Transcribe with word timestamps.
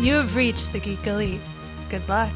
You 0.00 0.14
have 0.14 0.34
reached 0.34 0.72
the 0.72 0.78
Geek 0.78 1.06
Elite. 1.06 1.42
Good 1.90 2.08
luck. 2.08 2.32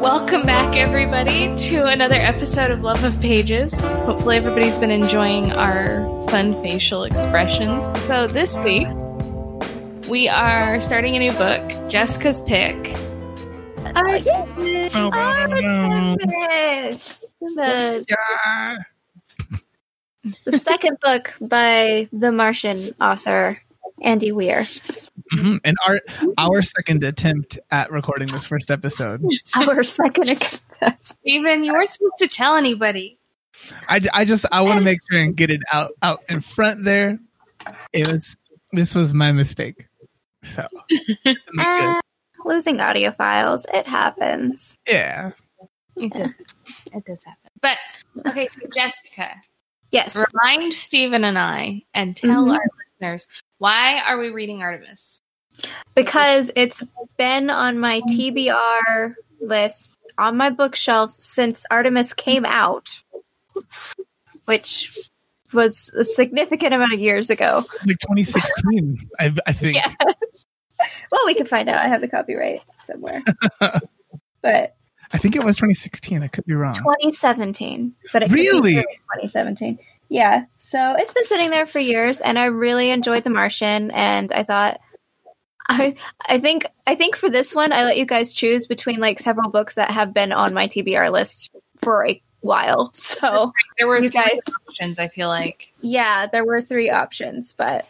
Welcome 0.00 0.46
back, 0.46 0.74
everybody, 0.76 1.54
to 1.68 1.84
another 1.84 2.14
episode 2.14 2.70
of 2.70 2.80
Love 2.80 3.04
of 3.04 3.20
Pages. 3.20 3.74
Hopefully, 3.74 4.38
everybody's 4.38 4.78
been 4.78 4.90
enjoying 4.90 5.52
our 5.52 6.06
fun 6.30 6.54
facial 6.62 7.04
expressions. 7.04 8.02
So, 8.04 8.26
this 8.26 8.56
week, 8.60 8.88
we 10.08 10.28
are 10.28 10.80
starting 10.80 11.16
a 11.16 11.18
new 11.18 11.32
book, 11.32 11.62
Jessica's 11.90 12.40
Pick. 12.42 12.94
Oh, 13.96 14.18
The, 17.40 18.06
the 20.46 20.58
second 20.58 20.98
book 21.00 21.34
by 21.40 22.08
the 22.12 22.32
Martian 22.32 22.90
author 23.00 23.58
Andy 24.02 24.32
Weir. 24.32 24.60
Mhm. 25.34 25.60
And 25.64 25.76
our 25.86 26.00
our 26.38 26.62
second 26.62 27.04
attempt 27.04 27.58
at 27.70 27.90
recording 27.90 28.28
this 28.28 28.44
first 28.46 28.70
episode. 28.70 29.22
Our 29.56 29.82
second 29.82 30.30
account. 30.30 30.64
Steven, 31.00 31.64
you 31.64 31.72
weren't 31.72 31.88
supposed 31.90 32.18
to 32.18 32.28
tell 32.28 32.56
anybody. 32.56 33.18
I, 33.88 34.00
I 34.12 34.24
just 34.24 34.44
I 34.50 34.62
want 34.62 34.78
to 34.78 34.84
make 34.84 34.98
sure 35.10 35.20
and 35.20 35.36
get 35.36 35.50
it 35.50 35.60
out 35.72 35.92
out 36.02 36.22
in 36.28 36.40
front 36.40 36.84
there. 36.84 37.18
It 37.92 38.10
was 38.10 38.36
this 38.72 38.94
was 38.94 39.14
my 39.14 39.32
mistake. 39.32 39.86
So 40.44 40.66
it's 41.24 41.46
not 41.52 41.80
good. 41.80 42.00
losing 42.44 42.80
audio 42.80 43.10
files. 43.10 43.66
It 43.72 43.86
happens. 43.86 44.76
yeah, 44.86 45.30
It 45.96 46.12
does, 46.12 46.30
it 46.92 47.04
does 47.06 47.24
happen. 47.24 47.50
But, 47.60 47.78
okay, 48.26 48.48
so 48.48 48.60
Jessica, 48.74 49.30
Yes. 49.90 50.16
remind 50.16 50.74
Steven 50.74 51.24
and 51.24 51.38
I 51.38 51.82
and 51.94 52.16
tell 52.16 52.44
Mhm. 52.46 52.54
our 52.56 52.64
listeners 52.86 53.28
why 53.58 54.00
are 54.00 54.18
we 54.18 54.30
reading 54.30 54.62
Artemis? 54.62 55.20
Because 55.94 56.50
it's 56.56 56.82
been 57.16 57.48
on 57.48 57.78
my 57.78 58.00
TBR 58.08 59.14
list 59.40 59.96
on 60.18 60.36
my 60.36 60.50
bookshelf 60.50 61.14
since 61.20 61.64
Artemis 61.70 62.12
came 62.12 62.44
out, 62.44 63.00
which 64.46 64.98
was 65.52 65.92
a 65.96 66.04
significant 66.04 66.74
amount 66.74 66.92
of 66.92 66.98
years 67.00 67.30
ago. 67.30 67.64
like 67.86 67.98
2016. 68.00 69.08
I 69.20 69.32
I 69.46 69.52
think. 69.52 69.76
Yeah. 69.84 69.94
Well, 71.10 71.20
we 71.26 71.34
can 71.34 71.46
find 71.46 71.68
out. 71.68 71.76
I 71.84 71.88
have 71.88 72.00
the 72.00 72.08
copyright 72.08 72.60
somewhere. 72.84 73.22
but 73.60 74.76
I 75.12 75.18
think 75.18 75.36
it 75.36 75.44
was 75.44 75.56
2016. 75.56 76.22
I 76.22 76.28
could 76.28 76.44
be 76.46 76.54
wrong. 76.54 76.74
2017. 76.74 77.94
But 78.12 78.22
it 78.24 78.30
Really? 78.30 78.74
2017. 78.74 79.78
Yeah. 80.08 80.44
So 80.58 80.96
it's 80.98 81.12
been 81.12 81.26
sitting 81.26 81.50
there 81.50 81.66
for 81.66 81.78
years, 81.78 82.20
and 82.20 82.38
I 82.38 82.46
really 82.46 82.90
enjoyed 82.90 83.24
The 83.24 83.30
Martian. 83.30 83.90
And 83.90 84.30
I 84.32 84.42
thought, 84.42 84.80
I 85.68 85.94
I 86.28 86.38
think 86.40 86.66
I 86.86 86.94
think 86.94 87.16
for 87.16 87.30
this 87.30 87.54
one, 87.54 87.72
I 87.72 87.84
let 87.84 87.96
you 87.96 88.04
guys 88.04 88.34
choose 88.34 88.66
between 88.66 89.00
like 89.00 89.18
several 89.18 89.50
books 89.50 89.76
that 89.76 89.90
have 89.90 90.12
been 90.12 90.30
on 90.32 90.52
my 90.52 90.68
TBR 90.68 91.10
list 91.10 91.50
for 91.82 92.06
a 92.06 92.22
while. 92.40 92.92
So 92.94 93.52
There 93.78 93.88
were 93.88 93.96
You 94.02 94.10
three 94.10 94.22
guys- 94.22 94.40
options, 94.68 94.98
I 94.98 95.08
feel 95.08 95.28
like. 95.28 95.72
yeah, 95.80 96.26
there 96.26 96.44
were 96.44 96.60
three 96.60 96.90
options, 96.90 97.54
but 97.54 97.86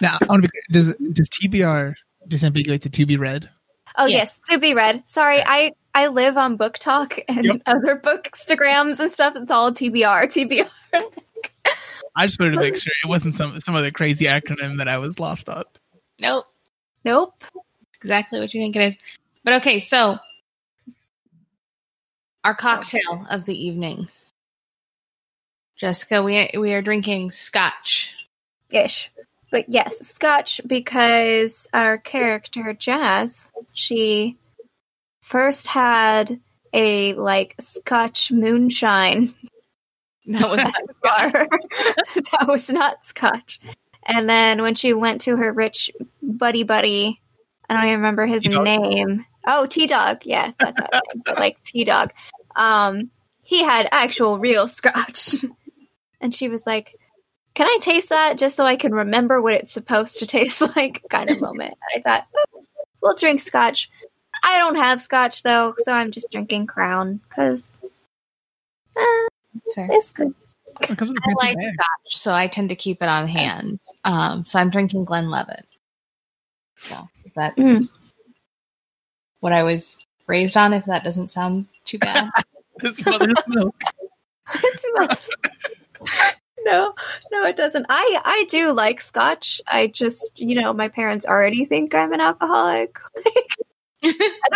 Now, 0.00 0.18
I 0.20 0.24
want 0.26 0.42
to 0.42 0.48
be, 0.48 0.58
does 0.72 0.92
does 1.12 1.28
TBR 1.28 1.94
disambiguate 2.28 2.82
to 2.82 2.90
to 2.90 3.06
be 3.06 3.16
read? 3.16 3.48
oh 3.96 4.06
Yeah. 4.06 4.18
yes, 4.18 4.40
to 4.50 4.58
be 4.58 4.74
read. 4.74 5.08
Sorry, 5.08 5.42
I 5.44 5.72
I 5.94 6.08
live 6.08 6.36
on 6.36 6.56
BookTok 6.58 7.22
and 7.28 7.44
Yep. 7.44 7.62
other 7.66 7.96
bookstagrams 7.96 9.00
and 9.00 9.10
stuff. 9.10 9.34
It's 9.36 9.50
all 9.50 9.72
TBR, 9.72 10.26
TBR. 10.26 10.68
I 12.16 12.26
just 12.26 12.38
wanted 12.40 12.52
to 12.52 12.60
make 12.60 12.76
sure 12.76 12.92
it 13.04 13.08
wasn't 13.08 13.34
some 13.34 13.58
some 13.60 13.74
other 13.74 13.90
crazy 13.90 14.26
acronym 14.26 14.78
that 14.78 14.88
I 14.88 14.98
was 14.98 15.18
lost 15.18 15.48
on. 15.48 15.64
Nope. 16.20 16.46
Nope. 17.04 17.42
exactly 17.96 18.40
what 18.40 18.52
you 18.54 18.60
think 18.60 18.76
it 18.76 18.82
is. 18.82 18.96
But 19.44 19.54
okay, 19.54 19.78
so 19.78 20.18
our 22.44 22.54
cocktail 22.54 23.26
of 23.30 23.44
the 23.44 23.66
evening. 23.66 24.08
Jessica, 25.78 26.22
we 26.22 26.50
we 26.58 26.72
are 26.74 26.82
drinking 26.82 27.30
scotch. 27.30 28.12
ish. 28.70 29.10
But 29.50 29.68
yes, 29.68 30.06
Scotch 30.06 30.60
because 30.66 31.66
our 31.72 31.98
character 31.98 32.74
Jazz, 32.74 33.50
she 33.72 34.36
first 35.22 35.66
had 35.66 36.40
a 36.72 37.14
like 37.14 37.54
Scotch 37.58 38.30
moonshine 38.30 39.34
That 40.28 40.50
was 40.50 40.60
bar. 41.02 41.30
that 42.32 42.46
was 42.46 42.68
not 42.68 43.04
Scotch. 43.04 43.60
And 44.06 44.28
then 44.28 44.62
when 44.62 44.74
she 44.74 44.92
went 44.92 45.22
to 45.22 45.36
her 45.36 45.52
rich 45.52 45.90
buddy 46.22 46.62
buddy, 46.64 47.20
I 47.68 47.74
don't 47.74 47.84
even 47.84 47.96
remember 47.96 48.26
his 48.26 48.42
T-Dog. 48.42 48.64
name. 48.64 49.24
Oh, 49.46 49.66
T 49.66 49.86
Dog. 49.86 50.24
Yeah, 50.24 50.52
that's 50.58 50.78
how 50.78 51.00
but 51.24 51.38
like 51.38 51.62
T 51.62 51.84
Dog. 51.84 52.12
Um, 52.54 53.10
he 53.42 53.64
had 53.64 53.88
actual 53.90 54.38
real 54.38 54.68
Scotch. 54.68 55.34
and 56.20 56.34
she 56.34 56.48
was 56.48 56.66
like, 56.66 56.94
Can 57.58 57.66
I 57.66 57.78
taste 57.80 58.10
that 58.10 58.38
just 58.38 58.54
so 58.54 58.64
I 58.64 58.76
can 58.76 58.92
remember 58.94 59.42
what 59.42 59.54
it's 59.54 59.72
supposed 59.72 60.20
to 60.20 60.26
taste 60.28 60.60
like? 60.76 61.02
kind 61.10 61.28
of 61.28 61.40
moment. 61.40 61.74
I 61.92 62.00
thought, 62.00 62.28
"Oh, 62.54 62.64
we'll 63.02 63.16
drink 63.16 63.40
Scotch. 63.40 63.90
I 64.44 64.58
don't 64.58 64.76
have 64.76 65.00
Scotch 65.00 65.42
though, 65.42 65.74
so 65.78 65.90
I'm 65.90 66.12
just 66.12 66.30
drinking 66.30 66.68
Crown 66.68 67.16
because 67.28 67.82
That's 68.94 69.74
fair. 69.74 69.88
it's 69.90 70.12
good. 70.12 70.32
It 70.82 70.96
comes 70.96 71.10
with 71.10 71.16
a 71.18 71.20
I 71.24 71.34
fancy 71.34 71.46
like 71.48 71.56
bag. 71.56 71.74
scotch, 71.74 72.16
so 72.20 72.32
I 72.32 72.46
tend 72.46 72.68
to 72.68 72.76
keep 72.76 73.02
it 73.02 73.08
on 73.08 73.26
hand. 73.26 73.80
Um, 74.04 74.44
so 74.44 74.60
I'm 74.60 74.70
drinking 74.70 75.04
Glenlivet. 75.06 75.66
So 76.82 77.08
that's 77.34 77.58
Mm. 77.58 77.88
what 79.40 79.52
I 79.52 79.64
was 79.64 80.06
raised 80.28 80.56
on. 80.56 80.72
If 80.74 80.84
that 80.84 81.02
doesn't 81.02 81.28
sound 81.32 81.66
too 81.84 81.98
bad, 81.98 82.30
This 82.80 83.04
mother's 83.04 83.34
milk. 83.48 83.74
It 84.54 84.80
smells. 84.80 85.30
No, 86.70 86.94
no, 87.32 87.44
it 87.46 87.56
doesn't. 87.56 87.86
I 87.88 88.20
I 88.24 88.44
do 88.48 88.72
like 88.72 89.00
Scotch. 89.00 89.60
I 89.66 89.86
just, 89.88 90.40
you 90.40 90.54
know, 90.60 90.72
my 90.72 90.88
parents 90.88 91.24
already 91.26 91.64
think 91.64 91.94
I'm 91.94 92.12
an 92.12 92.20
alcoholic. 92.20 92.98
I 94.04 94.12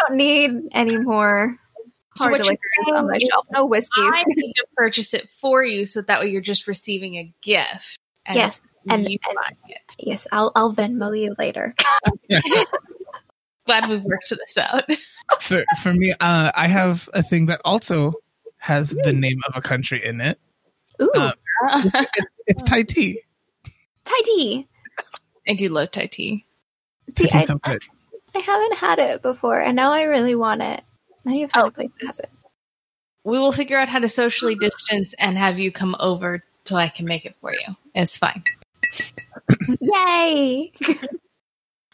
don't 0.07 0.17
need 0.17 0.51
any 0.73 0.99
more 0.99 1.57
So 2.17 2.25
hard 2.25 2.33
what 2.33 2.45
you're 2.45 2.53
liquors 2.53 2.95
on 2.97 3.07
my 3.11 3.19
shelf. 3.19 3.47
No 3.51 3.67
whiskeys. 3.67 3.91
I 4.13 4.25
need 4.27 4.53
to 4.53 4.65
purchase 4.77 5.15
it 5.15 5.29
for 5.41 5.65
you, 5.65 5.85
so 5.87 6.03
that 6.03 6.21
way 6.21 6.29
you're 6.31 6.41
just 6.43 6.67
receiving 6.67 7.17
a 7.17 7.33
gift. 7.43 7.99
and 8.27 8.37
Yes, 8.37 8.61
and- 8.89 9.09
you 9.11 9.19
and- 9.29 9.57
it. 9.69 9.97
yes, 9.99 10.27
I'll 10.33 10.53
I'll 10.55 10.73
Venmo 10.75 11.19
you 11.19 11.35
later. 11.39 11.75
Glad 13.67 13.89
we've 13.89 14.03
worked 14.03 14.29
this 14.31 14.59
out. 14.59 14.85
for 15.41 15.65
for 15.83 15.93
me, 15.95 16.13
uh, 16.19 16.51
I 16.55 16.67
have 16.67 17.09
a 17.15 17.23
thing 17.23 17.47
that 17.47 17.61
also 17.65 18.13
has 18.59 18.91
the 18.91 19.13
name 19.13 19.41
of 19.49 19.57
a 19.57 19.61
country 19.61 20.05
in 20.05 20.21
it. 20.21 20.39
Ooh, 21.01 21.11
It's, 21.65 22.27
it's 22.47 22.63
Thai 22.65 22.83
tea. 22.83 23.21
Thai 24.05 24.21
tea. 24.25 24.69
I 25.49 25.55
do 25.55 25.69
love 25.69 25.91
Thai 25.91 26.07
tea. 26.07 26.45
Thai 27.15 27.25
See, 27.25 27.31
I, 27.33 27.45
so 27.45 27.59
good. 27.59 27.83
I 28.35 28.39
haven't 28.39 28.77
had 28.79 28.99
it 28.99 29.23
before, 29.23 29.61
and 29.61 29.77
now 29.77 29.93
I 29.93 30.03
really 30.03 30.35
want 30.35 30.63
it. 30.63 30.83
Now 31.25 31.33
you've 31.33 31.51
found 31.53 31.65
Oh. 31.65 31.69
a 31.69 31.71
place 31.71 31.93
that 32.01 32.07
has 32.07 32.19
it. 32.19 32.31
We 33.25 33.39
will 33.39 33.53
figure 33.53 33.79
out 33.79 33.89
how 33.89 34.01
to 34.01 34.09
socially 34.09 34.55
distance 34.57 35.15
and 35.19 35.39
have 35.39 35.59
you 35.61 35.71
come 35.71 35.95
over 36.01 36.43
so 36.65 36.77
I 36.77 36.89
can 36.89 37.07
make 37.07 37.25
it 37.25 37.37
for 37.41 37.53
you. 37.53 37.77
It's 37.95 38.17
fine. 38.17 38.43
Yay! 39.81 40.73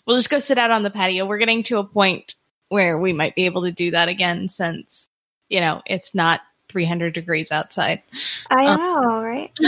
We'll 0.07 0.17
just 0.17 0.31
go 0.31 0.39
sit 0.39 0.57
out 0.57 0.71
on 0.71 0.83
the 0.85 0.91
patio. 0.91 1.27
We're 1.27 1.37
getting 1.37 1.63
to 1.65 1.77
a 1.77 1.85
point 1.85 2.35
where 2.71 2.99
we 2.99 3.13
might 3.13 3.35
be 3.35 3.45
able 3.45 3.65
to 3.65 3.71
do 3.71 3.91
that 3.91 4.09
again 4.09 4.49
since, 4.49 5.11
you 5.51 5.61
know, 5.61 5.83
it's 5.85 6.15
not 6.15 6.41
300 6.69 7.13
degrees 7.13 7.51
outside. 7.51 8.03
I 8.51 8.67
Um, 8.67 8.81
know, 8.81 9.23
right? 9.25 9.51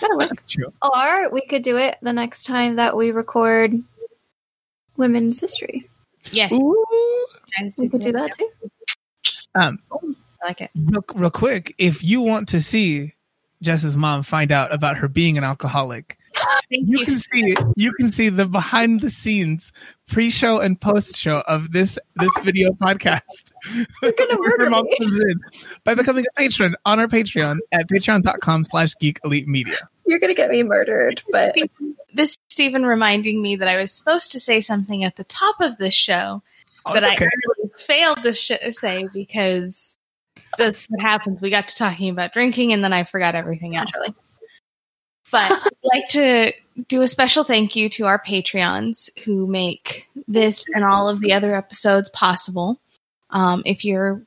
That 0.00 0.10
works. 0.16 0.36
That's 0.36 0.52
true. 0.52 0.72
Or 0.82 1.30
we 1.30 1.42
could 1.42 1.62
do 1.62 1.76
it 1.76 1.96
the 2.02 2.12
next 2.12 2.44
time 2.44 2.76
that 2.76 2.96
we 2.96 3.10
record 3.12 3.74
women's 4.96 5.38
history. 5.40 5.88
Yes. 6.32 6.52
Ooh. 6.52 6.86
United 7.58 7.74
We 7.78 7.88
could 7.88 8.00
do 8.00 8.12
that 8.12 8.30
too. 8.36 8.50
Um, 9.54 9.78
I 10.42 10.46
like 10.46 10.60
it. 10.60 10.70
real, 10.74 11.04
real 11.14 11.30
quick, 11.30 11.74
if 11.78 12.02
you 12.02 12.20
want 12.20 12.48
to 12.50 12.60
see 12.60 13.14
Jess's 13.62 13.96
mom 13.96 14.22
find 14.22 14.50
out 14.50 14.74
about 14.74 14.96
her 14.96 15.08
being 15.08 15.38
an 15.38 15.44
alcoholic, 15.44 16.08
Thank 16.08 16.18
you 16.70 16.98
you. 16.98 17.04
can 17.04 17.18
see 17.18 17.54
you 17.76 17.92
can 17.94 18.10
see 18.12 18.28
the 18.28 18.46
behind 18.46 19.00
the 19.00 19.10
scenes 19.10 19.72
pre-show 20.08 20.60
and 20.60 20.80
post-show 20.80 21.42
of 21.46 21.72
this 21.72 21.98
this 22.16 22.32
video 22.44 22.70
podcast. 22.72 23.52
You're 24.02 24.12
gonna 24.12 24.36
murder 24.38 24.70
me. 24.70 25.34
by 25.84 25.94
becoming 25.94 26.24
a 26.30 26.40
patron 26.40 26.74
on 26.84 27.00
our 27.00 27.08
Patreon 27.08 27.58
at 27.72 27.88
patreon.com 27.88 28.64
slash 28.64 28.94
geek 29.00 29.18
elite 29.24 29.48
media. 29.48 29.88
You're 30.06 30.18
gonna 30.18 30.34
get 30.34 30.50
me 30.50 30.62
murdered, 30.62 31.22
but 31.30 31.56
this 32.12 32.30
is 32.32 32.38
Stephen 32.50 32.84
reminding 32.84 33.40
me 33.40 33.56
that 33.56 33.68
I 33.68 33.76
was 33.76 33.92
supposed 33.92 34.32
to 34.32 34.40
say 34.40 34.60
something 34.60 35.04
at 35.04 35.16
the 35.16 35.24
top 35.24 35.60
of 35.60 35.78
this 35.78 35.94
show 35.94 36.42
Oh, 36.84 36.94
that 36.94 37.02
it's 37.04 37.22
I 37.22 37.24
really 37.24 37.70
failed 37.76 38.22
to 38.24 38.32
sh- 38.32 38.52
say 38.72 39.08
because 39.12 39.96
that's 40.58 40.84
what 40.86 41.00
happens. 41.00 41.40
We 41.40 41.50
got 41.50 41.68
to 41.68 41.76
talking 41.76 42.08
about 42.10 42.32
drinking 42.32 42.72
and 42.72 42.82
then 42.82 42.92
I 42.92 43.04
forgot 43.04 43.34
everything 43.34 43.76
else. 43.76 43.90
Naturally. 43.94 44.14
But 45.32 45.50
I'd 45.50 45.72
like 45.82 46.08
to 46.10 46.52
do 46.88 47.02
a 47.02 47.08
special 47.08 47.42
thank 47.42 47.74
you 47.74 47.88
to 47.90 48.06
our 48.06 48.22
Patreons 48.22 49.08
who 49.24 49.46
make 49.46 50.08
this 50.28 50.64
and 50.74 50.84
all 50.84 51.08
of 51.08 51.20
the 51.20 51.32
other 51.32 51.56
episodes 51.56 52.08
possible. 52.10 52.78
Um, 53.30 53.62
if 53.64 53.84
you're 53.84 54.22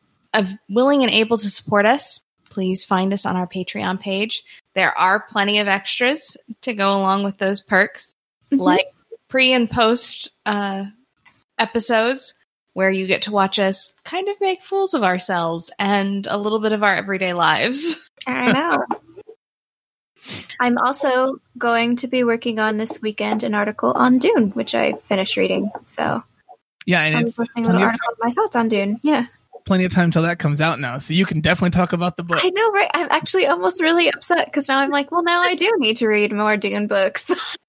willing 0.67 1.03
and 1.03 1.11
able 1.11 1.37
to 1.37 1.49
support 1.49 1.85
us, 1.85 2.25
please 2.49 2.83
find 2.83 3.13
us 3.13 3.25
on 3.25 3.35
our 3.35 3.47
Patreon 3.47 3.99
page. 3.99 4.43
There 4.73 4.97
are 4.97 5.19
plenty 5.19 5.59
of 5.59 5.67
extras 5.67 6.35
to 6.61 6.73
go 6.73 6.97
along 6.97 7.23
with 7.23 7.37
those 7.37 7.61
perks, 7.61 8.13
like 8.51 8.87
pre 9.27 9.53
and 9.53 9.69
post 9.69 10.31
uh, 10.45 10.85
episodes 11.59 12.33
where 12.73 12.89
you 12.89 13.07
get 13.07 13.21
to 13.23 13.31
watch 13.31 13.59
us 13.59 13.93
kind 14.03 14.27
of 14.27 14.41
make 14.41 14.61
fools 14.61 14.93
of 14.93 15.03
ourselves 15.03 15.71
and 15.79 16.27
a 16.27 16.37
little 16.37 16.59
bit 16.59 16.73
of 16.73 16.83
our 16.83 16.95
everyday 16.95 17.33
lives. 17.33 18.09
I 18.27 18.51
know. 18.51 18.85
I'm 20.59 20.77
also 20.77 21.39
going 21.57 21.95
to 21.97 22.07
be 22.07 22.23
working 22.23 22.59
on 22.59 22.77
this 22.77 23.01
weekend 23.01 23.43
an 23.43 23.53
article 23.53 23.91
on 23.93 24.19
Dune, 24.19 24.51
which 24.51 24.75
I 24.75 24.93
finished 25.07 25.37
reading. 25.37 25.71
So 25.85 26.23
Yeah, 26.85 27.01
and 27.01 27.17
I 27.17 27.21
it's 27.21 27.37
was 27.37 27.47
listening 27.47 27.65
to 27.65 27.69
a 27.69 27.73
little 27.73 27.87
article 27.87 28.13
my 28.19 28.31
thoughts 28.31 28.55
on 28.55 28.69
Dune. 28.69 28.99
Yeah. 29.03 29.25
plenty 29.65 29.85
of 29.85 29.93
time 29.93 30.11
till 30.11 30.23
that 30.23 30.39
comes 30.39 30.61
out 30.61 30.79
now, 30.79 30.97
so 30.97 31.13
you 31.13 31.25
can 31.25 31.41
definitely 31.41 31.71
talk 31.71 31.93
about 31.93 32.17
the 32.17 32.23
book. 32.23 32.39
I 32.41 32.49
know, 32.49 32.71
right? 32.71 32.91
I'm 32.93 33.07
actually 33.09 33.47
almost 33.47 33.81
really 33.81 34.09
upset 34.11 34.45
because 34.45 34.67
now 34.67 34.79
I'm 34.79 34.91
like, 34.91 35.11
well, 35.11 35.23
now 35.23 35.41
I 35.41 35.55
do 35.55 35.71
need 35.77 35.97
to 35.97 36.07
read 36.07 36.31
more 36.31 36.57
Dune 36.57 36.87
books. 36.87 37.29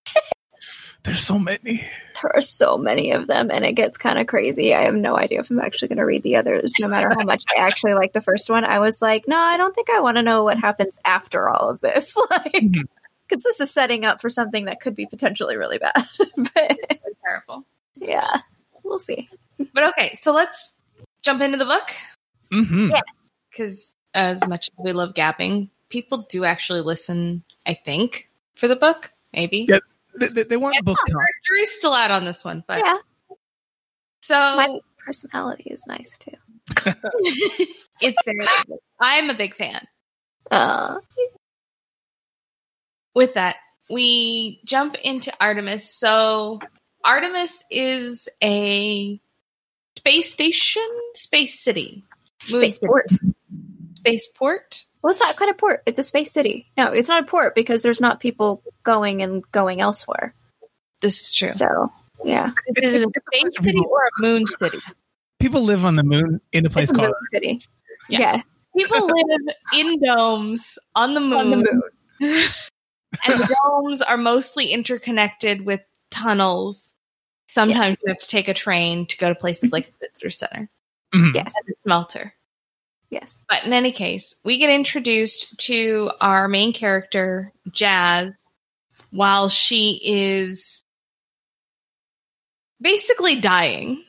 There's 1.06 1.24
so 1.24 1.38
many. 1.38 1.86
there 2.22 2.34
are 2.36 2.42
so 2.42 2.76
many 2.76 3.12
of 3.12 3.26
them, 3.28 3.50
and 3.50 3.64
it 3.64 3.72
gets 3.74 3.96
kind 3.96 4.18
of 4.18 4.26
crazy. 4.26 4.74
I 4.74 4.82
have 4.84 4.94
no 4.94 5.16
idea 5.16 5.40
if 5.40 5.50
I'm 5.50 5.60
actually 5.60 5.88
going 5.88 5.98
to 5.98 6.04
read 6.04 6.22
the 6.24 6.36
others, 6.36 6.74
no 6.80 6.88
matter 6.88 7.08
how 7.10 7.24
much 7.24 7.44
I 7.56 7.60
actually 7.60 7.94
like 7.94 8.12
the 8.12 8.20
first 8.20 8.50
one. 8.50 8.64
I 8.64 8.80
was 8.80 9.00
like, 9.00 9.28
no, 9.28 9.36
I 9.38 9.56
don't 9.56 9.74
think 9.74 9.88
I 9.88 10.00
want 10.00 10.16
to 10.16 10.22
know 10.22 10.42
what 10.42 10.58
happens 10.58 10.98
after 11.04 11.48
all 11.48 11.70
of 11.70 11.80
this. 11.80 12.14
Like, 12.30 12.52
because 13.28 13.42
this 13.44 13.60
is 13.60 13.70
setting 13.72 14.04
up 14.04 14.20
for 14.20 14.28
something 14.28 14.66
that 14.66 14.80
could 14.80 14.94
be 14.94 15.06
potentially 15.06 15.56
really 15.56 15.78
bad. 15.78 15.94
but 16.36 16.78
Terrible. 17.24 17.64
yeah, 17.94 18.38
we'll 18.84 18.98
see. 19.00 19.28
But 19.72 19.84
okay, 19.90 20.14
so 20.16 20.32
let's 20.32 20.74
jump 21.22 21.40
into 21.40 21.56
the 21.58 21.64
book 21.64 21.90
hmm 22.52 22.88
Yeah. 22.88 23.00
because 23.00 23.32
because 23.50 23.96
as 24.14 24.46
much 24.48 24.68
as 24.68 24.84
we 24.84 24.92
love 24.92 25.14
gapping, 25.14 25.70
people 25.88 26.26
do 26.28 26.44
actually 26.44 26.80
listen. 26.82 27.42
I 27.66 27.74
think 27.74 28.28
for 28.54 28.68
the 28.68 28.76
book, 28.76 29.12
maybe. 29.32 29.66
Yeah. 29.68 29.78
They, 30.18 30.28
they, 30.28 30.42
they 30.44 30.56
want 30.56 30.74
Yeah, 30.74 30.80
book 30.82 30.98
talk. 30.98 31.22
Jury's 31.48 31.72
still 31.72 31.92
out 31.92 32.10
on 32.10 32.24
this 32.24 32.44
one, 32.44 32.64
but 32.66 32.84
Yeah, 32.84 32.98
so 34.22 34.34
my 34.34 34.78
personality 35.04 35.64
is 35.70 35.86
nice 35.86 36.18
too. 36.18 36.32
it's 38.00 38.18
very. 38.24 38.46
I'm 39.00 39.30
a 39.30 39.34
big 39.34 39.54
fan. 39.54 39.86
Uh, 40.50 40.98
With 43.14 43.34
that, 43.34 43.56
we 43.90 44.60
jump 44.64 44.96
into 44.96 45.32
Artemis. 45.40 45.94
So 45.94 46.60
Artemis 47.04 47.62
is 47.70 48.28
a 48.42 49.20
space 49.96 50.32
station, 50.32 50.86
space 51.14 51.60
city, 51.60 52.04
Moon 52.50 52.60
city. 52.62 52.70
spaceport. 52.72 53.06
spaceport. 53.94 54.84
Well, 55.06 55.12
it's 55.12 55.20
not 55.20 55.36
quite 55.36 55.50
a 55.50 55.54
port. 55.54 55.84
It's 55.86 56.00
a 56.00 56.02
space 56.02 56.32
city. 56.32 56.66
No, 56.76 56.90
it's 56.90 57.08
not 57.08 57.22
a 57.22 57.26
port 57.26 57.54
because 57.54 57.80
there's 57.84 58.00
not 58.00 58.18
people 58.18 58.60
going 58.82 59.22
and 59.22 59.48
going 59.52 59.80
elsewhere. 59.80 60.34
This 61.00 61.20
is 61.26 61.32
true. 61.32 61.52
So 61.52 61.92
yeah, 62.24 62.50
Is 62.76 62.92
it 62.94 63.04
a 63.06 63.20
space 63.38 63.54
city 63.64 63.78
or 63.88 64.00
a 64.02 64.20
moon 64.20 64.44
city? 64.58 64.80
People 65.38 65.62
live 65.62 65.84
on 65.84 65.94
the 65.94 66.02
moon 66.02 66.40
in 66.50 66.66
a 66.66 66.70
place 66.70 66.90
it's 66.90 66.92
a 66.92 66.94
called. 67.00 67.06
moon 67.10 67.14
city. 67.30 67.60
Yeah. 68.08 68.18
Yeah, 68.18 68.42
People 68.76 69.06
live 69.06 69.54
in 69.74 70.00
domes 70.00 70.76
on 70.96 71.14
the 71.14 71.20
moon. 71.20 71.34
on 71.38 71.50
the 71.50 71.56
moon. 71.56 71.82
and 72.20 73.40
the 73.40 73.56
domes 73.64 74.02
are 74.02 74.16
mostly 74.16 74.72
interconnected 74.72 75.64
with 75.64 75.82
tunnels. 76.10 76.94
Sometimes 77.46 77.96
you 78.04 78.08
have 78.08 78.18
to 78.18 78.28
take 78.28 78.48
a 78.48 78.54
train 78.54 79.06
to 79.06 79.16
go 79.18 79.28
to 79.28 79.36
places 79.36 79.70
like 79.72 79.86
the 80.00 80.06
visitor 80.08 80.30
center 80.30 80.68
Mhm. 81.14 81.32
Yes, 81.32 81.54
and 81.56 81.64
the 81.68 81.74
smelter. 81.80 82.34
Yes. 83.10 83.42
But 83.48 83.64
in 83.64 83.72
any 83.72 83.92
case, 83.92 84.36
we 84.44 84.58
get 84.58 84.70
introduced 84.70 85.58
to 85.66 86.10
our 86.20 86.48
main 86.48 86.72
character, 86.72 87.52
Jazz, 87.70 88.34
while 89.10 89.48
she 89.48 90.00
is 90.02 90.82
basically 92.80 93.40
dying. 93.40 94.02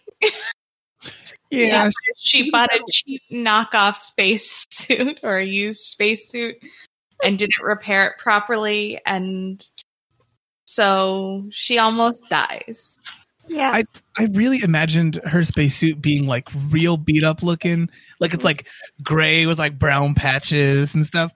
Yeah, 1.50 1.90
She 2.18 2.52
bought 2.52 2.70
a 2.74 2.80
cheap 2.90 3.22
knockoff 3.32 3.96
space 3.96 4.66
suit 4.72 5.20
or 5.24 5.38
a 5.38 5.46
used 5.46 5.82
space 5.82 6.30
suit 6.30 6.58
and 7.24 7.38
didn't 7.38 7.64
repair 7.64 8.08
it 8.08 8.18
properly. 8.18 9.00
And 9.06 9.64
so 10.66 11.48
she 11.52 11.78
almost 11.80 12.30
dies. 12.30 13.00
Yeah, 13.48 13.72
I- 13.74 13.86
I 14.18 14.26
really 14.32 14.62
imagined 14.62 15.16
her 15.26 15.44
spacesuit 15.44 16.02
being 16.02 16.26
like 16.28 16.48
real 16.70 16.98
beat 16.98 17.24
up 17.24 17.44
looking, 17.44 17.90
like 18.20 18.34
it's 18.34 18.44
like 18.44 18.68
gray 19.04 19.46
with 19.46 19.58
like 19.60 19.78
brown 19.80 20.16
patches 20.16 20.94
and 20.96 21.06
stuff. 21.06 21.32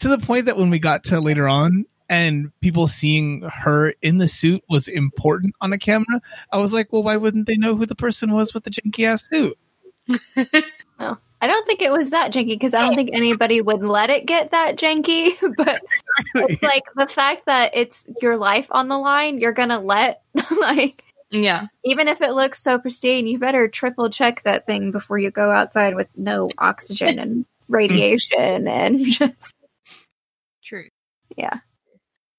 To 0.00 0.08
the 0.08 0.18
point 0.18 0.46
that 0.46 0.56
when 0.56 0.70
we 0.70 0.78
got 0.78 1.04
to 1.04 1.20
later 1.20 1.48
on 1.48 1.84
and 2.08 2.50
people 2.60 2.88
seeing 2.88 3.42
her 3.42 3.94
in 4.02 4.18
the 4.18 4.28
suit 4.28 4.62
was 4.68 4.88
important 4.88 5.54
on 5.60 5.72
a 5.72 5.78
camera, 5.78 6.20
I 6.52 6.58
was 6.58 6.72
like, 6.72 6.92
well, 6.92 7.02
why 7.02 7.16
wouldn't 7.16 7.46
they 7.46 7.56
know 7.56 7.76
who 7.76 7.86
the 7.86 7.94
person 7.94 8.32
was 8.32 8.54
with 8.54 8.64
the 8.64 8.70
janky 8.70 9.06
ass 9.06 9.28
suit? 9.28 9.56
no. 10.98 11.18
I 11.40 11.46
don't 11.46 11.64
think 11.68 11.82
it 11.82 11.92
was 11.92 12.10
that 12.10 12.32
janky 12.32 12.48
because 12.48 12.74
I 12.74 12.80
don't 12.82 12.96
think 12.96 13.10
anybody 13.12 13.60
would 13.60 13.84
let 13.84 14.10
it 14.10 14.26
get 14.26 14.50
that 14.50 14.76
janky. 14.76 15.34
But 15.56 15.80
it's 16.34 16.62
like 16.62 16.82
the 16.96 17.06
fact 17.06 17.46
that 17.46 17.70
it's 17.74 18.08
your 18.20 18.36
life 18.36 18.66
on 18.72 18.88
the 18.88 18.98
line, 18.98 19.38
you're 19.38 19.52
gonna 19.52 19.78
let 19.78 20.22
like 20.60 21.04
Yeah. 21.30 21.66
even 21.84 22.08
if 22.08 22.20
it 22.20 22.32
looks 22.32 22.62
so 22.62 22.78
pristine, 22.78 23.26
you 23.26 23.38
better 23.38 23.68
triple 23.68 24.08
check 24.10 24.42
that 24.44 24.66
thing 24.66 24.92
before 24.92 25.18
you 25.18 25.30
go 25.30 25.50
outside 25.50 25.94
with 25.94 26.08
no 26.16 26.50
oxygen 26.58 27.18
and 27.18 27.44
radiation 27.68 28.66
and 28.66 29.04
just 29.04 29.54
True. 30.64 30.88
yeah. 31.36 31.58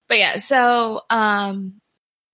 But 0.07 0.17
yeah, 0.17 0.37
so 0.37 1.01
um 1.09 1.75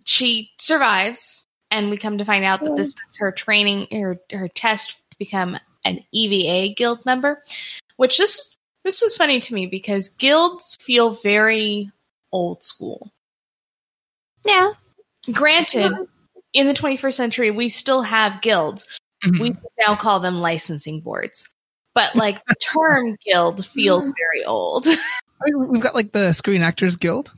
she 0.05 0.51
survives 0.59 1.45
and 1.71 1.89
we 1.89 1.97
come 1.97 2.19
to 2.19 2.25
find 2.25 2.45
out 2.45 2.63
that 2.63 2.75
this 2.75 2.93
was 2.93 3.17
her 3.17 3.31
training 3.31 3.87
her 3.91 4.17
her 4.31 4.47
test 4.47 4.91
to 4.91 5.17
become 5.17 5.57
an 5.83 6.03
EVA 6.11 6.73
guild 6.73 7.05
member, 7.05 7.43
which 7.97 8.17
this 8.17 8.35
was 8.37 8.57
this 8.85 9.01
was 9.01 9.15
funny 9.15 9.39
to 9.39 9.53
me 9.53 9.65
because 9.65 10.09
guilds 10.09 10.77
feel 10.79 11.11
very 11.11 11.91
old 12.31 12.63
school. 12.63 13.11
Yeah. 14.45 14.73
Granted, 15.31 15.91
in 16.55 16.67
the 16.67 16.73
21st 16.73 17.13
century 17.13 17.51
we 17.51 17.69
still 17.69 18.01
have 18.01 18.41
guilds. 18.41 18.87
Mhm. 19.23 19.39
We 19.39 19.55
now 19.85 19.95
call 19.95 20.19
them 20.19 20.39
licensing 20.39 21.01
boards. 21.01 21.47
But 21.93 22.15
like 22.15 22.43
the 22.45 22.55
term 22.55 23.15
guild 23.25 23.65
feels 23.65 24.05
very 24.05 24.43
old. 24.45 24.85
I 24.87 24.97
mean, 25.45 25.67
We've 25.69 25.81
got 25.81 25.95
like 25.95 26.11
the 26.11 26.33
Screen 26.33 26.61
Actors 26.61 26.95
Guild, 26.95 27.31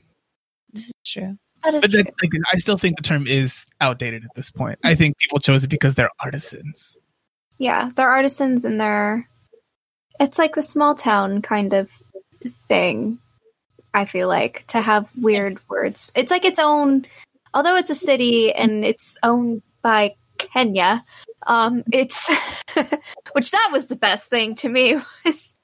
This 0.72 0.86
is 0.88 0.94
true. 1.06 1.38
That 1.64 1.74
is 1.74 1.82
but 1.82 1.90
true. 1.92 2.04
that- 2.04 2.14
like, 2.22 2.32
I 2.54 2.58
still 2.58 2.78
think 2.78 2.98
the 2.98 3.04
term 3.04 3.26
is 3.28 3.66
outdated 3.82 4.24
at 4.24 4.34
this 4.36 4.50
point. 4.52 4.80
I 4.84 4.96
think 4.96 5.18
people 5.18 5.40
chose 5.40 5.64
it 5.64 5.70
because 5.70 5.96
they're 5.96 6.10
artisans. 6.20 6.96
Yeah, 7.58 7.90
they're 7.96 8.10
artisans 8.10 8.66
and 8.66 8.80
they're 8.80 9.28
it's 10.20 10.38
like 10.40 10.56
the 10.56 10.64
small 10.64 10.96
town 10.96 11.42
kind 11.42 11.74
of 11.74 11.90
thing. 12.68 13.20
I 13.94 14.06
feel 14.06 14.28
like 14.28 14.66
to 14.68 14.82
have 14.82 15.10
weird 15.16 15.58
words. 15.70 16.12
It's 16.16 16.30
like 16.32 16.46
its 16.46 16.60
own 16.60 17.06
although 17.58 17.76
it's 17.76 17.90
a 17.90 17.96
city 17.96 18.54
and 18.54 18.86
it's 18.86 19.18
owned 19.24 19.64
by 19.82 20.16
Kenya. 20.38 21.04
Um 21.48 21.84
it's 21.92 22.30
which 23.32 23.50
that 23.50 23.70
was 23.72 23.88
the 23.88 23.96
best 23.96 24.30
thing 24.30 24.54
to 24.56 24.70
me 24.70 24.96
was 25.26 25.56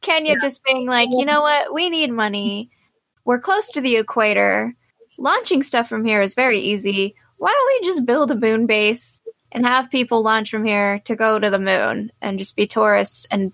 Kenya 0.00 0.34
just 0.40 0.64
being 0.64 0.86
like, 0.86 1.08
"You 1.12 1.24
know 1.24 1.42
what? 1.42 1.72
We 1.72 1.88
need 1.88 2.10
money. 2.10 2.70
We're 3.24 3.38
close 3.38 3.70
to 3.70 3.80
the 3.80 3.96
equator. 3.96 4.74
Launching 5.18 5.62
stuff 5.62 5.88
from 5.88 6.04
here 6.04 6.20
is 6.20 6.34
very 6.34 6.58
easy. 6.58 7.14
Why 7.38 7.52
don't 7.52 7.82
we 7.82 7.88
just 7.88 8.06
build 8.06 8.30
a 8.32 8.36
moon 8.36 8.66
base 8.66 9.22
and 9.52 9.64
have 9.64 9.90
people 9.90 10.22
launch 10.22 10.50
from 10.50 10.64
here 10.64 11.00
to 11.04 11.14
go 11.14 11.38
to 11.38 11.48
the 11.48 11.58
moon 11.58 12.10
and 12.20 12.38
just 12.38 12.56
be 12.56 12.66
tourists 12.66 13.26
and 13.30 13.52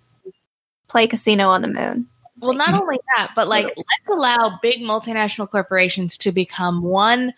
play 0.89 1.07
casino 1.07 1.49
on 1.49 1.63
the 1.63 1.69
moon. 1.69 2.09
Well, 2.39 2.55
not 2.55 2.75
only 2.75 2.99
that, 3.17 3.33
but 3.37 3.49
like 3.49 3.67
let's 3.77 4.09
allow 4.11 4.59
big 4.63 4.81
multinational 4.81 5.49
corporations 5.49 6.17
to 6.19 6.33
become 6.33 6.83
one 6.83 7.33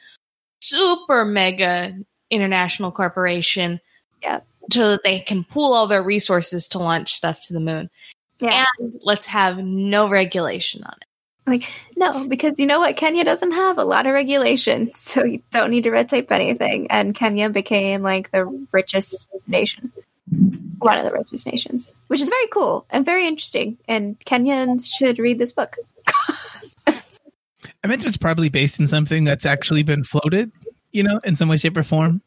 super 0.68 1.24
mega 1.24 1.94
international 2.30 2.92
corporation. 2.92 3.80
yeah. 4.22 4.40
So 4.72 4.92
that 4.92 5.02
they 5.04 5.20
can 5.20 5.44
pool 5.44 5.74
all 5.74 5.86
their 5.86 6.02
resources 6.02 6.68
to 6.68 6.78
launch 6.78 7.12
stuff 7.12 7.38
to 7.48 7.52
the 7.52 7.60
moon. 7.60 7.90
Yeah. 8.40 8.64
And 8.78 8.98
let's 9.02 9.26
have 9.26 9.58
no 9.58 10.08
regulation 10.08 10.82
on 10.84 10.94
it. 11.02 11.06
Like, 11.46 11.70
no, 11.94 12.26
because 12.26 12.58
you 12.58 12.66
know 12.66 12.78
what? 12.78 12.96
Kenya 12.96 13.24
doesn't 13.24 13.50
have 13.50 13.76
a 13.76 13.84
lot 13.84 14.06
of 14.06 14.14
regulations, 14.14 14.98
so 14.98 15.22
you 15.22 15.42
don't 15.50 15.70
need 15.70 15.84
to 15.84 15.90
red 15.90 16.08
tape 16.08 16.32
anything. 16.32 16.90
And 16.90 17.14
Kenya 17.14 17.50
became 17.50 18.00
like 18.02 18.30
the 18.30 18.46
richest 18.72 19.28
nation, 19.46 19.92
one 20.78 20.96
of 20.98 21.04
the 21.04 21.12
richest 21.12 21.46
nations, 21.46 21.92
which 22.06 22.22
is 22.22 22.30
very 22.30 22.46
cool 22.48 22.86
and 22.88 23.04
very 23.04 23.28
interesting. 23.28 23.76
And 23.86 24.18
Kenyans 24.20 24.88
should 24.88 25.18
read 25.18 25.38
this 25.38 25.52
book. 25.52 25.76
I 27.84 27.86
mentioned 27.86 28.08
it's 28.08 28.16
probably 28.16 28.48
based 28.48 28.80
in 28.80 28.88
something 28.88 29.24
that's 29.24 29.44
actually 29.46 29.82
been 29.82 30.02
floated, 30.04 30.50
you 30.90 31.02
know, 31.02 31.20
in 31.22 31.36
some 31.36 31.48
way, 31.48 31.58
shape, 31.58 31.76
or 31.76 31.82
form. 31.82 32.22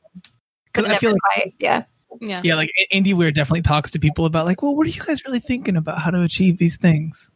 Because 0.65 0.85
I 0.85 0.97
feel 0.97 1.11
like, 1.11 1.19
quite- 1.21 1.53
yeah. 1.59 1.83
Yeah. 2.21 2.41
yeah, 2.43 2.55
like 2.55 2.71
A- 2.79 2.95
Andy 2.95 3.13
Weir 3.13 3.31
definitely 3.31 3.61
talks 3.63 3.91
to 3.91 3.99
people 3.99 4.25
about, 4.25 4.45
like, 4.45 4.61
well, 4.61 4.75
what 4.75 4.87
are 4.87 4.89
you 4.89 5.01
guys 5.03 5.25
really 5.25 5.39
thinking 5.39 5.75
about 5.75 5.99
how 5.99 6.09
to 6.11 6.21
achieve 6.21 6.57
these 6.57 6.77
things? 6.77 7.29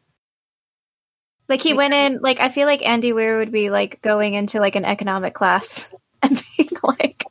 Like 1.49 1.61
he 1.61 1.73
went 1.73 1.93
in, 1.93 2.19
like 2.21 2.39
I 2.39 2.49
feel 2.49 2.65
like 2.65 2.87
Andy 2.87 3.11
Weir 3.11 3.37
would 3.37 3.51
be 3.51 3.69
like 3.69 4.01
going 4.01 4.35
into 4.35 4.59
like 4.59 4.75
an 4.77 4.85
economic 4.85 5.33
class 5.33 5.89
and 6.21 6.41
being 6.57 6.69
like 6.81 7.25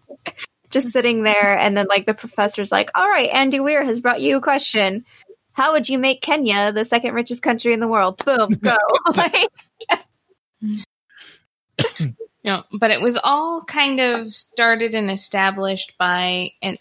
just 0.68 0.90
sitting 0.90 1.22
there, 1.22 1.56
and 1.56 1.74
then 1.76 1.86
like 1.88 2.04
the 2.04 2.12
professor's 2.14 2.70
like, 2.70 2.90
"All 2.94 3.08
right, 3.08 3.30
Andy 3.30 3.60
Weir 3.60 3.82
has 3.82 3.98
brought 4.00 4.20
you 4.20 4.36
a 4.36 4.40
question. 4.42 5.06
How 5.52 5.72
would 5.72 5.88
you 5.88 5.98
make 5.98 6.20
Kenya 6.20 6.70
the 6.70 6.84
second 6.84 7.14
richest 7.14 7.42
country 7.42 7.72
in 7.72 7.80
the 7.80 7.88
world? 7.88 8.22
Boom, 8.24 8.50
go!" 8.50 8.76
like, 9.16 9.48
No, 12.42 12.64
but 12.72 12.90
it 12.90 13.02
was 13.02 13.18
all 13.22 13.62
kind 13.64 14.00
of 14.00 14.32
started 14.34 14.94
and 14.94 15.10
established 15.10 15.92
by 15.98 16.52
and 16.62 16.78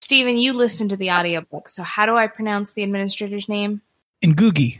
Stephen, 0.00 0.38
you 0.38 0.54
listened 0.54 0.88
to 0.90 0.96
the 0.96 1.10
audiobook, 1.10 1.68
so 1.68 1.82
how 1.82 2.06
do 2.06 2.16
I 2.16 2.26
pronounce 2.26 2.72
the 2.72 2.82
administrator's 2.82 3.50
name? 3.50 3.82
In 4.22 4.34
Googie. 4.34 4.78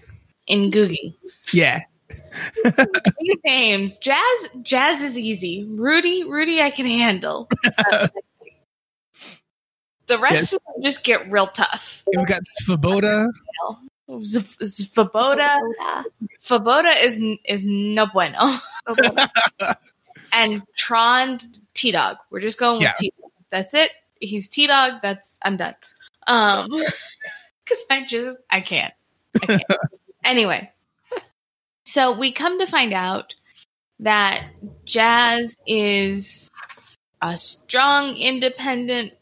Ngugi. 0.49 1.15
Yeah. 1.53 1.83
These 2.65 3.37
names. 3.45 3.99
Jazz 3.99 4.49
Jazz 4.63 5.03
is 5.03 5.19
easy. 5.19 5.67
Rudy, 5.69 6.25
Rudy 6.25 6.63
I 6.63 6.71
can 6.71 6.87
handle. 6.87 7.49
the 10.07 10.19
rest 10.19 10.35
Yes. 10.35 10.53
of 10.55 10.61
them 10.75 10.83
just 10.85 11.05
get 11.05 11.31
real 11.31 11.49
tough. 11.49 12.03
We 12.17 12.25
got 12.25 12.43
Svoboda. 12.63 13.29
Z- 14.23 14.41
Svoboda, 14.63 15.59
Svoboda 16.45 16.93
is 17.03 17.21
is 17.45 17.65
no 17.67 18.07
bueno. 18.07 18.59
and 20.33 20.63
Trond 20.77 21.45
T 21.75 21.91
Dog. 21.93 22.17
We're 22.31 22.41
just 22.41 22.59
going 22.59 22.77
with 22.79 22.85
Yeah. 22.85 22.93
T 22.99 23.13
Dog. 23.21 23.31
That's 23.51 23.75
it. 23.75 23.91
He's 24.21 24.49
T 24.49 24.67
Dog. 24.67 24.95
That's 25.03 25.39
I'm 25.43 25.57
done. 25.57 25.75
Um, 26.27 26.69
because 27.65 27.85
I 27.91 28.05
just 28.05 28.39
I 28.51 28.61
can't. 28.61 28.95
I 29.43 29.47
can't. 29.47 29.63
anyway, 30.25 30.71
so 31.85 32.13
we 32.13 32.33
come 32.33 32.59
to 32.61 32.67
find 32.67 32.93
out 32.93 33.35
that 34.01 34.45
Jazz 34.85 35.57
is 35.67 36.51
a 37.23 37.37
strong, 37.37 38.17
independent. 38.17 39.15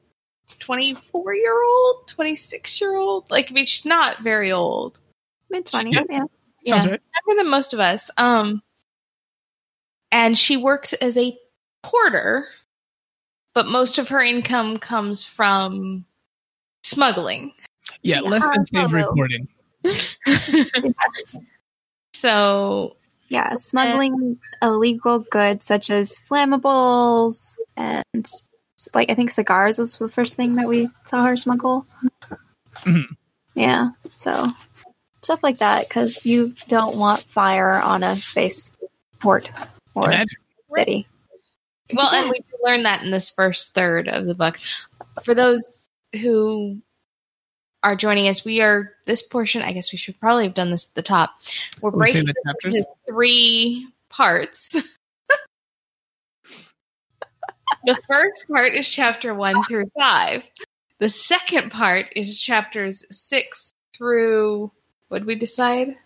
24 0.65 1.35
year 1.35 1.63
old 1.63 2.09
26 2.09 2.81
year 2.81 2.97
old 2.97 3.31
like 3.31 3.51
I 3.51 3.55
mean 3.55 3.67
she's 3.67 3.85
not 3.85 4.23
very 4.23 4.51
old 4.51 4.99
mid 5.51 5.67
twenties, 5.67 6.07
yeah. 6.11 6.25
Sounds 6.67 6.85
Yeah. 6.85 6.91
right. 6.93 7.01
younger 7.27 7.43
than 7.43 7.51
most 7.51 7.75
of 7.75 7.81
us. 7.81 8.11
Um, 8.17 8.63
and 10.11 10.39
she 10.39 10.57
works 10.57 10.95
as 10.95 11.19
a 11.19 11.37
porter, 11.83 12.47
but 13.55 13.67
most 13.67 13.99
of 13.99 14.09
her 14.09 14.21
income 14.21 14.79
comes 14.79 15.25
from 15.25 16.07
smuggling. 16.85 17.53
Yeah, 18.03 18.21
less 18.21 18.43
than 18.43 18.65
safe 18.65 18.91
Hello. 18.91 19.11
reporting. 19.11 19.49
so 22.15 22.97
Yeah, 23.29 23.57
smuggling 23.57 24.39
illegal 24.63 25.19
goods 25.19 25.65
such 25.65 25.91
as 25.91 26.19
flammables 26.31 27.57
and 27.77 28.27
like 28.95 29.11
I 29.11 29.15
think 29.15 29.31
cigars 29.31 29.79
was 29.79 29.99
the 29.99 30.09
first 30.09 30.37
thing 30.37 30.57
that 30.57 30.69
we 30.69 30.89
saw 31.07 31.25
her 31.25 31.37
smuggle. 31.37 31.87
Mhm. 32.81 33.05
Yeah, 33.55 33.91
so 34.17 34.47
stuff 35.23 35.43
like 35.43 35.59
that 35.59 35.89
because 35.89 36.27
you 36.27 36.55
don't 36.69 36.97
want 36.97 37.21
fire 37.23 37.81
on 37.81 38.03
a 38.03 38.17
space 38.17 38.73
port 39.21 39.51
or 39.95 40.07
Imagine- 40.09 40.29
city. 40.75 41.07
well, 41.95 42.09
and 42.13 42.29
we 42.31 42.41
learned 42.65 42.85
that 42.87 43.03
in 43.03 43.11
this 43.11 43.31
first 43.31 43.75
third 43.75 44.09
of 44.09 44.27
the 44.27 44.35
book. 44.35 44.59
For 45.23 45.35
those 45.35 45.89
who 46.21 46.81
are 47.83 47.95
joining 47.95 48.29
us, 48.29 48.45
we 48.45 48.61
are 48.61 48.93
this 49.07 49.23
portion. 49.23 49.63
I 49.63 49.73
guess 49.73 49.93
we 49.93 49.99
should 49.99 50.19
probably 50.19 50.45
have 50.45 50.55
done 50.55 50.71
this 50.71 50.87
at 50.89 50.95
the 50.95 51.03
top. 51.03 51.35
We're 51.81 51.91
We're 51.91 51.99
breaking 51.99 52.25
the 52.27 52.35
chapters? 52.45 52.75
into 52.77 52.89
three 53.07 53.89
parts. 54.09 54.75
The 57.87 57.99
first 58.07 58.47
part 58.49 58.75
is 58.75 58.89
chapter 58.89 59.35
one 59.35 59.65
through 59.65 59.91
five. 59.99 60.45
The 60.99 61.09
second 61.09 61.71
part 61.71 62.07
is 62.17 62.39
chapters 62.39 63.05
six 63.11 63.73
through 63.97 64.71
what 65.09 65.19
did 65.21 65.27
we 65.27 65.35
decide? 65.35 65.97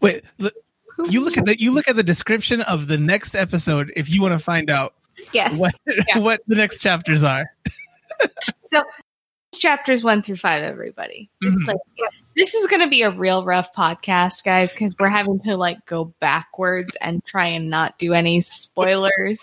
Wait, 0.00 0.24
look, 0.38 0.54
you 1.08 1.24
look 1.24 1.36
at 1.36 1.44
the 1.44 1.58
you 1.60 1.72
look 1.72 1.88
at 1.88 1.96
the 1.96 2.02
description 2.02 2.60
of 2.62 2.86
the 2.86 2.98
next 2.98 3.34
episode 3.34 3.92
if 3.96 4.14
you 4.14 4.22
want 4.22 4.32
to 4.32 4.38
find 4.38 4.70
out 4.70 4.94
Yes, 5.32 5.58
what 5.58 5.74
Yeah. 6.08 6.18
what 6.18 6.40
the 6.46 6.54
next 6.54 6.78
chapters 6.78 7.22
are. 7.22 7.46
Chapters 9.58 10.04
one 10.04 10.22
through 10.22 10.36
five, 10.36 10.62
everybody. 10.62 11.30
This, 11.40 11.54
Mhm. 11.54 11.66
like, 11.68 12.10
this 12.36 12.54
is 12.54 12.66
going 12.68 12.82
to 12.82 12.88
be 12.88 13.02
a 13.02 13.10
real 13.10 13.44
rough 13.44 13.72
podcast, 13.74 14.44
guys, 14.44 14.72
because 14.72 14.94
we're 14.98 15.08
having 15.08 15.40
to 15.40 15.56
like 15.56 15.84
go 15.86 16.14
backwards 16.20 16.96
and 17.00 17.24
try 17.24 17.46
and 17.46 17.70
not 17.70 17.98
do 17.98 18.12
any 18.14 18.40
spoilers. 18.40 19.40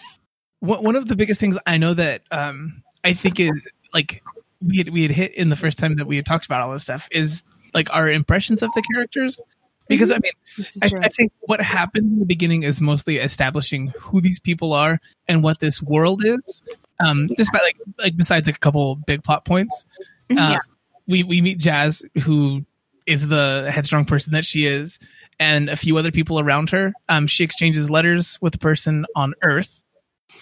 One 0.60 0.84
one 0.84 0.96
of 0.96 1.08
the 1.08 1.16
biggest 1.16 1.40
things 1.40 1.58
I 1.66 1.78
know 1.78 1.94
that 1.94 2.22
um 2.32 2.84
I 3.04 3.14
think 3.14 3.40
is 3.40 3.52
like 3.94 4.24
we 4.66 4.78
had, 4.78 4.90
we 4.90 5.02
had 5.02 5.12
hit 5.12 5.34
in 5.36 5.50
the 5.50 5.56
first 5.58 5.78
time 5.78 5.96
that 5.98 6.08
we 6.08 6.16
had 6.16 6.26
talked 6.26 6.46
about 6.46 6.62
all 6.62 6.72
this 6.72 6.84
stuff 6.84 7.08
is 7.12 7.44
like 7.74 7.90
our 7.92 8.10
impressions 8.10 8.64
of 8.64 8.70
the 8.76 8.84
characters 8.94 9.42
because 9.90 10.10
I 10.12 10.20
mean 10.20 10.32
I. 10.82 10.92
I 11.02 11.10
think 11.10 11.34
what 11.42 11.60
happens 11.60 12.10
in 12.14 12.20
the 12.20 12.26
beginning 12.26 12.64
is 12.64 12.80
mostly 12.80 13.18
establishing 13.18 13.92
who 14.00 14.22
these 14.22 14.40
people 14.40 14.72
are 14.72 15.00
and 15.28 15.44
what 15.44 15.60
this 15.60 15.82
world 15.82 16.24
is. 16.24 16.64
Um, 17.00 17.30
just 17.38 17.52
by 17.52 17.60
like 17.64 17.76
like 18.00 18.18
besides 18.18 18.48
like 18.48 18.56
a 18.56 18.60
couple 18.60 18.96
big 18.96 19.24
plot 19.24 19.46
points, 19.46 19.86
uh, 20.32 20.36
Yeah. 20.36 20.58
we 21.08 21.24
we 21.24 21.42
meet 21.42 21.58
Jazz, 21.58 22.04
who 22.24 22.66
is 23.06 23.28
the 23.28 23.70
headstrong 23.74 24.06
person 24.06 24.34
that 24.34 24.46
she 24.46 24.66
is, 24.66 25.00
and 25.40 25.70
a 25.70 25.76
few 25.76 25.98
other 25.98 26.12
people 26.12 26.40
around 26.40 26.70
her. 26.70 26.94
Um, 27.10 27.28
she 27.28 27.44
exchanges 27.44 27.90
letters 27.90 28.38
with 28.42 28.56
a 28.56 28.60
person 28.60 29.06
on 29.16 29.34
Earth, 29.42 29.84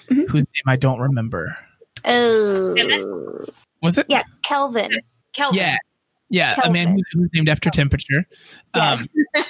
Mhm. 0.09 0.29
whose 0.29 0.43
name 0.43 0.67
I 0.67 0.75
don't 0.75 0.99
remember. 0.99 1.57
oh, 2.05 3.45
Was 3.81 3.97
it? 3.97 4.05
yeah, 4.09 4.23
Kelvin. 4.43 4.91
Kelvin. 5.33 5.57
yeah, 5.59 5.77
yeah. 6.31 6.55
A 6.63 6.71
man 6.71 6.93
who's, 6.93 7.03
who's 7.13 7.29
named 7.33 7.49
after 7.49 7.69
temperature. 7.69 8.25
Um, 8.73 8.99
Yes, 8.99 9.07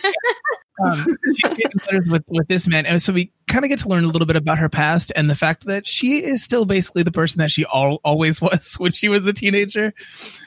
um, 0.84 1.18
she 1.36 1.38
exchanges 1.46 1.82
letters 1.86 2.10
with, 2.10 2.24
with 2.28 2.48
this 2.48 2.68
man, 2.68 2.86
and 2.86 3.02
so 3.02 3.14
we 3.14 3.32
kind 3.48 3.64
of 3.64 3.70
get 3.70 3.80
to 3.80 3.88
learn 3.88 4.04
a 4.04 4.08
little 4.08 4.26
bit 4.26 4.36
about 4.36 4.58
her 4.58 4.68
past 4.70 5.12
and 5.16 5.30
the 5.30 5.36
fact 5.36 5.66
that 5.68 5.86
she 5.86 6.24
is 6.24 6.44
still 6.44 6.66
basically 6.66 7.04
the 7.04 7.12
person 7.12 7.40
that 7.40 7.52
she 7.52 7.66
al- 7.74 8.00
always 8.04 8.42
was 8.42 8.74
when 8.76 8.92
she 8.92 9.08
was 9.10 9.26
a 9.28 9.34
teenager. 9.34 9.94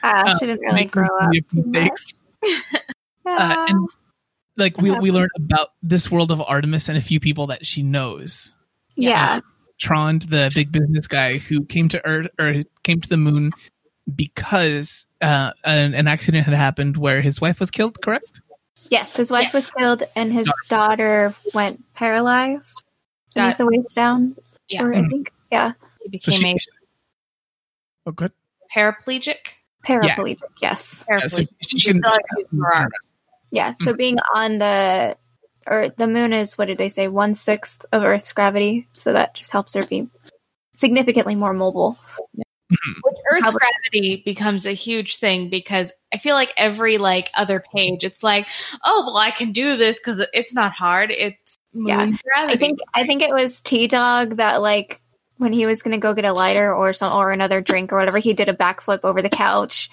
Ah, 0.03 0.23
uh, 0.31 0.37
she 0.37 0.45
didn't 0.45 0.61
really 0.61 0.85
grow 0.85 1.05
up. 1.05 1.19
plenty 1.19 1.39
of 1.39 1.45
much. 1.55 1.65
mistakes. 1.65 2.13
Yeah. 3.25 3.37
Uh, 3.37 3.65
and 3.69 3.89
like 4.55 4.77
we 4.77 4.91
we 4.91 5.09
learn 5.09 5.29
about 5.35 5.69
this 5.81 6.11
world 6.11 6.29
of 6.31 6.39
Artemis 6.41 6.89
and 6.89 6.97
a 6.97 7.01
few 7.01 7.19
people 7.19 7.47
that 7.47 7.65
she 7.65 7.81
knows. 7.81 8.55
yeah, 8.95 9.39
Trond, 9.79 10.21
the 10.23 10.51
big 10.53 10.71
business 10.71 11.07
guy 11.07 11.37
who 11.37 11.65
came 11.65 11.89
to 11.89 12.05
Earth 12.05 12.27
or 12.39 12.63
came 12.83 13.01
to 13.01 13.09
the 13.09 13.17
moon 13.17 13.51
because 14.15 15.04
uh, 15.21 15.51
an, 15.63 15.93
an 15.93 16.07
accident 16.07 16.45
had 16.45 16.53
happened 16.55 16.97
where 16.97 17.21
his 17.21 17.39
wife 17.41 17.59
was 17.59 17.71
killed. 17.71 18.01
Correct? 18.01 18.41
yes. 18.89 19.15
His 19.15 19.31
wife 19.31 19.45
Yes. 19.45 19.53
was 19.53 19.71
killed, 19.71 20.03
and 20.15 20.31
his 20.31 20.49
daughter 20.69 21.33
went 21.53 21.81
paralyzed 21.93 22.83
beneath 23.33 23.57
the 23.57 23.65
waist 23.65 23.95
down. 23.95 24.35
Yeah. 24.69 24.83
or 24.83 24.93
I 24.93 24.97
Mhm. 25.01 25.09
think 25.09 25.31
yeah, 25.51 25.73
He 26.11 26.17
So 26.19 26.31
became 26.31 26.57
she. 26.57 26.69
Oh, 28.05 28.11
good. 28.11 28.31
a 28.31 28.73
paraplegic. 28.79 29.37
paraplegic. 29.85 30.39
Yes, 30.61 31.03
Yeah, 31.09 31.27
so 31.27 31.37
she 31.61 31.77
She 31.77 31.91
can- 31.91 32.01
still 32.01 32.11
has 32.11 32.45
her 32.51 32.73
arms. 32.75 33.13
yeah. 33.51 33.73
So 33.81 33.93
being 33.93 34.17
on 34.33 34.57
the 34.59 35.17
or 35.67 35.89
the 35.89 36.07
moon 36.07 36.33
is 36.33 36.57
what 36.57 36.65
did 36.65 36.77
they 36.77 36.89
say 36.89 37.07
one 37.07 37.33
sixth 37.35 37.85
of 37.91 38.03
Earth's 38.03 38.33
gravity, 38.33 38.87
so 38.93 39.13
that 39.13 39.33
just 39.35 39.51
helps 39.51 39.73
her 39.75 39.85
be 39.85 40.07
significantly 40.73 41.35
more 41.35 41.53
mobile. 41.53 41.97
Mm-hmm. 42.71 42.99
Which 43.03 43.15
Earth's 43.31 43.41
Probably- 43.43 43.59
gravity 43.59 44.21
becomes 44.25 44.65
a 44.65 44.71
huge 44.71 45.17
thing 45.17 45.49
because 45.49 45.91
I 46.11 46.17
feel 46.17 46.33
like 46.35 46.51
every 46.57 46.97
like 46.97 47.29
other 47.35 47.63
page, 47.75 48.03
it's 48.03 48.23
like, 48.23 48.47
oh 48.83 49.03
well, 49.05 49.17
I 49.17 49.31
can 49.31 49.51
do 49.51 49.77
this 49.77 49.99
because 49.99 50.25
it's 50.33 50.53
not 50.53 50.71
hard. 50.71 51.11
It's 51.11 51.59
moon 51.73 51.87
Yeah. 51.87 52.05
gravity. 52.23 52.53
I 52.53 52.57
think 52.57 52.79
I 52.93 53.05
think 53.05 53.21
it 53.21 53.31
was 53.31 53.61
T 53.61 53.87
Dog 53.87 54.37
that 54.37 54.61
like 54.61 54.99
when 55.37 55.53
he 55.53 55.65
was 55.67 55.83
gonna 55.83 55.99
go 55.99 56.13
get 56.15 56.25
a 56.25 56.33
lighter 56.33 56.73
or 56.73 56.91
some 56.93 57.15
or 57.15 57.31
another 57.31 57.61
drink 57.61 57.93
or 57.93 57.97
whatever, 57.97 58.17
he 58.17 58.33
did 58.33 58.49
a 58.49 58.53
backflip 58.55 59.01
over 59.03 59.21
the 59.21 59.29
couch 59.29 59.89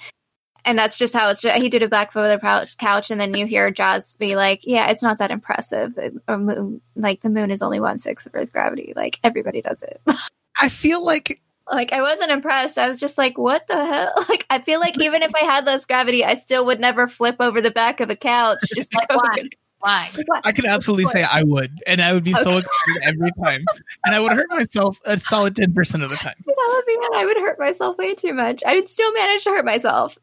and 0.65 0.79
that's 0.79 0.97
just 0.97 1.13
how 1.13 1.29
it's. 1.31 1.43
He 1.43 1.69
did 1.69 1.83
a 1.83 1.89
back 1.89 2.15
over 2.15 2.29
the 2.29 2.69
couch, 2.79 3.11
and 3.11 3.21
then 3.21 3.35
you 3.37 3.47
hear 3.47 3.71
Jazz 3.73 4.15
be 4.15 4.37
like, 4.37 4.61
"Yeah, 4.63 4.91
it's 4.91 5.03
not 5.03 5.19
that 5.19 5.33
impressive. 5.33 5.95
The 5.95 6.39
moon, 6.39 6.81
like 6.95 7.21
the 7.21 7.31
moon, 7.31 7.51
is 7.51 7.63
only 7.63 7.81
one 7.81 7.99
sixth 7.99 8.27
of 8.27 8.35
Earth's 8.37 8.53
gravity. 8.53 8.93
Like 8.95 9.19
everybody 9.25 9.61
does 9.61 9.83
it." 9.83 10.01
I 10.61 10.69
feel 10.69 11.05
like 11.05 11.43
like 11.73 11.93
I 11.93 12.03
wasn't 12.03 12.31
impressed. 12.31 12.79
I 12.79 12.89
was 12.89 13.01
just 13.01 13.19
like, 13.19 13.39
"What 13.39 13.67
the 13.67 13.85
hell?" 13.85 14.13
Like 14.29 14.47
I 14.51 14.61
feel 14.61 14.81
like 14.81 15.01
even 15.01 15.23
if 15.23 15.33
I 15.35 15.45
had 15.45 15.65
less 15.65 15.85
gravity, 15.85 16.25
I 16.25 16.35
still 16.35 16.67
would 16.67 16.81
never 16.81 17.09
flip 17.09 17.37
over 17.41 17.61
the 17.61 17.71
back 17.71 18.01
of 18.01 18.09
the 18.09 18.17
couch. 18.17 18.59
Just 18.75 18.95
Like, 18.95 19.09
go 19.09 19.17
why? 19.17 19.49
Why? 19.81 20.11
I 20.45 20.53
could 20.53 20.67
absolutely 20.67 21.07
say 21.07 21.23
I 21.23 21.43
would, 21.43 21.83
and 21.87 22.01
I 22.01 22.13
would 22.13 22.25
be 22.25 22.35
so 22.35 22.59
excited 22.59 23.03
every 23.03 23.33
time, 23.43 23.65
and 24.05 24.15
I 24.15 24.21
would 24.21 24.33
hurt 24.33 24.49
myself 24.51 24.99
a 25.05 25.19
solid 25.19 25.57
ten 25.57 25.75
percent 25.75 26.03
of 26.03 26.11
the 26.11 26.17
time. 26.17 26.35
that 26.45 26.73
would 26.77 26.87
be 26.87 26.97
when 26.99 27.15
I 27.15 27.25
would 27.25 27.37
hurt 27.39 27.59
myself 27.59 27.99
way 27.99 28.15
too 28.15 28.35
much. 28.35 28.63
I 28.65 28.75
would 28.75 28.89
still 28.89 29.13
manage 29.13 29.45
to 29.45 29.51
hurt 29.51 29.65
myself. 29.65 30.17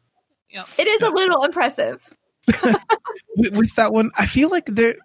Yep. 0.50 0.68
It 0.78 0.86
is 0.88 1.02
a 1.02 1.10
little 1.10 1.44
impressive. 1.44 2.02
with, 3.36 3.52
with 3.52 3.74
that 3.76 3.92
one, 3.92 4.10
I 4.16 4.26
feel 4.26 4.48
like 4.48 4.66
there. 4.66 4.96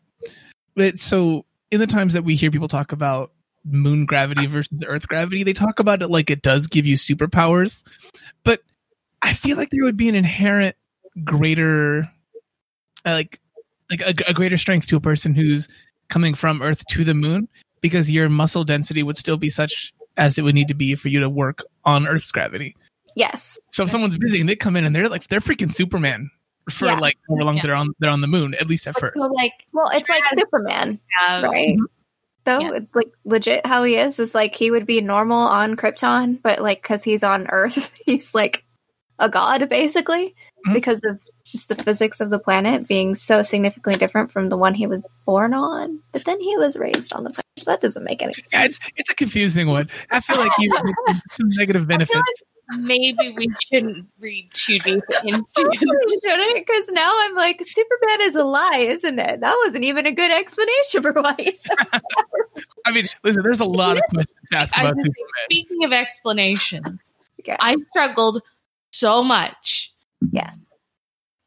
But 0.75 0.99
so 0.99 1.45
in 1.71 1.79
the 1.79 1.87
times 1.87 2.13
that 2.13 2.23
we 2.23 2.35
hear 2.35 2.51
people 2.51 2.67
talk 2.67 2.91
about 2.91 3.31
moon 3.65 4.05
gravity 4.05 4.45
versus 4.45 4.83
Earth 4.85 5.07
gravity, 5.07 5.43
they 5.43 5.53
talk 5.53 5.79
about 5.79 6.01
it 6.01 6.09
like 6.09 6.29
it 6.29 6.41
does 6.41 6.67
give 6.67 6.85
you 6.85 6.95
superpowers, 6.95 7.83
but 8.43 8.61
I 9.21 9.33
feel 9.33 9.57
like 9.57 9.69
there 9.71 9.83
would 9.83 9.97
be 9.97 10.09
an 10.09 10.15
inherent 10.15 10.75
greater, 11.23 12.09
uh, 13.05 13.11
like, 13.11 13.39
like 13.89 14.01
a, 14.01 14.29
a 14.29 14.33
greater 14.33 14.57
strength 14.57 14.87
to 14.87 14.95
a 14.97 15.01
person 15.01 15.33
who's 15.33 15.67
coming 16.09 16.35
from 16.35 16.61
Earth 16.61 16.85
to 16.91 17.03
the 17.03 17.13
moon 17.13 17.47
because 17.81 18.11
your 18.11 18.29
muscle 18.29 18.63
density 18.63 19.03
would 19.03 19.17
still 19.17 19.37
be 19.37 19.49
such 19.49 19.93
as 20.17 20.37
it 20.37 20.43
would 20.43 20.55
need 20.55 20.67
to 20.67 20.73
be 20.75 20.95
for 20.95 21.07
you 21.09 21.19
to 21.19 21.29
work 21.29 21.63
on 21.83 22.07
Earth's 22.07 22.31
gravity. 22.31 22.75
Yes. 23.15 23.59
So 23.71 23.83
if 23.83 23.89
someone's 23.89 24.17
busy 24.17 24.39
and 24.39 24.49
they 24.49 24.55
come 24.55 24.75
in 24.75 24.83
and 24.85 24.95
they're 24.95 25.09
like 25.09 25.27
they're 25.27 25.39
freaking 25.41 25.71
Superman 25.73 26.29
for 26.69 26.85
Yeah. 26.85 26.99
like 26.99 27.17
however 27.29 27.43
long 27.45 27.57
Yeah. 27.57 27.63
they're 27.63 27.75
on 27.75 27.89
they're 27.99 28.09
on 28.09 28.21
the 28.21 28.27
moon 28.27 28.53
at 28.55 28.67
least 28.67 28.87
at 28.87 28.99
first. 28.99 29.17
So 29.17 29.27
like, 29.33 29.53
Well, 29.71 29.87
it's 29.93 30.09
like 30.09 30.23
Superman, 30.37 30.99
have, 31.19 31.43
right? 31.43 31.77
Though, 32.45 32.59
Yeah. 32.59 32.79
like 32.93 33.11
legit, 33.23 33.65
how 33.65 33.83
he 33.83 33.95
is 33.95 34.19
is 34.19 34.35
like 34.35 34.55
he 34.55 34.69
would 34.71 34.85
be 34.85 35.01
normal 35.01 35.39
on 35.39 35.75
Krypton, 35.75 36.41
but 36.41 36.59
like 36.61 36.81
because 36.81 37.03
he's 37.03 37.23
on 37.23 37.47
Earth, 37.49 37.91
he's 38.05 38.35
like 38.35 38.64
a 39.19 39.29
god 39.29 39.67
basically 39.69 40.35
Mhm. 40.67 40.73
because 40.73 40.99
of 41.05 41.19
just 41.45 41.69
the 41.69 41.75
physics 41.75 42.19
of 42.19 42.29
the 42.31 42.39
planet 42.39 42.87
being 42.87 43.15
so 43.15 43.43
significantly 43.43 43.97
different 43.99 44.31
from 44.31 44.49
the 44.49 44.57
one 44.57 44.73
he 44.73 44.87
was 44.87 45.01
born 45.25 45.53
on. 45.53 45.99
But 46.11 46.25
then 46.25 46.39
he 46.41 46.57
was 46.57 46.75
raised 46.75 47.13
on 47.13 47.23
the 47.23 47.29
planet, 47.29 47.45
so 47.57 47.71
that 47.71 47.81
doesn't 47.81 48.03
make 48.03 48.21
any 48.21 48.33
sense. 48.33 48.49
Yeah, 48.51 48.63
it's 48.65 48.79
it's 48.97 49.09
a 49.11 49.15
confusing 49.15 49.67
one. 49.67 49.89
I 50.11 50.19
feel 50.21 50.37
like 50.37 50.51
you 50.59 50.69
some 51.31 51.49
negative 51.49 51.87
benefits. 51.87 52.15
like 52.15 52.79
maybe 52.79 53.29
we 53.37 53.47
shouldn't 53.71 54.07
read 54.19 54.49
too 54.53 54.79
deep 54.79 55.03
into 55.23 55.43
Probably 55.55 56.19
shouldn't 56.23 56.65
because 56.67 56.89
now 56.91 57.11
I'm 57.13 57.35
like 57.35 57.61
Superman 57.63 58.21
is 58.23 58.35
a 58.35 58.43
lie, 58.43 58.87
isn't 58.89 59.19
it? 59.19 59.39
That 59.41 59.55
wasn't 59.65 59.83
even 59.83 60.07
a 60.07 60.11
good 60.11 60.31
explanation 60.31 61.03
for 61.03 61.13
why 61.13 61.35
he's 61.37 61.63
I 62.87 62.91
mean, 62.91 63.07
listen, 63.23 63.43
there's 63.43 63.59
a 63.59 63.65
lot 63.65 63.97
of 63.97 64.03
questions 64.11 64.35
to 64.51 64.57
ask 64.57 64.77
I 64.77 64.81
about 64.81 64.95
was 64.95 65.03
gonna 65.05 65.13
say, 65.13 65.19
Superman. 65.19 65.45
speaking 65.45 65.83
of 65.85 65.93
explanations, 65.93 67.11
Yes. 67.45 67.57
I 67.61 67.75
struggled 67.91 68.41
so 68.97 69.23
much 69.23 69.93
yes. 70.31 70.55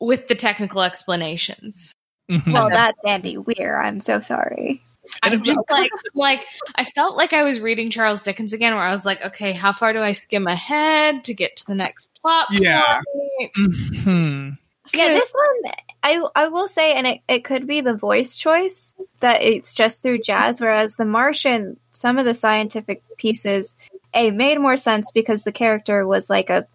with 0.01 0.29
the 0.29 0.35
technical 0.35 0.83
explanations. 0.83 1.95
Mhm. 2.31 2.53
Well, 2.53 2.69
that's 2.69 2.99
Andy 3.07 3.39
Weir. 3.39 3.81
I'm 3.81 4.01
so 4.01 4.21
sorry. 4.21 4.83
I'm 5.23 5.43
just 5.43 5.59
like, 5.71 5.91
like 6.15 6.41
I 6.75 6.85
felt 6.85 7.17
like 7.17 7.33
I 7.33 7.43
was 7.43 7.61
reading 7.61 7.91
Charles 7.91 8.21
Dickens 8.21 8.53
again, 8.53 8.75
where 8.75 8.85
I 8.85 8.93
was 8.93 9.07
like, 9.07 9.25
okay, 9.25 9.53
how 9.53 9.73
far 9.73 9.95
do 9.95 10.01
I 10.01 10.13
skim 10.13 10.47
ahead 10.47 11.25
to 11.25 11.35
get 11.35 11.57
to 11.57 11.67
the 11.67 11.75
next 11.75 12.11
plot? 12.21 12.49
Yeah. 12.51 13.01
point? 13.15 13.53
Mhm. 13.55 14.59
Yeah, 14.95 15.09
this 15.09 15.33
one 15.33 15.73
I 16.03 16.23
I 16.35 16.49
will 16.49 16.69
say, 16.69 16.93
and 16.95 17.07
it, 17.07 17.21
it 17.29 17.45
could 17.45 17.67
be 17.67 17.81
the 17.81 17.95
voice 17.95 18.37
choice 18.37 18.95
that 19.21 19.43
it's 19.43 19.75
just 19.75 20.03
through 20.03 20.19
jazz, 20.19 20.61
whereas 20.61 20.97
the 20.97 21.05
Martian, 21.05 21.79
some 21.93 22.19
of 22.19 22.25
the 22.25 22.35
scientific 22.35 23.03
pieces, 23.17 23.77
a 24.15 24.31
made 24.31 24.61
more 24.61 24.77
sense 24.77 25.11
because 25.13 25.45
the 25.45 25.53
character 25.53 26.07
was 26.07 26.31
like 26.31 26.51
a 26.51 26.67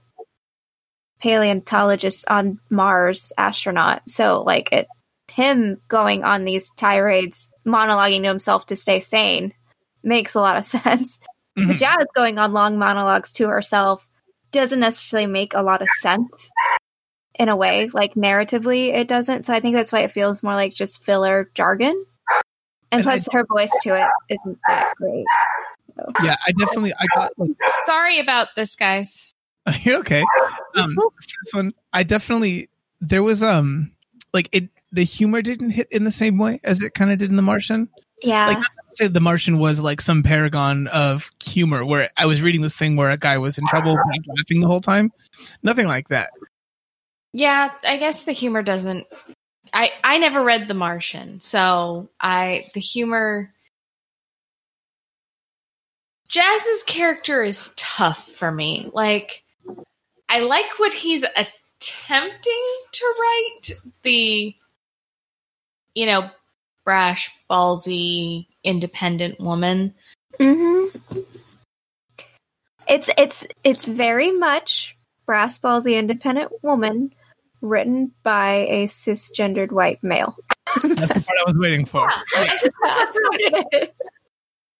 paleontologist 1.24 2.26
on 2.30 2.60
Mars 2.70 3.32
astronaut. 3.38 4.02
So 4.10 4.44
like 4.44 4.70
it 4.74 4.88
him 5.32 5.80
going 5.88 6.24
on 6.26 6.44
these 6.44 6.70
tirades, 6.76 7.54
monologuing 7.66 8.22
to 8.24 8.28
himself 8.28 8.66
to 8.68 8.76
stay 8.76 9.00
sane 9.00 9.54
makes 10.04 10.36
a 10.36 10.42
lot 10.42 10.58
of 10.58 10.66
sense. 10.78 11.20
But 11.56 11.64
Mhm. 11.64 11.78
Jazz 11.78 12.06
going 12.14 12.40
on 12.40 12.52
long 12.52 12.78
monologues 12.78 13.32
to 13.34 13.48
herself 13.48 14.06
doesn't 14.52 14.80
necessarily 14.82 15.28
make 15.28 15.54
a 15.54 15.62
lot 15.62 15.82
of 15.82 15.90
sense 16.02 16.50
in 17.40 17.48
a 17.48 17.56
way. 17.56 17.90
Like 17.94 18.16
narratively, 18.16 18.90
it 18.94 19.08
doesn't. 19.08 19.46
So 19.46 19.54
I 19.54 19.60
think 19.60 19.76
that's 19.76 19.92
why 19.92 20.00
it 20.02 20.12
feels 20.12 20.44
more 20.44 20.56
like 20.56 20.74
just 20.74 21.04
filler 21.04 21.50
jargon. 21.56 22.06
And 22.92 23.02
And 23.02 23.10
I- 23.10 23.14
plus, 23.16 23.28
her 23.32 23.46
voice 23.46 23.72
to 23.84 23.96
it 23.96 24.10
isn't 24.30 24.60
that 24.68 24.94
great. 24.98 25.26
Yeah, 26.24 26.36
I 26.46 26.52
definitely 26.60 26.94
I 26.94 27.06
got 27.16 27.32
like 27.38 27.52
Sorry 27.86 28.20
about 28.20 28.50
this, 28.56 28.76
guys. 28.76 29.33
you're 29.84 30.00
okay. 30.00 30.24
Um, 30.76 30.96
this 30.96 31.54
one 31.54 31.74
I 31.94 32.04
definitely 32.04 32.70
there 33.02 33.24
was 33.24 33.44
um 33.44 33.92
like 34.34 34.50
it 34.52 34.70
the 34.92 35.04
humor 35.04 35.42
didn't 35.42 35.72
hit 35.72 35.88
in 35.92 36.04
the 36.04 36.12
same 36.12 36.38
way 36.38 36.60
as 36.64 36.82
it 36.82 36.94
kind 36.94 37.12
of 37.12 37.18
did 37.18 37.30
in 37.30 37.36
The 37.36 37.42
Martian. 37.42 37.90
yeah, 38.22 38.48
like, 38.48 38.58
Say 38.96 39.08
The 39.08 39.20
Martian 39.20 39.58
was 39.58 39.80
like 39.80 40.02
some 40.02 40.22
paragon 40.22 40.88
of 40.88 41.32
humor 41.44 41.84
where 41.84 42.10
I 42.18 42.26
was 42.28 42.42
reading 42.42 42.62
this 42.62 42.76
thing 42.76 42.96
where 42.96 43.10
a 43.10 43.18
guy 43.18 43.38
was 43.38 43.58
in 43.58 43.66
trouble 43.68 43.96
but 43.96 44.14
he's 44.14 44.28
laughing 44.28 44.62
the 44.62 44.68
whole 44.68 44.82
time. 44.82 45.12
Nothing 45.64 45.88
like 45.88 46.10
that. 46.10 46.30
Yeah, 47.34 47.72
I 47.84 47.98
guess 47.98 48.24
the 48.24 48.32
humor 48.34 48.62
doesn't. 48.62 49.08
I 49.74 49.92
I 50.04 50.20
never 50.20 50.44
read 50.44 50.68
The 50.68 50.76
Martian, 50.76 51.40
so 51.40 52.10
I 52.20 52.68
the 52.74 52.80
humor. 52.80 53.52
Jazz's 56.28 56.84
character 56.84 57.44
is 57.44 57.74
tough 57.78 58.28
for 58.28 58.52
me. 58.52 58.90
Like, 58.94 59.43
I 60.34 60.40
like 60.40 60.80
what 60.80 60.92
he's 60.94 61.22
attempting 61.24 62.66
to 62.92 63.14
write. 63.22 63.70
The, 64.02 64.56
you 65.94 66.06
know, 66.08 66.28
brash, 66.84 67.30
ballsy, 67.48 68.48
independent 68.64 69.40
woman. 69.40 69.94
hmm 70.40 70.86
it's 72.88 73.10
it's 73.18 73.46
it's 73.64 73.88
very 73.88 74.32
much 74.32 74.98
brass 75.28 75.60
ballsy 75.60 75.98
independent 75.98 76.52
woman 76.64 77.14
written 77.62 78.12
by 78.24 78.66
a 78.70 78.86
cisgendered 78.86 79.72
white 79.72 80.04
male. 80.04 80.36
That's 80.82 80.88
what 81.00 81.38
I 81.40 81.44
was 81.46 81.56
waiting 81.58 81.86
for. 81.86 82.10
I 82.10 82.24
That's 82.84 83.16
what 83.16 83.40
it 83.40 83.68
is. 83.84 83.90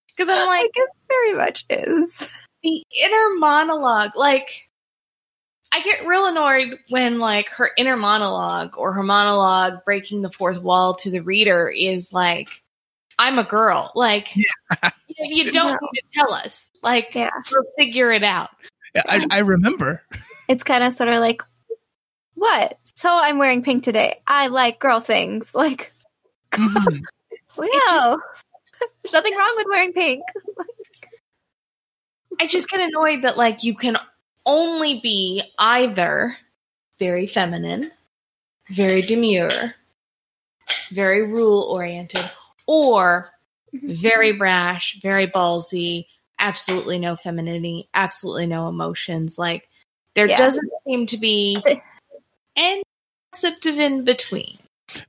because 0.08 0.28
I'm 0.28 0.46
like 0.48 0.62
Like 0.62 0.70
it 0.74 0.88
very 1.08 1.34
much 1.34 1.64
is. 1.70 2.28
the 2.64 2.82
inner 3.04 3.38
monologue 3.38 4.16
like 4.16 4.68
i 5.74 5.80
get 5.82 6.06
real 6.06 6.26
annoyed 6.26 6.78
when 6.88 7.18
like 7.18 7.48
her 7.48 7.70
inner 7.76 7.96
monologue 7.96 8.76
or 8.78 8.92
her 8.92 9.02
monologue 9.02 9.84
breaking 9.84 10.22
the 10.22 10.30
fourth 10.30 10.58
wall 10.62 10.94
to 10.94 11.10
the 11.10 11.20
reader 11.20 11.68
is 11.68 12.12
like 12.12 12.62
i'm 13.18 13.38
a 13.38 13.44
girl 13.44 13.90
like 13.94 14.34
you, 14.36 14.44
you 15.18 15.52
don't 15.52 15.72
No. 15.72 15.88
need 15.92 16.00
to 16.00 16.06
tell 16.14 16.32
us 16.32 16.70
like 16.82 17.14
Yeah. 17.14 17.30
we'll 17.50 17.64
figure 17.76 18.12
it 18.12 18.22
out 18.24 18.50
Yeah, 18.94 19.02
I, 19.08 19.26
I 19.30 19.38
remember. 19.40 20.02
It's 20.48 20.62
kind 20.62 20.84
of 20.84 20.92
sort 20.94 21.08
of 21.08 21.16
like, 21.16 21.42
what? 22.34 22.78
So 22.84 23.08
I'm 23.10 23.38
wearing 23.38 23.62
pink 23.64 23.82
today. 23.82 24.20
I 24.26 24.46
like 24.48 24.78
girl 24.78 25.00
things. 25.00 25.52
Like, 25.54 25.92
Mhm. 26.52 27.00
no, 27.58 28.18
there's 29.02 29.12
nothing 29.12 29.34
wrong 29.36 29.52
with 29.56 29.66
wearing 29.68 29.92
pink. 29.92 30.22
i 32.40 32.46
just 32.46 32.68
get 32.68 32.80
annoyed 32.80 33.22
that 33.22 33.36
like 33.36 33.62
you 33.64 33.74
can 33.74 33.96
only 34.46 35.00
be 35.00 35.42
either 35.58 36.36
very 36.98 37.26
feminine 37.26 37.90
very 38.68 39.00
demure 39.02 39.74
very 40.90 41.22
rule 41.22 41.62
oriented 41.62 42.30
or 42.66 43.30
mm-hmm. 43.74 43.90
very 43.92 44.32
brash, 44.32 44.98
very 45.02 45.26
ballsy, 45.26 46.06
absolutely 46.38 46.98
no 46.98 47.16
femininity, 47.16 47.88
absolutely 47.94 48.46
no 48.46 48.68
emotions. 48.68 49.38
Like 49.38 49.68
there 50.14 50.26
Yeah. 50.26 50.38
doesn't 50.38 50.70
seem 50.84 51.06
to 51.06 51.16
be 51.16 51.56
any 52.56 52.82
concept 53.32 53.66
of 53.66 53.78
in 53.78 54.04
between. 54.04 54.58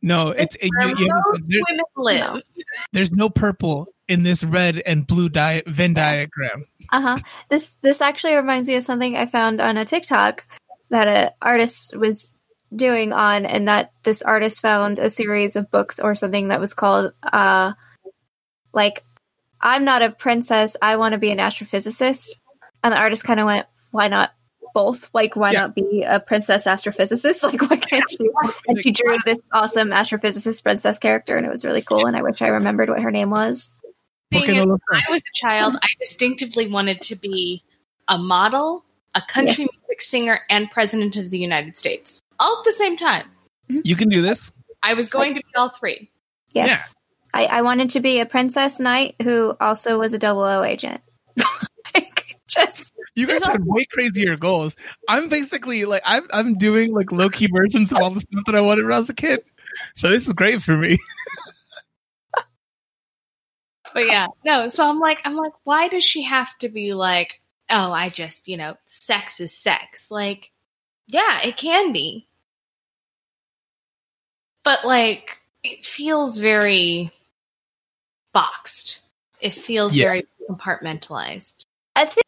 No, 0.01 0.29
it's 0.29 0.55
it, 0.55 0.71
you, 0.71 0.95
you 0.97 1.07
most 1.07 1.41
there, 1.47 1.61
women 1.69 1.85
live. 1.95 2.43
there's 2.91 3.11
no 3.11 3.29
purple 3.29 3.87
in 4.07 4.23
this 4.23 4.43
red 4.43 4.77
and 4.85 5.05
blue 5.07 5.29
di- 5.29 5.63
Venn 5.67 5.93
diagram. 5.93 6.65
Uh 6.91 7.01
huh. 7.01 7.17
This 7.49 7.75
this 7.81 8.01
actually 8.01 8.35
reminds 8.35 8.67
me 8.67 8.75
of 8.75 8.83
something 8.83 9.15
I 9.15 9.25
found 9.25 9.59
on 9.61 9.77
a 9.77 9.85
TikTok 9.85 10.45
that 10.89 11.07
an 11.07 11.31
artist 11.41 11.95
was 11.97 12.31
doing 12.75 13.13
on, 13.13 13.45
and 13.45 13.67
that 13.67 13.91
this 14.03 14.21
artist 14.21 14.61
found 14.61 14.99
a 14.99 15.09
series 15.09 15.55
of 15.55 15.71
books 15.71 15.99
or 15.99 16.13
something 16.15 16.49
that 16.49 16.59
was 16.59 16.73
called, 16.73 17.13
uh, 17.23 17.73
like, 18.73 19.03
I'm 19.61 19.85
not 19.85 20.01
a 20.01 20.11
princess. 20.11 20.75
I 20.81 20.97
want 20.97 21.13
to 21.13 21.17
be 21.17 21.31
an 21.31 21.37
astrophysicist. 21.39 22.29
And 22.83 22.93
the 22.93 22.99
artist 22.99 23.23
kind 23.23 23.39
of 23.39 23.45
went, 23.47 23.65
"Why 23.91 24.07
not 24.09 24.31
both. 24.75 25.09
Like, 25.13 25.35
why 25.35 25.53
Yeah. 25.53 25.61
not 25.61 25.75
be 25.75 26.03
a 26.05 26.19
princess 26.19 26.65
astrophysicist? 26.65 27.41
Like, 27.43 27.61
why 27.61 27.77
can't 27.77 28.03
she? 28.11 28.29
And 28.67 28.79
she 28.79 28.91
drew 28.91 29.17
this 29.25 29.39
awesome 29.51 29.89
astrophysicist 29.89 30.61
princess 30.61 30.99
character, 30.99 31.37
and 31.37 31.45
it 31.47 31.49
was 31.49 31.65
really 31.65 31.81
cool. 31.81 32.05
And 32.05 32.15
I 32.15 32.21
wish 32.21 32.41
I 32.43 32.49
remembered 32.49 32.89
what 32.89 33.01
her 33.01 33.09
name 33.11 33.29
was. 33.31 33.75
Porque 34.35 34.47
Thing 34.47 34.57
is, 34.57 34.65
when? 34.65 34.79
I 34.91 35.11
was 35.11 35.21
a 35.21 35.45
child, 35.45 35.75
I 35.81 35.87
distinctively 35.99 36.67
wanted 36.67 37.01
to 37.03 37.15
be 37.15 37.63
a 38.07 38.17
model, 38.17 38.83
a 39.13 39.21
country 39.21 39.67
music 39.71 40.01
singer, 40.01 40.39
and 40.49 40.69
president 40.69 41.17
of 41.17 41.29
the 41.29 41.39
United 41.39 41.77
States 41.77 42.21
all 42.39 42.59
at 42.59 42.65
the 42.65 42.71
same 42.71 42.97
time. 42.97 43.29
You 43.67 43.95
can 43.95 44.09
do 44.09 44.21
this. 44.21 44.51
I 44.83 44.93
was 44.93 45.09
going 45.09 45.35
to 45.35 45.41
be 45.41 45.47
all 45.55 45.69
three. 45.69 46.09
Yes, 46.51 46.93
I, 47.33 47.45
I 47.45 47.61
wanted 47.63 47.89
to 47.91 47.99
be 47.99 48.19
a 48.19 48.25
princess 48.25 48.79
knight 48.79 49.15
who 49.21 49.55
also 49.59 49.99
was 49.99 50.13
a 50.13 50.19
double 50.19 50.43
O 50.43 50.63
agent. 50.63 51.01
like, 51.95 52.37
just 52.47 52.93
You 53.15 53.27
guys 53.27 53.41
There's 53.41 53.53
had 53.53 53.65
way 53.65 53.85
crazier 53.85 54.37
goals. 54.37 54.75
I'm 55.09 55.29
basically 55.29 55.85
like 55.85 56.03
I'm 56.05 56.23
I'm 56.31 56.55
doing 56.55 56.93
like 56.93 57.11
low 57.11 57.29
key 57.29 57.49
versions 57.53 57.91
of 57.91 57.97
all 57.97 58.11
the 58.11 58.21
stuff 58.21 58.43
that 58.45 58.55
I 58.55 58.61
wanted 58.61 58.83
when 58.83 58.93
I 58.93 58.99
was 58.99 59.09
a 59.09 59.13
kid. 59.13 59.41
So 59.95 60.09
this 60.09 60.27
is 60.27 60.33
great 60.33 60.61
for 60.61 60.77
me. 60.77 60.97
But 63.95 64.07
yeah, 64.07 64.27
no. 64.43 64.67
So 64.67 64.87
I'm 64.87 64.99
like, 64.99 65.21
I'm 65.23 65.37
like, 65.37 65.53
why 65.63 65.87
does 65.87 66.03
she 66.03 66.23
have 66.23 66.55
to 66.59 66.67
be 66.67 66.93
like, 66.93 67.39
oh, 67.69 67.93
I 67.93 68.09
just, 68.09 68.49
you 68.49 68.57
know, 68.57 68.75
sex 68.83 69.39
is 69.39 69.57
sex? 69.57 70.11
Like, 70.11 70.51
yeah, 71.07 71.39
it 71.45 71.55
can 71.55 71.93
be, 71.93 72.27
but 74.65 74.83
like, 74.83 75.39
it 75.63 75.85
feels 75.85 76.39
very 76.39 77.09
boxed. 78.33 78.99
It 79.39 79.55
feels 79.55 79.95
Yeah. 79.95 80.03
very 80.07 80.27
compartmentalized. 80.49 81.63
I 81.95 82.03
think 82.03 82.25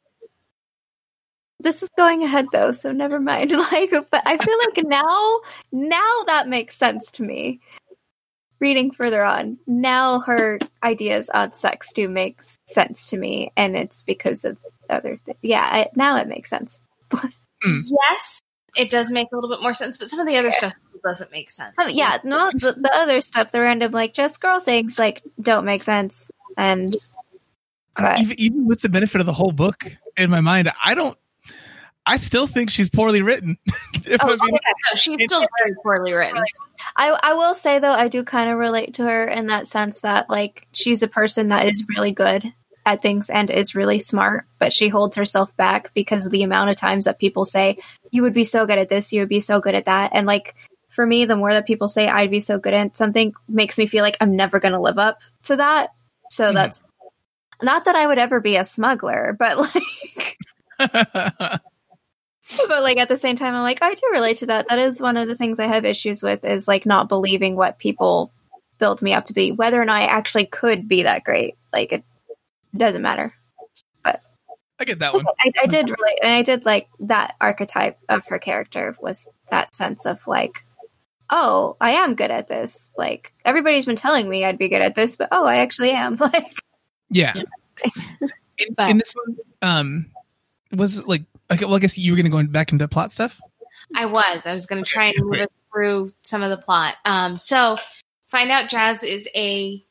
this 1.60 1.84
is 1.84 1.90
going 1.98 2.24
ahead 2.24 2.46
though, 2.54 2.72
so 2.72 2.94
never 2.94 3.20
mind. 3.20 3.52
Like, 3.72 3.92
but 4.10 4.22
I 4.26 4.38
feel 4.38 4.58
like 4.60 4.86
now, 4.86 5.42
now 5.74 6.24
that 6.28 6.48
makes 6.48 6.78
sense 6.78 7.12
to 7.12 7.24
me. 7.24 7.60
Reading 8.60 8.92
further 8.92 9.24
on, 9.24 9.58
now 9.68 10.22
her 10.22 10.60
ideas 10.82 11.30
on 11.30 11.56
sex 11.56 11.94
do 11.94 12.10
make 12.10 12.40
sense 12.66 13.10
to 13.10 13.18
me, 13.18 13.52
and 13.56 13.76
it's 13.76 14.02
because 14.02 14.46
of 14.46 14.58
other 14.90 15.18
things. 15.18 15.38
Yeah, 15.42 15.62
I, 15.62 15.88
now 15.96 16.18
it 16.18 16.28
makes 16.28 16.50
sense. 16.50 16.82
Hmm. 17.12 17.22
Yes, 17.64 18.42
it 18.76 18.90
does 18.90 19.12
make 19.12 19.28
a 19.32 19.36
little 19.36 19.50
bit 19.50 19.62
more 19.62 19.74
sense, 19.74 19.98
but 19.98 20.10
some 20.10 20.20
of 20.20 20.28
the 20.28 20.38
other 20.38 20.52
stuff 20.52 20.74
doesn't 21.04 21.32
make 21.32 21.52
sense. 21.52 21.76
I 21.78 21.88
mean, 21.88 21.98
yeah, 21.98 22.18
not 22.24 22.54
the, 22.54 22.74
the 22.74 22.92
other 22.94 23.22
stuff, 23.22 23.52
the 23.52 23.62
random 23.62 23.92
like 23.92 24.14
just 24.14 24.40
girl 24.40 24.60
things, 24.60 24.98
like 24.98 25.22
don't 25.42 25.66
make 25.66 25.84
sense, 25.84 26.32
and 26.56 26.96
Right. 28.00 28.20
Even, 28.20 28.40
even 28.40 28.68
with 28.68 28.82
the 28.82 28.90
benefit 28.90 29.22
of 29.22 29.28
the 29.28 29.34
whole 29.34 29.52
book 29.52 29.86
in 30.16 30.30
my 30.30 30.42
mind, 30.42 30.72
I 30.84 30.94
don't. 30.94 31.18
I 32.08 32.18
still 32.18 32.48
think 32.48 32.70
she's 32.70 32.90
poorly 32.90 33.22
written. 33.22 33.58
if 33.94 34.24
Oh, 34.24 34.30
I 34.30 34.46
mean, 34.46 34.54
Yeah, 34.54 34.72
no, 34.92 34.96
she's 34.96 35.24
still 35.26 35.46
very 35.62 35.76
poorly 35.84 36.14
written. 36.14 36.42
I, 36.96 37.10
I 37.10 37.34
will 37.34 37.54
say 37.54 37.80
though, 37.80 37.92
I 37.92 38.08
do 38.08 38.24
kind 38.24 38.50
of 38.50 38.58
relate 38.58 38.96
to 38.96 39.04
her 39.04 39.28
in 39.28 39.48
that 39.48 39.68
sense 39.68 40.02
that 40.02 40.30
like 40.30 40.66
she's 40.72 41.04
a 41.04 41.08
person 41.08 41.50
that 41.50 41.66
is 41.66 41.86
really 41.90 42.14
good 42.14 42.54
at 42.86 43.02
things 43.02 43.30
and 43.30 43.50
is 43.50 43.76
really 43.76 44.00
smart, 44.00 44.46
but 44.60 44.72
she 44.72 44.88
holds 44.88 45.18
herself 45.18 45.56
back 45.58 45.94
because 45.94 46.26
of 46.26 46.32
the 46.32 46.44
amount 46.44 46.70
of 46.70 46.78
times 46.78 47.06
that 47.06 47.20
people 47.20 47.44
say, 47.44 47.78
You 48.12 48.22
would 48.22 48.34
be 48.34 48.46
so 48.46 48.66
good 48.66 48.78
at 48.80 48.88
this, 48.90 49.12
you 49.12 49.20
would 49.22 49.30
be 49.30 49.42
so 49.42 49.60
good 49.60 49.76
at 49.76 49.86
that. 49.86 50.12
And 50.14 50.26
like 50.26 50.56
for 50.90 51.06
me, 51.06 51.26
the 51.26 51.36
more 51.36 51.52
that 51.52 51.68
people 51.68 51.90
say 51.90 52.08
I'd 52.08 52.32
be 52.32 52.40
so 52.40 52.58
good 52.58 52.74
at 52.74 52.98
something 52.98 53.34
makes 53.50 53.78
me 53.78 53.86
feel 53.86 54.04
like 54.04 54.18
I'm 54.22 54.36
never 54.36 54.60
gonna 54.62 54.82
live 54.82 54.98
up 54.98 55.20
to 55.44 55.58
that. 55.58 55.90
So 56.30 56.52
Mhm. 56.52 56.54
that's 56.54 56.84
not 57.62 57.86
that 57.86 57.96
I 57.96 58.08
would 58.08 58.18
ever 58.20 58.40
be 58.40 58.56
a 58.56 58.64
smuggler, 58.64 59.36
but 59.38 59.58
like 59.60 60.38
but 62.68 62.84
like 62.84 62.98
at 62.98 63.10
the 63.10 63.18
same 63.18 63.36
time 63.36 63.54
i'm 63.54 63.64
like 63.64 63.80
i 63.82 63.94
do 63.94 64.10
relate 64.12 64.38
to 64.38 64.46
that. 64.48 64.68
That 64.70 64.80
is 64.80 65.02
one 65.02 65.18
of 65.18 65.28
the 65.28 65.36
things 65.36 65.60
i 65.60 65.68
have 65.68 65.86
issues 65.86 66.24
with 66.24 66.44
is 66.46 66.68
like 66.68 66.86
not 66.86 67.10
believing 67.10 67.56
what 67.56 67.80
people 67.80 68.32
build 68.78 69.02
me 69.02 69.14
up 69.14 69.26
to 69.26 69.34
be. 69.34 69.52
Whether 69.52 69.82
or 69.82 69.86
not 69.86 70.02
i 70.02 70.06
actually 70.06 70.46
could 70.46 70.88
be 70.88 71.04
that 71.04 71.24
great 71.24 71.56
like 71.74 71.92
it 71.92 72.04
doesn't 72.76 73.02
matter. 73.02 73.32
But 74.04 74.22
I 74.80 74.86
get 74.86 75.00
that 75.00 75.14
one. 75.14 75.26
I, 75.40 75.52
I 75.64 75.66
did 75.68 75.90
relate 75.90 76.20
and 76.22 76.34
i 76.34 76.42
did 76.42 76.66
like 76.66 76.88
that 77.02 77.36
archetype 77.42 77.98
of 78.10 78.26
her 78.28 78.40
character 78.40 78.96
was 79.00 79.30
that 79.50 79.76
sense 79.76 80.06
of 80.06 80.26
like 80.28 80.66
oh 81.30 81.76
i 81.82 81.92
am 81.92 82.16
good 82.16 82.32
at 82.32 82.48
this. 82.48 82.92
Like 82.98 83.34
everybody's 83.44 83.86
been 83.86 83.96
telling 83.96 84.30
me 84.30 84.46
i'd 84.46 84.58
be 84.58 84.70
good 84.70 84.82
at 84.82 84.96
this 84.96 85.16
but 85.16 85.30
oh 85.32 85.46
i 85.46 85.58
actually 85.58 85.92
am. 85.92 86.18
Like 86.22 86.54
Yeah. 87.10 87.34
In, 88.60 88.90
in 88.90 88.98
this 88.98 89.14
one, 89.14 89.38
um, 89.62 90.08
was 90.72 91.06
like 91.06 91.24
okay, 91.52 91.66
well, 91.66 91.76
I 91.76 91.80
guess 91.80 91.98
you 91.98 92.12
were 92.12 92.16
going 92.16 92.26
to 92.26 92.44
go 92.44 92.44
back 92.52 92.72
into 92.72 92.88
plot 92.88 93.12
stuff. 93.14 93.40
I 93.96 94.06
was. 94.06 94.46
I 94.46 94.54
was 94.54 94.66
going 94.66 94.84
to 94.84 94.90
try 94.90 95.06
and 95.06 95.16
move 95.26 95.40
us 95.42 95.48
through 95.72 96.14
some 96.24 96.44
of 96.44 96.50
the 96.50 96.58
plot. 96.58 96.96
Um, 97.06 97.38
so 97.38 97.78
find 98.30 98.52
out 98.52 98.70
Jazz 98.70 99.04
is 99.04 99.30
a 99.36 99.84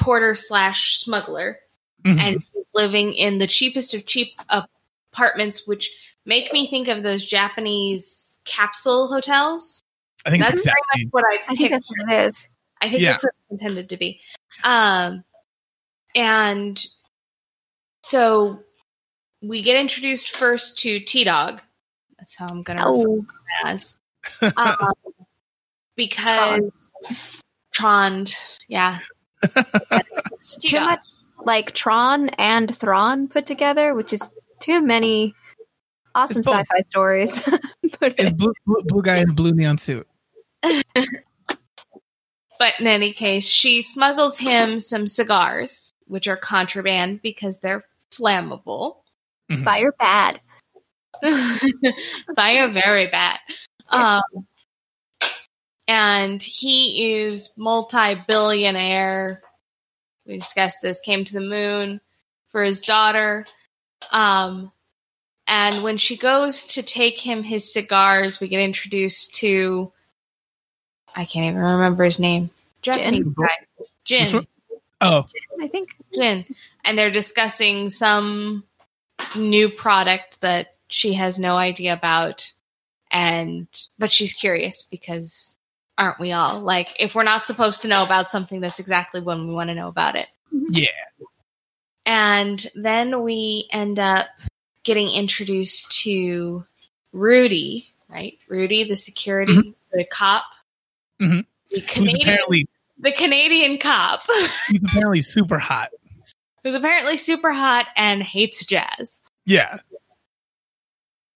porter 0.00 0.34
slash 0.34 0.98
smuggler, 1.00 1.58
Mhm. 2.04 2.20
and 2.20 2.42
she's 2.52 2.66
living 2.74 3.12
in 3.12 3.38
the 3.38 3.46
cheapest 3.46 3.94
of 3.94 4.06
cheap 4.06 4.40
apartments, 4.48 5.66
which 5.66 5.90
make 6.24 6.52
me 6.52 6.66
think 6.68 6.88
of 6.88 7.02
those 7.02 7.24
Japanese 7.24 8.38
capsule 8.44 9.08
hotels. 9.08 9.82
I 10.24 10.30
think 10.30 10.42
That's 10.44 10.54
it's 10.54 10.64
very 10.64 10.74
exactly. 10.94 11.04
much 11.06 11.12
what 11.12 11.24
I 11.24 11.52
i 11.52 11.56
think 11.56 11.70
that's 11.72 11.86
what 11.88 12.12
it 12.12 12.26
is 12.28 12.48
I 12.80 12.88
think 12.90 13.02
Yeah. 13.02 13.12
that's 13.12 13.24
what 13.24 13.32
it's 13.50 13.50
intended 13.62 13.88
to 13.90 13.96
be. 13.96 14.20
Um, 14.64 15.24
and 16.16 16.84
so 18.02 18.60
we 19.42 19.62
get 19.62 19.76
introduced 19.76 20.30
first 20.30 20.78
to 20.80 21.00
T 21.00 21.24
Dog. 21.24 21.60
That's 22.18 22.36
how 22.36 22.46
I'm 22.48 22.62
going 22.62 22.78
to 22.78 22.84
refer 22.84 23.08
oh 23.08 23.26
as. 23.66 23.96
Um, 24.56 24.94
because 25.96 26.70
Tron, 27.74 28.26
yeah. 28.68 29.00
Too 30.60 30.80
much 30.80 31.00
like 31.44 31.72
Tron 31.72 32.28
and 32.30 32.74
Thrawn 32.74 33.28
put 33.28 33.46
together, 33.46 33.94
which 33.94 34.12
is 34.12 34.30
too 34.60 34.80
many 34.80 35.34
awesome 36.14 36.38
It's 36.38 36.48
sci-fi 36.48 36.80
stories. 36.86 37.40
Put 38.00 38.14
It's 38.18 38.30
blue, 38.30 38.52
blue, 38.64 38.82
blue 38.84 39.02
guy 39.02 39.16
in 39.16 39.30
a 39.30 39.32
blue 39.32 39.52
neon 39.52 39.78
suit. 39.78 40.06
But 40.62 42.74
in 42.78 42.86
any 42.86 43.12
case, 43.12 43.44
she 43.44 43.82
smuggles 43.82 44.38
him 44.38 44.78
some 44.78 45.08
cigars, 45.08 45.92
which 46.06 46.28
are 46.28 46.36
contraband 46.36 47.20
because 47.20 47.58
they're 47.58 47.84
flammable. 48.12 49.01
Mhm. 49.50 49.64
Fire 49.64 49.92
bad. 49.98 50.40
Fire 52.36 52.68
very 52.68 53.06
bad. 53.06 53.38
Um, 53.88 54.22
and 55.86 56.42
he 56.42 57.12
is 57.12 57.50
multi-billionaire. 57.56 59.42
We 60.26 60.38
discussed 60.38 60.78
this. 60.82 61.00
Came 61.00 61.24
to 61.24 61.32
the 61.32 61.40
moon 61.40 62.00
for 62.50 62.62
his 62.62 62.80
daughter. 62.80 63.46
Um, 64.10 64.72
and 65.46 65.82
when 65.82 65.96
she 65.96 66.16
goes 66.16 66.66
to 66.66 66.82
take 66.82 67.20
him 67.20 67.42
his 67.42 67.72
cigars, 67.72 68.40
we 68.40 68.48
get 68.48 68.60
introduced 68.60 69.34
to. 69.36 69.92
I 71.14 71.24
can't 71.24 71.46
even 71.46 71.60
remember 71.60 72.04
his 72.04 72.18
name. 72.18 72.50
Japanese 72.80 73.18
Jin. 73.18 73.34
guy. 73.36 73.56
Which 73.76 73.88
Jin. 74.04 74.46
Oh, 75.00 75.26
I 75.60 75.68
think 75.68 75.90
Jin. 76.14 76.46
And 76.84 76.96
they're 76.96 77.10
discussing 77.10 77.90
some 77.90 78.64
new 79.36 79.68
product 79.68 80.40
that 80.40 80.74
she 80.88 81.14
has 81.14 81.38
no 81.38 81.56
idea 81.56 81.92
about. 81.92 82.52
And, 83.10 83.66
but 83.98 84.10
she's 84.10 84.32
curious 84.32 84.82
because 84.82 85.56
aren't 85.98 86.18
we 86.18 86.32
all? 86.32 86.60
Like, 86.60 86.96
if 86.98 87.14
we're 87.14 87.22
not 87.24 87.44
supposed 87.44 87.82
to 87.82 87.88
know 87.88 88.02
about 88.02 88.30
something, 88.30 88.60
that's 88.60 88.78
exactly 88.78 89.20
when 89.20 89.46
we 89.46 89.54
want 89.54 89.68
to 89.68 89.74
know 89.74 89.88
about 89.88 90.16
it. 90.16 90.28
yeah. 90.50 90.86
And 92.04 92.66
then 92.74 93.22
we 93.22 93.68
end 93.70 93.98
up 93.98 94.26
getting 94.82 95.08
introduced 95.08 95.92
to 96.02 96.66
Rudy, 97.12 97.88
right? 98.08 98.38
Rudy, 98.48 98.84
the 98.84 98.96
security, 98.96 99.74
the 99.92 100.04
cop, 100.04 100.44
Mhm. 101.20 101.46
the 101.70 101.80
Canadian, 101.82 102.22
apparently 102.22 102.68
the 102.98 103.12
Canadian 103.12 103.78
cop. 103.78 104.24
he's 104.68 104.82
apparently 104.82 105.22
super 105.22 105.58
hot. 105.58 105.90
Who's 106.62 106.74
apparently 106.74 107.16
super 107.16 107.52
hot 107.52 107.86
and 107.96 108.22
hates 108.22 108.64
jazz. 108.64 109.22
Yeah. 109.44 109.78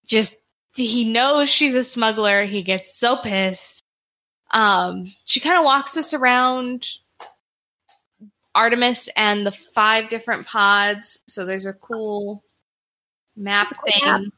Just 0.07 0.37
he 0.75 1.05
knows 1.05 1.49
she's 1.49 1.75
a 1.75 1.85
smuggler. 1.85 2.45
He 2.45 2.63
gets 2.63 2.99
so 2.99 3.17
pissed. 3.17 3.83
Um, 4.51 5.13
she 5.25 5.41
kind 5.41 5.59
of 5.59 5.65
walks 5.65 5.97
us 5.97 6.15
around 6.15 6.87
Artemis 8.55 9.09
and 9.17 9.47
the 9.47 9.53
five 9.53 10.09
different 10.09 10.47
pods. 10.47 11.21
So 11.27 11.45
there's 11.45 11.67
a 11.67 11.73
cool 11.73 12.43
map 13.37 13.71
a 13.71 13.75
cool 13.75 13.93
thing 13.93 14.33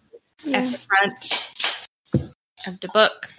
map. 0.45 0.55
at 0.55 0.73
the 0.73 0.79
front 0.79 2.29
of 2.67 2.81
the 2.81 2.89
book. 2.89 3.33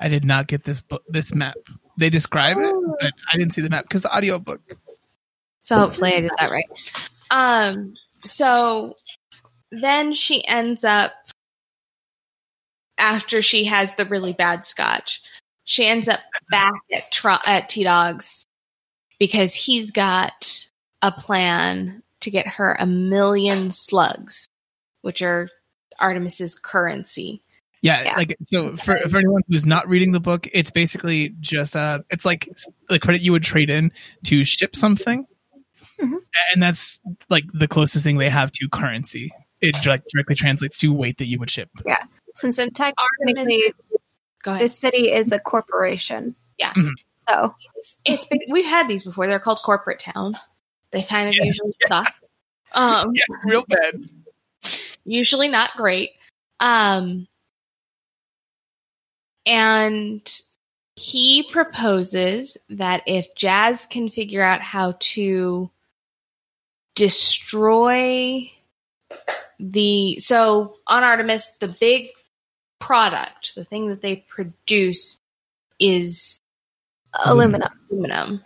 I 0.00 0.08
did 0.08 0.24
not 0.24 0.48
get 0.48 0.64
this 0.64 0.80
book, 0.80 1.02
this 1.08 1.34
map. 1.34 1.56
They 1.98 2.10
describe 2.10 2.56
it, 2.58 2.74
but 3.00 3.12
I 3.32 3.36
didn't 3.36 3.54
see 3.54 3.60
the 3.60 3.70
map 3.70 3.84
because 3.84 4.02
the 4.02 4.14
audiobook. 4.14 4.78
So 5.72 5.78
hopefully 5.78 6.14
I 6.14 6.20
did 6.20 6.30
that 6.38 6.50
right. 6.50 6.64
Um, 7.30 7.94
so 8.24 8.96
then 9.70 10.12
she 10.12 10.46
ends 10.46 10.84
up 10.84 11.12
after 12.98 13.42
she 13.42 13.64
has 13.64 13.94
the 13.94 14.04
really 14.04 14.32
bad 14.32 14.66
scotch. 14.66 15.22
She 15.64 15.86
ends 15.86 16.08
up 16.08 16.20
back 16.50 16.74
at 16.94 17.10
Tro- 17.10 17.38
at 17.46 17.68
T 17.68 17.84
Dog's 17.84 18.44
because 19.18 19.54
he's 19.54 19.90
got 19.90 20.66
a 21.00 21.10
plan 21.10 22.02
to 22.20 22.30
get 22.30 22.46
her 22.46 22.76
a 22.78 22.86
million 22.86 23.70
slugs, 23.70 24.48
which 25.00 25.22
are 25.22 25.48
Artemis's 25.98 26.58
currency. 26.58 27.42
Yeah, 27.80 28.02
Yeah. 28.02 28.16
like 28.16 28.36
so 28.44 28.76
for 28.76 28.96
for 29.08 29.16
anyone 29.16 29.42
who's 29.48 29.66
not 29.66 29.88
reading 29.88 30.12
the 30.12 30.20
book, 30.20 30.48
it's 30.52 30.70
basically 30.70 31.34
just 31.40 31.76
uh 31.76 32.00
it's 32.10 32.24
like 32.24 32.48
the 32.88 32.98
credit 32.98 33.22
you 33.22 33.32
would 33.32 33.42
trade 33.42 33.70
in 33.70 33.90
to 34.24 34.44
ship 34.44 34.76
something. 34.76 35.26
Mhm. 36.02 36.18
And 36.52 36.62
that's 36.62 36.98
like 37.30 37.44
the 37.54 37.68
closest 37.68 38.04
thing 38.04 38.18
they 38.18 38.30
have 38.30 38.50
to 38.52 38.68
currency. 38.68 39.32
It 39.60 39.76
like 39.86 40.02
directly 40.12 40.34
translates 40.34 40.78
to 40.80 40.92
weight 40.92 41.18
that 41.18 41.26
you 41.26 41.38
would 41.38 41.50
ship. 41.50 41.70
Yeah. 41.86 42.04
Since 42.36 42.56
Since 42.56 42.72
technically 42.74 43.72
Go 44.42 44.52
ahead. 44.52 44.64
this 44.64 44.76
city 44.78 45.12
is 45.12 45.30
a 45.30 45.38
corporation. 45.38 46.34
Yeah. 46.58 46.72
Mhm. 46.74 46.92
So 47.28 47.54
It's, 47.76 47.98
it's 48.04 48.26
been, 48.26 48.40
we've 48.48 48.64
had 48.64 48.88
these 48.88 49.04
before. 49.04 49.26
They're 49.28 49.38
called 49.38 49.58
corporate 49.62 50.00
towns. 50.00 50.48
They 50.90 51.02
kind 51.02 51.28
of 51.28 51.36
Yeah. 51.36 51.44
usually 51.44 51.72
suck. 51.88 52.12
Um, 52.72 53.12
Yeah, 53.14 53.24
real 53.44 53.64
bad. 53.68 54.08
usually 55.04 55.48
not 55.48 55.76
great. 55.76 56.10
Um, 56.58 57.28
and 59.46 60.40
he 60.96 61.42
proposes 61.44 62.56
that 62.68 63.02
if 63.06 63.34
Jazz 63.34 63.86
can 63.86 64.10
figure 64.10 64.42
out 64.42 64.60
how 64.60 64.96
to 65.00 65.70
destroy 66.94 68.50
the 69.58 70.18
so 70.18 70.76
on 70.86 71.04
Artemis, 71.04 71.50
the 71.60 71.68
big 71.68 72.08
product, 72.78 73.52
the 73.54 73.64
thing 73.64 73.88
that 73.88 74.02
they 74.02 74.16
produce 74.16 75.18
is 75.78 76.40
aluminum. 77.24 77.70
aluminum. 77.90 78.42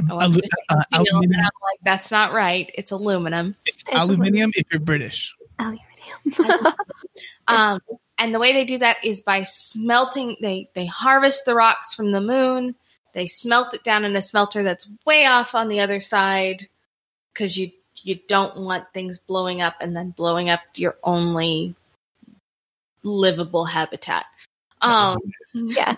I 0.00 0.12
Alu- 0.12 0.18
wanted 0.18 0.42
to 0.42 0.50
uh, 0.70 0.74
say 0.76 0.82
steel, 0.82 0.98
and 1.00 1.08
aluminum. 1.10 1.40
I'm 1.40 1.50
like, 1.62 1.78
that's 1.84 2.10
not 2.10 2.32
right. 2.32 2.70
It's 2.74 2.90
aluminum. 2.90 3.54
It's 3.66 3.82
It's 3.82 3.94
aluminium 3.94 4.50
if 4.56 4.66
you're 4.70 4.80
British. 4.80 5.34
Aluminium. 5.58 6.74
Um, 7.48 7.80
and 8.16 8.32
the 8.32 8.38
way 8.38 8.52
they 8.52 8.64
do 8.64 8.78
that 8.78 8.98
is 9.04 9.22
by 9.22 9.42
smelting. 9.42 10.36
They 10.40 10.70
they 10.74 10.86
harvest 10.86 11.44
the 11.46 11.54
rocks 11.56 11.94
from 11.94 12.12
the 12.12 12.20
moon. 12.20 12.76
They 13.12 13.26
smelt 13.26 13.74
it 13.74 13.82
down 13.82 14.04
in 14.04 14.14
a 14.14 14.22
smelter 14.22 14.62
that's 14.62 14.88
way 15.04 15.26
off 15.26 15.54
on 15.56 15.68
the 15.68 15.80
other 15.80 16.00
side 16.00 16.68
because 17.32 17.56
you 17.56 17.70
you 18.02 18.18
don't 18.28 18.56
want 18.56 18.92
things 18.94 19.18
blowing 19.18 19.60
up 19.60 19.76
and 19.80 19.94
then 19.94 20.10
blowing 20.10 20.48
up 20.48 20.60
your 20.76 20.96
only 21.04 21.74
livable 23.02 23.64
habitat. 23.64 24.24
Um, 24.80 25.18
yeah. 25.54 25.96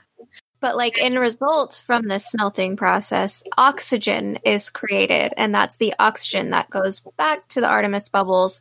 But 0.61 0.77
like 0.77 0.99
in 0.99 1.19
result 1.19 1.83
from 1.85 2.07
the 2.07 2.19
smelting 2.19 2.77
process, 2.77 3.43
oxygen 3.59 4.39
is 4.45 4.71
created, 4.71 5.35
and 5.37 5.55
that's 5.55 5.77
the 5.77 5.95
oxygen 5.99 6.51
that 6.51 6.71
goes 6.71 7.03
back 7.17 7.49
to 7.49 7.61
the 7.61 7.69
Artemis 7.69 8.09
bubbles 8.09 8.61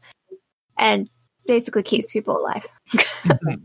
and 0.78 1.10
basically 1.46 1.84
keeps 1.84 2.12
people 2.12 2.38
alive. 2.38 2.68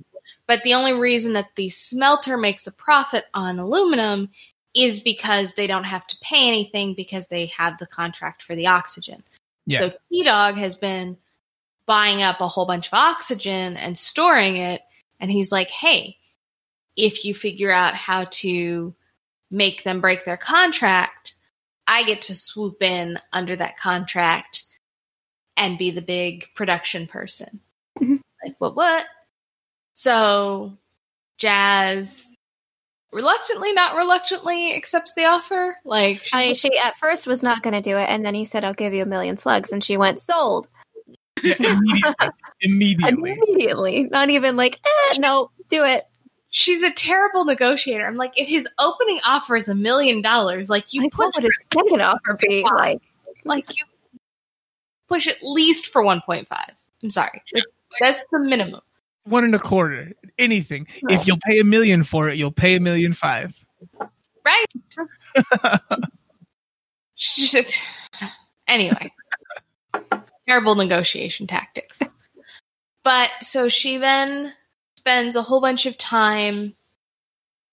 But 0.47 0.63
the 0.63 0.75
only 0.75 0.93
reason 0.93 1.33
that 1.33 1.51
the 1.57 1.69
smelter 1.69 2.37
makes 2.37 2.67
a 2.67 2.73
profit 2.73 3.25
on 3.35 3.59
aluminum 3.59 4.31
is 4.77 5.01
because 5.01 5.55
they 5.55 5.67
don't 5.67 5.85
have 5.85 6.07
to 6.07 6.17
pay 6.21 6.47
anything 6.47 6.95
because 6.95 7.27
they 7.29 7.47
have 7.47 7.79
the 7.79 7.87
contract 7.87 8.43
for 8.43 8.55
the 8.55 8.67
oxygen. 8.67 9.23
Yeah. 9.65 9.79
So 9.79 9.93
T 10.11 10.23
Dog 10.23 10.57
has 10.57 10.77
been 10.77 11.17
buying 11.87 12.23
up 12.23 12.41
a 12.41 12.49
whole 12.49 12.67
bunch 12.67 12.89
of 12.89 12.95
oxygen 12.95 13.77
and 13.77 13.97
storing 13.97 14.57
it. 14.57 14.83
And 15.19 15.31
he's 15.31 15.51
like, 15.51 15.71
hey, 15.71 16.19
if 16.97 17.25
you 17.25 17.35
figure 17.35 17.73
out 17.73 17.95
how 17.95 18.25
to 18.25 18.95
make 19.51 19.83
them 19.83 20.01
break 20.01 20.25
their 20.25 20.37
contract, 20.37 21.35
I 21.87 22.03
get 22.03 22.23
to 22.23 22.35
swoop 22.35 22.83
in 22.83 23.19
under 23.33 23.57
that 23.57 23.79
contract 23.79 24.65
and 25.57 25.79
be 25.79 25.91
the 25.91 26.03
big 26.03 26.49
production 26.55 27.07
person. 27.07 27.61
Mhm. 27.99 28.21
Like, 28.45 28.57
what, 28.59 28.77
what? 28.77 29.07
So 29.95 30.77
Jazz 31.39 32.26
reluctantly, 33.13 33.73
not 33.73 33.97
reluctantly 33.97 34.75
accepts 34.75 35.15
the 35.15 35.25
offer. 35.25 35.77
Like, 35.85 36.23
she's 36.25 36.31
I 36.33 36.53
she 36.55 36.77
at 36.79 36.97
first 36.97 37.27
was 37.27 37.43
not 37.43 37.63
going 37.63 37.75
to 37.75 37.81
do 37.83 37.97
it, 37.97 38.07
and 38.09 38.25
then 38.25 38.35
he 38.35 38.45
said, 38.45 38.65
"I'll 38.65 38.75
give 38.75 38.93
you 38.95 39.03
a 39.03 39.07
million 39.07 39.37
slugs," 39.37 39.73
and 39.73 39.83
she 39.83 39.97
went 39.97 40.21
sold 40.21 40.69
Yeah, 41.43 41.55
immediately. 41.59 42.29
immediately. 42.61 43.33
immediately. 43.33 44.05
Not 44.05 44.31
even 44.31 44.57
like, 44.57 44.79
eh, 44.85 45.17
no, 45.19 45.51
do 45.69 45.85
it. 45.85 46.05
she's 46.51 46.83
a 46.83 46.91
terrible 46.91 47.45
negotiator. 47.45 48.07
I'm 48.07 48.17
like, 48.17 48.33
if 48.39 48.49
his 48.49 48.69
opening 48.79 49.21
offer 49.27 49.57
is 49.57 49.69
a 49.69 49.75
million 49.75 50.23
dollars, 50.23 50.69
like 50.71 50.93
you 50.95 51.03
Like, 51.03 51.13
push, 51.13 51.25
what 51.27 51.35
would 51.37 51.45
his 51.45 51.67
second 51.73 52.01
offer 52.01 52.37
be? 52.41 52.63
Like, 52.75 53.03
like 53.45 53.77
you 53.77 53.85
push 55.09 55.27
at 55.29 55.37
least 55.43 55.87
for 55.89 56.03
1.5. 56.03 56.47
I'm 57.03 57.11
sorry, 57.11 57.43
Like, 57.55 57.63
that's 58.01 58.23
the 58.33 58.39
minimum. 58.41 58.81
One 59.27 59.45
and 59.45 59.55
a 59.55 59.59
quarter. 59.59 60.13
Anything. 60.39 60.87
If 61.09 61.27
you'll 61.27 61.39
pay 61.45 61.59
a 61.59 61.65
million 61.65 62.05
for 62.05 62.29
it, 62.29 62.37
you'll 62.37 62.53
pay 62.53 62.77
a 62.77 62.81
million 62.81 63.13
five. 63.13 63.55
right? 64.45 64.67
Just- 67.17 67.81
anyway, 68.69 69.13
terrible 70.47 70.75
negotiation 70.75 71.47
tactics. 71.47 72.03
But 73.03 73.31
so 73.41 73.69
she 73.69 73.97
then 73.99 74.53
spends 74.97 75.37
a 75.37 75.43
whole 75.43 75.61
bunch 75.61 75.87
of 75.87 75.97
time 75.97 76.75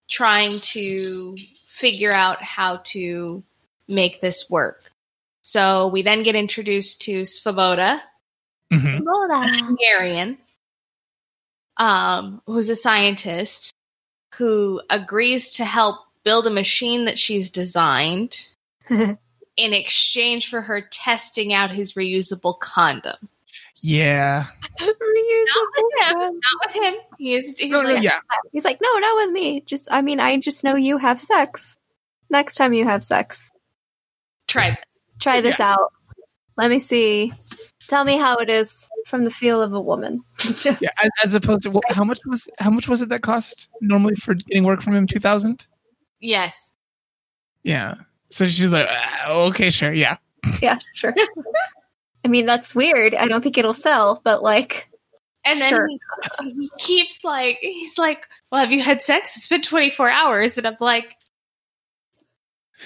trying 0.10 0.60
to 0.60 1.36
figure 1.66 2.12
out 2.12 2.42
how 2.42 2.82
to 2.86 3.44
make 3.88 4.22
this 4.22 4.50
work. 4.50 4.92
So 5.42 5.88
we 5.88 6.02
then 6.04 6.24
get 6.24 6.36
introduced 6.36 7.02
to 7.04 7.22
Svoboda, 7.24 8.00
hmm 8.72 8.98
Hungarian, 9.08 10.38
um, 11.77 12.41
who's 12.45 12.69
a 12.69 12.75
scientist 12.75 13.71
who 14.36 14.81
agrees 14.89 15.49
to 15.51 15.65
help 15.65 15.97
build 16.23 16.47
a 16.47 16.51
machine 16.51 17.05
that 17.05 17.19
she's 17.19 17.51
designed 17.51 18.47
in 18.89 19.17
exchange 19.57 20.49
for 20.49 20.62
her 20.62 20.81
testing 20.81 21.53
out 21.53 21.71
his 21.71 21.93
reusable 21.93 22.59
condom. 22.59 23.29
Yeah. 23.77 24.47
reusable. 24.79 24.89
Not 25.99 26.31
with 26.65 26.73
him. 26.83 26.95
He 27.17 27.36
is. 27.36 27.55
He's 27.57 27.69
No, 27.69 27.81
no, 27.81 27.93
like, 27.95 28.03
yeah. 28.03 28.19
He's 28.53 28.63
like, 28.63 28.79
no, 28.81 28.97
not 28.99 29.15
with 29.17 29.31
me. 29.31 29.62
Just, 29.62 29.89
I 29.91 30.01
mean, 30.01 30.19
I 30.19 30.39
just 30.39 30.63
know 30.63 30.75
you 30.75 30.97
have 30.97 31.19
sex. 31.19 31.77
Next 32.29 32.55
time 32.55 32.73
you 32.73 32.86
have 32.86 33.03
sex, 33.03 33.51
Try 34.47 34.69
this. 34.71 34.79
try 35.19 35.41
this 35.41 35.59
out. 35.59 35.91
Let 36.57 36.69
me 36.71 36.79
see. 36.79 37.33
Tell 37.88 38.06
me 38.06 38.17
how 38.17 38.38
it 38.38 38.50
is 38.50 38.89
from 39.08 39.24
the 39.26 39.32
feel 39.32 39.62
of 39.62 39.74
a 39.74 39.82
woman. 39.82 40.24
Just- 40.38 40.82
Yeah. 40.82 40.89
As, 41.04 41.10
as 41.24 41.34
opposed 41.36 41.63
to 41.63 41.72
well, 41.72 41.82
how 41.89 42.04
much 42.04 42.19
was 42.26 42.48
how 42.60 42.69
much 42.69 42.88
was 42.88 43.02
it 43.02 43.10
that 43.10 43.22
cost 43.22 43.69
normally 43.82 44.15
for 44.15 44.34
getting 44.36 44.63
work 44.63 44.82
from 44.82 44.93
him? 44.96 45.08
Two 45.08 45.19
thousand. 45.19 45.65
Yes. 46.19 46.74
Yeah. 47.63 47.96
So 48.30 48.46
she's 48.48 48.72
like, 48.72 48.88
"Ah, 48.89 49.30
okay, 49.50 49.69
sure, 49.69 49.93
yeah. 49.93 50.17
yeah, 50.62 50.80
sure. 50.93 51.13
I 52.26 52.28
mean, 52.28 52.46
that's 52.46 52.74
weird. 52.74 53.13
I 53.15 53.28
don't 53.28 53.41
think 53.43 53.58
it'll 53.58 53.74
sell, 53.74 54.22
but 54.24 54.41
like, 54.41 54.89
And 55.46 55.60
then 55.62 55.69
Sure. 55.69 55.88
he, 55.88 56.00
he 56.60 56.69
keeps 56.80 57.24
like 57.24 57.60
he's 57.62 57.98
like, 57.98 58.26
"Well, 58.52 58.62
have 58.62 58.72
you 58.72 58.82
had 58.82 59.02
sex? 59.04 59.36
It's 59.38 59.48
been 59.48 59.62
24 59.62 60.10
hours." 60.10 60.58
And 60.58 60.65
I'm 60.65 60.78
like, 60.80 61.15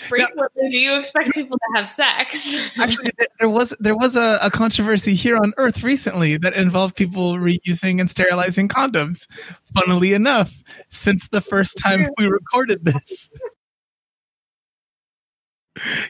"Frequently, 0.10 0.70
do 0.70 0.80
you 0.80 0.98
expect 0.98 1.32
people 1.32 1.58
to 1.58 1.80
have 1.80 1.90
sex?" 1.90 2.56
Actually, 2.78 3.12
there 3.40 3.50
was 3.50 3.74
there 3.80 3.96
was 3.96 4.16
a, 4.16 4.40
a 4.42 4.52
controversy 4.52 5.16
here 5.16 5.38
on 5.38 5.54
Earth 5.58 5.84
recently 5.84 6.38
that 6.38 6.54
involved 6.54 6.96
people 6.96 7.36
reusing 7.36 8.00
and 8.00 8.10
sterilizing 8.10 8.68
condoms. 8.68 9.26
Funnily 9.74 10.14
enough, 10.14 10.52
since 10.90 11.28
the 11.30 11.42
first 11.42 11.78
time 11.78 12.10
we 12.18 12.28
recorded 12.28 12.86
this. 12.86 13.30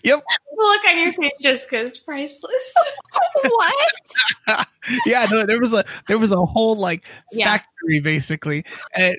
yep. 0.03 0.23
the 0.23 0.63
look 0.63 0.85
on 0.85 0.99
your 0.99 1.13
face, 1.13 1.33
Jessica, 1.41 1.81
is 1.81 1.99
priceless. 1.99 2.73
what? 3.43 4.67
Yeah. 5.05 5.27
No, 5.29 5.45
there 5.45 5.59
was 5.59 5.73
a 5.73 5.83
there 6.07 6.17
was 6.17 6.31
a 6.31 6.45
whole 6.45 6.77
like 6.77 7.05
Yeah. 7.33 7.45
factory 7.45 7.99
basically, 7.99 8.63
and 8.95 9.17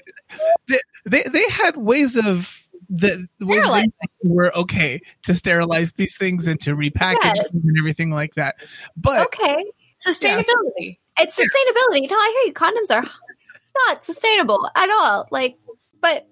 they 0.66 0.81
they, 1.04 1.22
they 1.24 1.48
had 1.50 1.76
ways 1.76 2.16
of 2.16 2.59
the, 2.88 3.29
the 3.38 3.46
ways 3.46 3.61
Sterilize. 3.62 3.85
they 4.22 4.29
were 4.31 4.55
okay 4.57 5.01
to 5.24 5.35
sterilize 5.35 5.92
these 5.92 6.16
things 6.16 6.46
and 6.46 6.61
to 6.61 6.74
repackage 6.74 7.18
Yes. 7.22 7.51
them 7.51 7.62
and 7.64 7.79
everything 7.79 8.11
like 8.11 8.35
that. 8.35 8.57
But 8.96 9.27
Okay. 9.27 9.64
Sustainability. 10.05 10.98
It's 11.18 11.37
sustainability. 11.37 12.09
No, 12.09 12.16
I 12.16 12.35
hear 12.40 12.48
you. 12.48 12.55
Condoms 12.55 12.94
are 12.94 13.09
not 13.88 14.05
sustainable 14.05 14.70
at 14.77 14.88
all. 14.90 15.27
Like, 15.31 15.59
but 16.01 16.27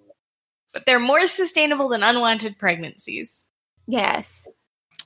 But 0.72 0.86
they're 0.86 1.00
more 1.00 1.26
sustainable 1.26 1.88
than 1.88 2.02
unwanted 2.02 2.58
pregnancies. 2.58 3.44
yes, 3.86 4.48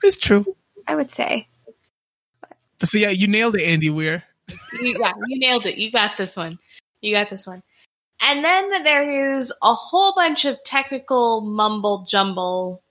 it's 0.03 0.17
true. 0.17 0.57
I 0.87 0.95
would 0.97 1.11
say. 1.11 1.49
But 2.79 2.89
so 2.89 2.99
yeah, 2.99 3.11
you 3.11 3.27
nailed 3.29 3.57
it, 3.57 3.65
Andy 3.65 3.91
Weir. 3.91 4.25
You, 4.81 4.99
yeah, 5.01 5.13
you 5.29 5.39
nailed 5.39 5.67
it. 5.67 5.77
You 5.79 5.91
got 5.91 6.17
this 6.17 6.37
one. 6.37 6.59
You 7.01 7.13
got 7.15 7.31
this 7.31 7.47
one. 7.47 7.63
And 8.23 8.45
then 8.45 8.83
there 8.85 9.37
is 9.37 9.53
a 9.63 9.75
whole 9.75 10.15
bunch 10.15 10.45
of 10.45 10.63
technical 10.65 11.41
mumble 11.41 12.05
jumble 12.09 12.83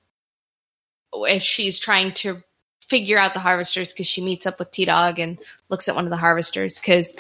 as 1.28 1.44
she's 1.44 1.80
trying 1.80 2.14
to 2.14 2.42
figure 2.82 3.20
out 3.20 3.34
the 3.34 3.40
harvesters 3.40 3.90
because 3.90 4.08
she 4.08 4.22
meets 4.22 4.48
up 4.48 4.58
with 4.58 4.72
T 4.72 4.86
Dog 4.86 5.20
and 5.20 5.38
looks 5.70 5.88
at 5.88 5.96
one 5.96 6.06
of 6.06 6.10
the 6.10 6.18
harvesters 6.18 6.80
because 6.80 7.16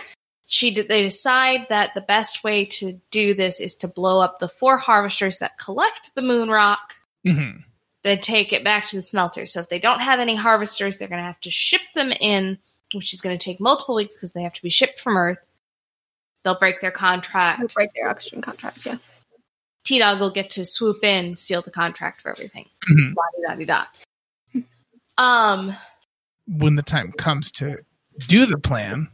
she 0.47 0.71
they 0.71 1.03
decide 1.03 1.67
that 1.69 1.93
the 1.93 2.01
best 2.01 2.43
way 2.43 2.65
to 2.65 2.99
do 3.11 3.35
this 3.35 3.59
is 3.59 3.75
to 3.75 3.87
blow 3.87 4.19
up 4.19 4.39
the 4.39 4.49
four 4.49 4.79
harvesters 4.79 5.37
that 5.37 5.59
collect 5.59 6.11
the 6.15 6.23
moon 6.23 6.49
rock, 6.49 6.95
Mhm. 7.23 7.63
then 8.03 8.19
take 8.19 8.51
it 8.51 8.63
back 8.63 8.87
to 8.87 8.95
the 8.95 9.01
smelter. 9.03 9.45
So 9.45 9.59
if 9.59 9.69
they 9.69 9.77
don't 9.77 9.99
have 9.99 10.19
any 10.19 10.35
harvesters, 10.35 10.97
they're 10.97 11.07
going 11.07 11.19
to 11.21 11.23
have 11.25 11.41
to 11.41 11.51
ship 11.51 11.81
them 11.93 12.11
in, 12.19 12.57
which 12.93 13.13
is 13.13 13.21
going 13.21 13.37
to 13.37 13.43
take 13.43 13.59
multiple 13.59 13.93
weeks 13.93 14.15
because 14.15 14.31
they 14.31 14.41
have 14.41 14.53
to 14.53 14.61
be 14.63 14.71
shipped 14.71 14.99
from 14.99 15.17
Earth. 15.17 15.45
They'll 16.43 16.57
break 16.57 16.81
their 16.81 16.91
contract. 16.91 17.59
They'll 17.59 17.67
break 17.69 17.89
their 17.93 18.07
oxygen 18.09 18.41
contract. 18.41 18.85
Yeah. 18.85 18.97
T 19.85 19.99
Dog 19.99 20.19
will 20.19 20.29
get 20.31 20.49
to 20.51 20.65
swoop 20.65 21.03
in, 21.03 21.35
seal 21.37 21.61
the 21.61 21.71
contract 21.71 22.21
for 22.21 22.29
everything. 22.31 22.67
Mhm. 22.89 23.13
Da-di-da-di-da. 23.15 23.85
Um, 25.17 25.75
When 26.47 26.75
the 26.75 26.81
time 26.83 27.11
comes 27.13 27.51
to 27.53 27.77
do 28.27 28.45
the 28.45 28.57
plan, 28.57 29.09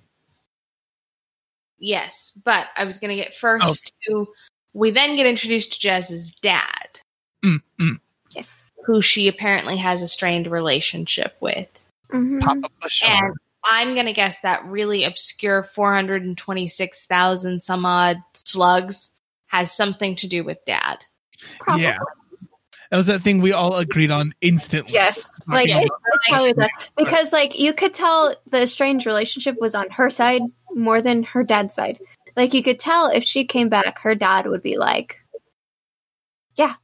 yes, 1.80 2.32
but 2.44 2.68
I 2.76 2.84
was 2.84 3.00
going 3.00 3.10
to 3.16 3.22
get 3.24 3.36
first 3.36 3.94
Oh. 4.10 4.26
to. 4.26 4.34
We 4.74 4.92
then 4.92 5.16
get 5.16 5.26
introduced 5.26 5.74
to 5.74 5.80
Jazz's 5.80 6.36
dad, 6.36 7.00
mm, 7.44 7.62
mm, 7.80 8.00
Yes. 8.36 8.48
who 8.86 9.02
she 9.02 9.28
apparently 9.28 9.78
has 9.78 10.02
a 10.02 10.08
strained 10.08 10.48
relationship 10.48 11.38
with. 11.40 11.70
Mhm. 12.12 12.40
pop 12.42 12.58
up. 12.64 12.72
And 13.04 13.34
I'm 13.66 13.94
going 13.94 14.06
to 14.06 14.14
guess 14.14 14.42
that 14.42 14.66
really 14.66 15.04
obscure 15.04 15.64
426,000 15.64 17.62
some 17.62 17.86
odd 17.86 18.18
slugs 18.34 19.12
has 19.48 19.72
something 19.76 20.16
to 20.18 20.28
do 20.28 20.44
with 20.44 20.60
dad. 20.66 20.98
Probably. 21.60 21.84
Yeah. 21.84 21.98
That 22.92 22.98
was 22.98 23.08
that 23.08 23.22
thing 23.22 23.42
we 23.42 23.52
all 23.52 23.76
agreed 23.76 24.12
on 24.12 24.34
instantly. 24.42 24.94
Yes. 24.94 25.26
Like 25.48 25.70
Talking 25.70 25.88
it's 25.88 26.28
probably 26.30 26.54
that 26.54 26.70
because 26.96 27.34
like 27.34 27.60
you 27.60 27.74
could 27.74 27.94
tell 27.94 28.36
the 28.52 28.68
strange 28.68 29.06
relationship 29.06 29.60
was 29.60 29.74
on 29.74 29.90
her 29.90 30.10
side 30.10 30.44
more 30.74 31.02
than 31.02 31.24
her 31.24 31.44
dad's 31.44 31.74
side. 31.74 32.00
Like 32.36 32.54
you 32.54 32.62
could 32.62 32.80
tell 32.80 33.08
if 33.08 33.24
she 33.24 33.46
came 33.46 33.70
back, 33.70 34.00
her 34.00 34.14
dad 34.14 34.46
would 34.46 34.62
be 34.62 34.78
like, 34.78 35.18
"Yeah, 36.56 36.76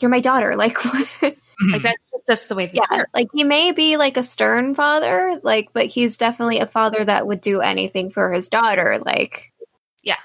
you're 0.00 0.10
my 0.10 0.20
daughter." 0.20 0.56
Like. 0.56 0.76
Like 1.72 1.82
that's 1.82 2.02
just 2.10 2.26
that's 2.26 2.46
the 2.46 2.54
way 2.54 2.66
this 2.66 2.84
yeah, 2.90 2.98
works. 2.98 3.10
like 3.14 3.28
he 3.32 3.44
may 3.44 3.72
be 3.72 3.96
like 3.96 4.16
a 4.16 4.22
stern 4.22 4.74
father, 4.74 5.40
like, 5.42 5.72
but 5.72 5.86
he's 5.86 6.18
definitely 6.18 6.60
a 6.60 6.66
father 6.66 7.04
that 7.04 7.26
would 7.26 7.40
do 7.40 7.60
anything 7.60 8.10
for 8.10 8.32
his 8.32 8.48
daughter. 8.48 9.00
Like, 9.04 9.52
Yeah. 10.02 10.16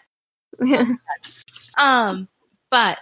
yeah, 0.62 0.86
Um, 1.78 2.28
but 2.72 2.98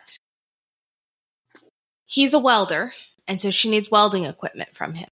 he's 2.05 2.33
a 2.33 2.39
welder, 2.39 2.93
and 3.27 3.39
so 3.41 3.51
she 3.51 3.69
needs 3.69 3.89
welding 3.91 4.25
equipment 4.25 4.75
from 4.75 4.93
him. 4.93 5.09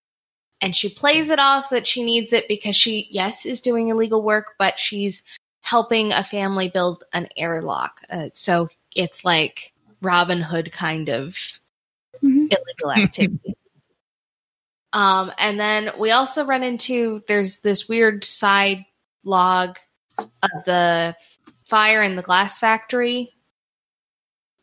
And 0.62 0.76
she 0.76 0.90
plays 0.90 1.30
it 1.30 1.40
off 1.40 1.70
that 1.72 1.86
she 1.86 2.04
needs 2.04 2.32
it 2.34 2.48
because 2.48 2.76
she, 2.76 3.08
yes, 3.12 3.46
is 3.46 3.62
doing 3.62 3.90
illegal 3.90 4.22
work, 4.22 4.54
but 4.58 4.80
she's 4.80 5.22
helping 5.62 6.12
a 6.14 6.24
family 6.24 6.70
build 6.70 7.04
an 7.14 7.28
airlock. 7.36 8.02
Uh, 8.10 8.30
so 8.34 8.70
it's 8.96 9.26
like 9.26 9.74
Robin 10.02 10.40
Hood 10.42 10.72
kind 10.72 11.10
of 11.10 11.36
Mhm. 12.24 12.52
illegal 12.52 12.92
activity. 12.92 13.56
um, 14.94 15.32
and 15.38 15.60
then 15.60 15.92
we 15.98 16.12
also 16.12 16.46
run 16.46 16.64
into 16.64 17.22
there's 17.28 17.62
this 17.62 17.88
weird 17.88 18.24
side 18.24 18.86
log 19.24 19.78
of 20.18 20.66
the 20.66 21.16
fire 21.66 22.02
in 22.02 22.16
the 22.16 22.22
glass 22.22 22.60
factory 22.60 23.34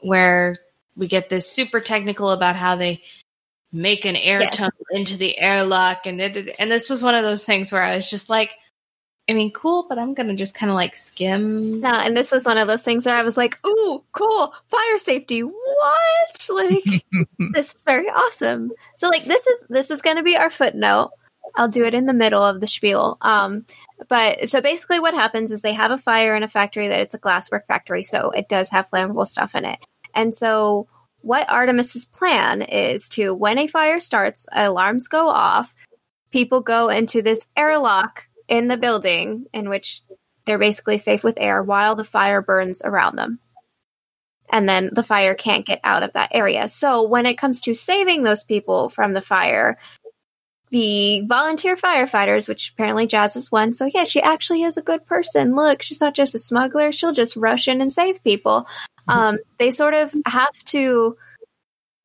where 0.00 0.56
we 0.96 1.06
get 1.08 1.28
this 1.28 1.50
super 1.50 1.80
technical 1.80 2.30
about 2.30 2.56
how 2.56 2.76
they 2.76 3.02
make 3.72 4.04
an 4.04 4.16
air 4.16 4.40
Yeah. 4.42 4.50
tunnel 4.50 4.72
into 4.90 5.16
the 5.16 5.38
airlock 5.40 6.06
and 6.06 6.20
it, 6.20 6.54
and 6.58 6.70
this 6.70 6.90
was 6.90 7.02
one 7.02 7.14
of 7.14 7.22
those 7.22 7.44
things 7.44 7.72
where 7.72 7.82
I 7.82 7.94
was 7.94 8.08
just 8.08 8.28
like 8.28 8.50
I 9.28 9.34
mean 9.34 9.52
cool 9.52 9.86
but 9.88 9.98
I'm 9.98 10.14
going 10.14 10.28
to 10.28 10.34
just 10.34 10.54
kind 10.54 10.70
of 10.70 10.74
like 10.74 10.96
skim 10.96 11.80
No, 11.80 11.90
and 11.90 12.16
this 12.16 12.32
was 12.32 12.44
one 12.44 12.58
of 12.58 12.66
those 12.66 12.82
things 12.82 13.06
where 13.06 13.14
I 13.14 13.22
was 13.22 13.36
like, 13.36 13.58
"Ooh, 13.66 14.02
cool, 14.12 14.52
fire 14.70 14.98
safety! 14.98 15.42
What? 15.42 16.48
Like, 16.50 16.82
this 17.52 17.72
is 17.74 17.84
very 17.84 18.08
awesome." 18.08 18.72
So, 18.96 19.08
like, 19.08 19.24
this 19.24 19.46
is 19.46 19.64
this 19.68 19.90
is 19.90 20.02
going 20.02 20.16
to 20.16 20.22
be 20.22 20.36
our 20.36 20.50
footnote. 20.50 21.10
I'll 21.54 21.68
do 21.68 21.84
it 21.84 21.94
in 21.94 22.06
the 22.06 22.12
middle 22.12 22.42
of 22.42 22.60
the 22.60 22.66
spiel. 22.66 23.18
Um, 23.20 23.66
but 24.08 24.48
so 24.48 24.60
basically, 24.60 25.00
what 25.00 25.14
happens 25.14 25.52
is 25.52 25.62
they 25.62 25.72
have 25.72 25.90
a 25.90 25.98
fire 25.98 26.34
in 26.34 26.42
a 26.42 26.48
factory 26.48 26.88
that 26.88 27.00
it's 27.00 27.14
a 27.14 27.18
glasswork 27.18 27.66
factory, 27.68 28.02
so 28.02 28.30
it 28.30 28.48
does 28.48 28.68
have 28.70 28.90
flammable 28.90 29.26
stuff 29.26 29.54
in 29.54 29.64
it. 29.64 29.78
And 30.14 30.34
so, 30.34 30.88
what 31.20 31.48
Artemis's 31.48 32.04
plan 32.06 32.62
is 32.62 33.08
to, 33.10 33.34
when 33.34 33.58
a 33.58 33.66
fire 33.66 34.00
starts, 34.00 34.46
alarms 34.52 35.08
go 35.08 35.28
off, 35.28 35.74
people 36.30 36.60
go 36.60 36.88
into 36.88 37.22
this 37.22 37.46
airlock 37.56 38.28
in 38.52 38.68
the 38.68 38.76
building 38.76 39.46
in 39.54 39.70
which 39.70 40.02
they're 40.44 40.58
basically 40.58 40.98
safe 40.98 41.24
with 41.24 41.40
air 41.40 41.62
while 41.62 41.96
the 41.96 42.04
fire 42.04 42.42
burns 42.42 42.82
around 42.84 43.16
them. 43.16 43.38
And 44.50 44.68
then 44.68 44.90
the 44.92 45.02
fire 45.02 45.34
can't 45.34 45.64
get 45.64 45.80
out 45.82 46.02
of 46.02 46.12
that 46.12 46.32
area. 46.34 46.68
So 46.68 47.08
when 47.08 47.24
it 47.24 47.38
comes 47.38 47.62
to 47.62 47.72
saving 47.72 48.22
those 48.22 48.44
people 48.44 48.90
from 48.90 49.14
the 49.14 49.22
fire, 49.22 49.78
the 50.68 51.22
volunteer 51.26 51.76
firefighters, 51.76 52.46
which 52.46 52.74
apparently 52.74 53.06
Jazz 53.06 53.36
is 53.36 53.50
one, 53.50 53.72
so 53.72 53.86
yeah, 53.86 54.04
she 54.04 54.20
actually 54.20 54.64
is 54.64 54.76
a 54.76 54.82
good 54.82 55.06
person. 55.06 55.56
Look, 55.56 55.80
she's 55.80 56.02
not 56.02 56.14
just 56.14 56.34
a 56.34 56.38
smuggler, 56.38 56.92
she'll 56.92 57.12
just 57.12 57.36
rush 57.36 57.68
in 57.68 57.80
and 57.80 57.90
save 57.90 58.22
people. 58.22 58.66
Um, 59.08 59.38
they 59.58 59.70
sort 59.70 59.94
of 59.94 60.14
have 60.26 60.62
to 60.66 61.16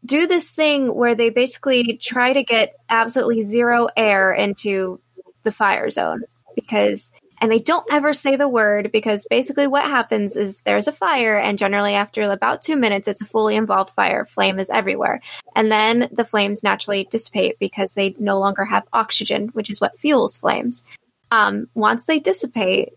do 0.06 0.28
this 0.28 0.50
thing 0.50 0.96
where 0.96 1.16
they 1.16 1.30
basically 1.30 2.00
try 2.02 2.32
to 2.32 2.44
get 2.44 2.74
absolutely 2.88 3.44
zero 3.44 3.90
air 3.98 4.32
into 4.32 5.02
the 5.44 5.52
fire 5.52 5.90
zone 5.90 6.24
because 6.58 7.14
and 7.40 7.52
they 7.52 7.60
don't 7.60 7.86
ever 7.92 8.14
say 8.14 8.36
the 8.36 8.50
word 8.50 8.92
because 8.92 9.28
basically 9.30 9.68
what 9.68 9.84
happens 9.84 10.36
is 10.36 10.62
there's 10.62 10.88
a 10.88 10.92
fire 10.92 11.38
and 11.38 11.58
generally 11.58 11.94
after 11.94 12.24
about 12.24 12.62
two 12.62 12.76
minutes 12.76 13.08
it's 13.08 13.22
a 13.22 13.26
fully 13.26 13.56
involved 13.56 13.92
fire. 13.92 14.26
Flame 14.26 14.60
is 14.60 14.70
everywhere. 14.70 15.22
And 15.56 15.72
then 15.72 16.10
the 16.12 16.26
flames 16.26 16.64
naturally 16.64 17.08
dissipate 17.10 17.60
because 17.60 17.94
they 17.94 18.16
no 18.18 18.40
longer 18.40 18.66
have 18.66 18.88
oxygen 18.92 19.50
which 19.50 19.70
is 19.70 19.80
what 19.80 20.00
fuels 20.00 20.38
flames. 20.38 20.84
Um, 21.30 21.68
once 21.76 22.06
they 22.06 22.20
dissipate 22.20 22.94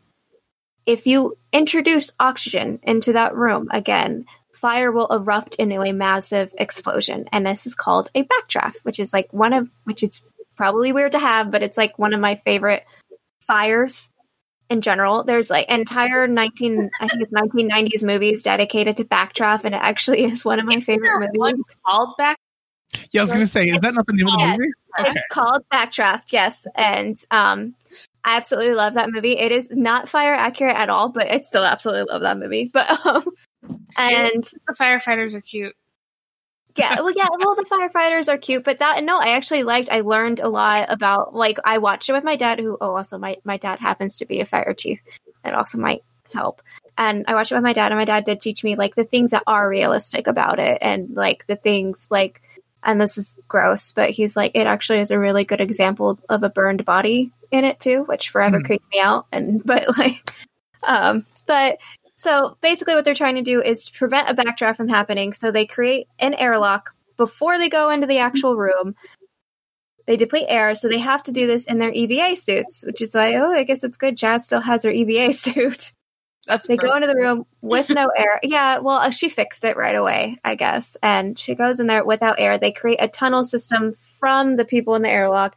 if 0.87 1.07
you 1.07 1.37
introduce 1.53 2.11
oxygen 2.19 2.81
into 2.83 3.13
that 3.13 3.35
room 3.35 3.69
again 3.71 4.25
fire 4.55 4.91
will 4.91 5.09
erupt 5.09 5.55
into 5.57 5.83
a 5.83 5.93
massive 5.93 6.55
explosion. 6.59 7.29
And 7.33 7.47
this 7.47 7.67
is 7.67 7.75
called 7.75 8.11
a 8.15 8.25
backdraft 8.25 8.77
which 8.85 8.99
is 8.99 9.13
like 9.13 9.31
one 9.35 9.53
of 9.53 9.69
which 9.85 10.03
it's 10.03 10.23
probably 10.57 10.93
weird 10.93 11.13
to 11.13 11.19
have 11.19 11.51
but 11.51 11.63
it's 11.63 11.77
like 11.77 11.99
one 11.99 12.15
of 12.15 12.21
my 12.21 12.37
favorite 12.37 12.87
fires 13.51 14.13
in 14.69 14.81
general. 14.81 15.25
There's 15.25 15.51
like 15.51 15.69
entire 15.69 16.29
19 16.29 16.89
I 17.01 17.09
think 17.09 17.23
it's 17.23 17.33
1990s 17.33 18.05
movies 18.05 18.45
dedicated 18.45 18.97
to 18.99 19.05
backdraft 19.05 19.65
and 19.65 19.75
it 19.75 19.81
actually 19.83 20.23
is 20.31 20.45
one 20.45 20.61
of 20.61 20.67
my 20.67 20.81
favorite 20.81 21.19
movies. 21.19 21.33
What's 21.35 21.63
called 21.85 22.17
back 22.17 22.39
Yeah, 23.11 23.23
I 23.23 23.25
was 23.25 23.33
gonna 23.33 23.47
say, 23.47 23.69
is 23.69 23.81
that 23.81 23.95
not 23.95 24.07
the 24.07 24.13
name 24.13 24.29
of 24.29 24.39
the 24.39 24.47
movie? 24.47 24.73
Okay. 25.01 25.11
It's 25.11 25.27
called 25.31 25.65
Backdraft, 25.73 26.33
yes. 26.33 26.67
And 26.77 27.23
um 27.33 27.75
I 28.23 28.37
absolutely 28.37 28.75
love 28.75 28.95
that 28.95 29.11
movie. 29.11 29.37
It 29.37 29.51
is 29.51 29.71
not 29.71 30.09
fire 30.09 30.35
accurate 30.35 30.77
at 30.77 30.91
all, 30.91 31.09
but 31.09 31.29
I 31.29 31.41
still 31.41 31.65
absolutely 31.65 32.13
love 32.13 32.23
that 32.23 32.39
movie. 32.39 32.71
But 32.73 32.89
um 33.05 33.25
and 33.97 34.45
the 34.69 34.75
firefighters 34.81 35.35
are 35.35 35.41
cute 35.41 35.75
yeah, 36.81 37.01
well, 37.01 37.13
yeah, 37.15 37.29
well, 37.39 37.55
the 37.55 37.65
firefighters 37.65 38.33
are 38.33 38.39
cute, 38.39 38.65
but 38.65 38.79
that 38.81 39.05
no, 39.05 39.19
I 39.19 39.31
actually 39.31 39.63
liked. 39.63 39.89
I 39.91 40.01
learned 40.01 40.41
a 40.41 40.49
lot 40.49 40.87
about 40.91 41.35
like 41.35 41.59
I 41.65 41.79
watched 41.79 42.09
it 42.09 42.13
with 42.13 42.25
my 42.25 42.37
dad, 42.37 42.59
who 42.59 42.77
oh, 42.81 42.97
also 42.97 43.19
my 43.19 43.37
my 43.45 43.57
dad 43.57 43.79
happens 43.79 44.17
to 44.17 44.27
be 44.27 44.41
a 44.41 44.47
fire 44.47 44.75
chief, 44.75 45.01
that 45.45 45.55
also 45.55 45.79
might 45.79 46.03
help. 46.33 46.63
And 46.99 47.25
I 47.29 47.35
watched 47.35 47.53
it 47.53 47.55
with 47.55 47.65
my 47.65 47.73
dad, 47.73 47.93
and 47.93 47.99
my 47.99 48.05
dad 48.05 48.25
did 48.25 48.41
teach 48.41 48.65
me 48.65 48.77
like 48.77 48.95
the 48.95 49.05
things 49.05 49.31
that 49.31 49.45
are 49.47 49.69
realistic 49.69 50.27
about 50.27 50.59
it, 50.59 50.79
and 50.83 51.15
like 51.15 51.47
the 51.47 51.57
things 51.57 52.09
like, 52.11 52.43
and 52.83 53.01
this 53.01 53.19
is 53.19 53.39
gross, 53.49 53.93
but 53.93 54.11
he's 54.11 54.37
like 54.37 54.53
it 54.55 54.67
actually 54.67 55.01
is 55.01 55.11
a 55.11 55.19
really 55.19 55.45
good 55.45 55.61
example 55.61 56.19
of 56.29 56.43
a 56.43 56.51
burned 56.51 56.85
body 56.85 57.31
in 57.51 57.65
it 57.65 57.81
too, 57.81 58.05
which 58.05 58.31
forever 58.31 58.59
Hmm. 58.59 58.65
creeped 58.65 58.91
me 58.93 59.01
out. 59.01 59.27
And 59.33 59.63
but 59.65 59.97
like, 59.97 60.33
um, 60.87 61.25
but 61.47 61.79
so 62.21 62.59
basically, 62.61 62.95
what 62.95 63.07
they're 63.07 63.15
trying 63.15 63.37
to 63.37 63.43
do 63.43 63.63
is 63.63 63.89
prevent 63.89 64.29
a 64.29 64.35
backdraft 64.35 64.77
from 64.77 64.89
happening. 64.89 65.33
So 65.33 65.51
they 65.51 65.65
create 65.65 66.07
an 66.19 66.35
airlock 66.35 66.95
before 67.17 67.57
they 67.57 67.71
go 67.71 67.89
into 67.89 68.07
the 68.07 68.19
actual 68.19 68.57
room. 68.57 68.95
They 70.07 70.19
deplete 70.19 70.45
air, 70.51 70.75
so 70.75 70.89
they 70.89 70.99
have 70.99 71.23
to 71.25 71.33
do 71.33 71.47
this 71.47 71.65
in 71.65 71.79
their 71.79 71.91
EVA 71.91 72.37
suits, 72.37 72.85
which 72.85 73.01
is 73.01 73.15
why, 73.15 73.37
oh, 73.37 73.53
I 73.53 73.63
guess 73.63 73.85
it's 73.85 73.97
good. 73.97 74.19
Jazz 74.19 74.45
still 74.45 74.61
has 74.61 74.85
her 74.85 74.91
EVA 74.91 75.33
suit. 75.33 75.93
that's 76.47 76.69
They 76.69 76.77
go 76.77 76.95
into 76.95 77.09
the 77.09 77.17
room 77.17 77.47
with 77.63 77.89
no 77.89 78.11
air. 78.15 78.39
Yeah, 78.43 78.81
well, 78.81 78.99
uh, 78.99 79.11
she 79.11 79.31
fixed 79.31 79.65
it 79.65 79.79
right 79.79 79.97
away, 79.97 80.37
I 80.45 80.57
guess. 80.57 80.99
And 81.03 81.39
she 81.39 81.55
goes 81.55 81.81
in 81.81 81.87
there 81.87 82.05
without 82.05 82.39
air. 82.39 82.59
They 82.59 82.73
create 82.73 82.99
a 83.01 83.09
tunnel 83.09 83.45
system 83.45 83.97
from 84.19 84.57
the 84.57 84.67
people 84.67 84.95
in 84.95 85.01
the 85.01 85.11
airlock 85.11 85.57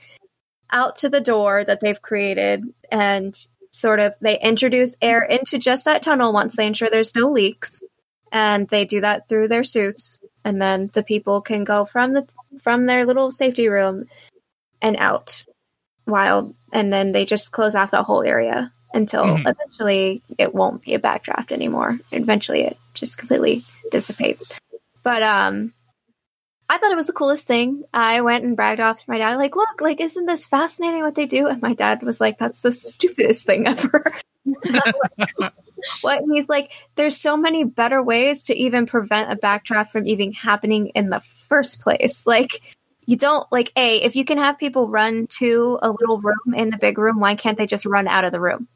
out 0.71 0.95
to 0.97 1.09
the 1.09 1.19
door 1.19 1.65
that 1.65 1.81
they've 1.81 2.01
created. 2.01 2.63
And 2.89 3.37
sort 3.73 3.99
of 3.99 4.13
they 4.21 4.39
introduce 4.39 4.95
air 5.01 5.21
into 5.23 5.57
just 5.57 5.85
that 5.85 6.03
tunnel 6.03 6.31
once 6.31 6.55
they 6.55 6.67
ensure 6.67 6.89
there's 6.89 7.15
no 7.15 7.29
leaks. 7.29 7.81
And 8.31 8.67
they 8.69 8.85
do 8.85 9.01
that 9.01 9.27
through 9.27 9.47
their 9.49 9.63
suits. 9.63 10.21
And 10.45 10.61
then 10.61 10.89
the 10.93 11.03
people 11.03 11.41
can 11.41 11.63
go 11.63 11.85
from 11.85 12.13
the 12.13 12.27
from 12.61 12.85
their 12.85 13.05
little 13.05 13.31
safety 13.31 13.67
room 13.67 14.05
and 14.81 14.95
out 14.97 15.43
while 16.05 16.53
and 16.71 16.91
then 16.91 17.11
they 17.13 17.25
just 17.25 17.51
close 17.51 17.75
off 17.75 17.91
that 17.91 18.03
whole 18.05 18.23
area 18.23 18.71
until 18.93 19.23
Mhm. 19.23 19.47
eventually 19.47 20.21
it 20.37 20.53
won't 20.53 20.81
be 20.81 20.93
a 20.93 20.99
backdraft 20.99 21.51
anymore. 21.51 21.97
Eventually 22.11 22.63
it 22.63 22.77
just 22.93 23.17
completely 23.17 23.63
dissipates. 23.91 24.51
But 25.03 25.23
um 25.23 25.73
I 26.69 26.77
thought 26.77 26.91
it 26.91 26.97
was 26.97 27.07
the 27.07 27.13
coolest 27.13 27.45
thing. 27.45 27.83
I 27.93 28.21
went 28.21 28.45
and 28.45 28.55
bragged 28.55 28.79
off 28.79 28.97
to 28.99 29.05
my 29.07 29.17
dad, 29.17 29.35
like, 29.35 29.55
look, 29.55 29.81
like, 29.81 29.99
isn't 29.99 30.25
this 30.25 30.45
fascinating 30.45 31.01
what 31.01 31.15
they 31.15 31.25
do? 31.25 31.47
And 31.47 31.61
my 31.61 31.73
dad 31.73 32.01
was 32.03 32.21
like, 32.21 32.37
that's 32.37 32.61
the 32.61 32.71
stupidest 32.71 33.45
thing 33.45 33.67
ever. 33.67 34.13
what? 36.01 36.21
And 36.21 36.33
he's 36.33 36.49
like, 36.49 36.71
there's 36.95 37.19
so 37.19 37.35
many 37.35 37.63
better 37.63 38.01
ways 38.01 38.45
to 38.45 38.55
even 38.55 38.85
prevent 38.85 39.31
a 39.31 39.35
backdraft 39.35 39.91
from 39.91 40.07
even 40.07 40.31
happening 40.31 40.87
in 40.89 41.09
the 41.09 41.21
first 41.49 41.81
place. 41.81 42.25
Like, 42.25 42.61
you 43.05 43.17
don't, 43.17 43.45
like, 43.51 43.71
A, 43.75 44.01
if 44.01 44.15
you 44.15 44.23
can 44.23 44.37
have 44.37 44.57
people 44.57 44.87
run 44.87 45.27
to 45.39 45.77
a 45.81 45.91
little 45.91 46.19
room 46.19 46.53
in 46.55 46.69
the 46.69 46.77
big 46.77 46.97
room, 46.97 47.19
why 47.19 47.35
can't 47.35 47.57
they 47.57 47.67
just 47.67 47.85
run 47.85 48.07
out 48.07 48.23
of 48.23 48.31
the 48.31 48.39
room? 48.39 48.67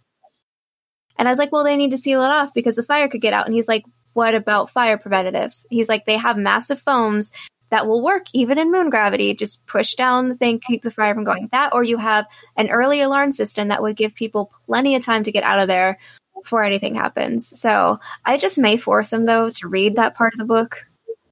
And 1.17 1.27
I 1.27 1.31
was 1.31 1.39
like, 1.39 1.51
well, 1.51 1.63
they 1.63 1.77
need 1.77 1.91
to 1.91 1.97
seal 1.97 2.21
it 2.21 2.27
off 2.27 2.53
because 2.53 2.75
the 2.75 2.83
fire 2.83 3.07
could 3.07 3.21
get 3.21 3.33
out. 3.33 3.45
And 3.45 3.55
he's 3.55 3.67
like, 3.67 3.85
what 4.13 4.35
about 4.35 4.69
fire 4.69 4.97
preventatives? 4.97 5.65
He's 5.69 5.89
like, 5.89 6.05
they 6.05 6.17
have 6.17 6.37
massive 6.37 6.81
foams 6.81 7.31
that 7.69 7.87
will 7.87 8.01
work 8.01 8.25
even 8.33 8.57
in 8.57 8.71
moon 8.71 8.89
gravity. 8.89 9.33
Just 9.33 9.65
push 9.65 9.95
down 9.95 10.29
the 10.29 10.35
thing, 10.35 10.59
keep 10.59 10.83
the 10.83 10.91
fire 10.91 11.13
from 11.13 11.23
going. 11.23 11.49
That, 11.51 11.73
or 11.73 11.83
you 11.83 11.97
have 11.97 12.25
an 12.55 12.69
early 12.69 13.01
alarm 13.01 13.31
system 13.31 13.67
that 13.69 13.81
would 13.81 13.95
give 13.95 14.15
people 14.15 14.51
plenty 14.65 14.95
of 14.95 15.03
time 15.03 15.23
to 15.23 15.31
get 15.31 15.43
out 15.43 15.59
of 15.59 15.67
there 15.67 15.99
before 16.41 16.63
anything 16.63 16.95
happens. 16.95 17.59
So 17.59 17.99
I 18.23 18.37
just 18.37 18.57
may 18.57 18.77
force 18.77 19.11
him 19.11 19.25
though 19.25 19.49
to 19.49 19.67
read 19.67 19.95
that 19.95 20.15
part 20.15 20.33
of 20.33 20.39
the 20.39 20.45
book. 20.45 20.85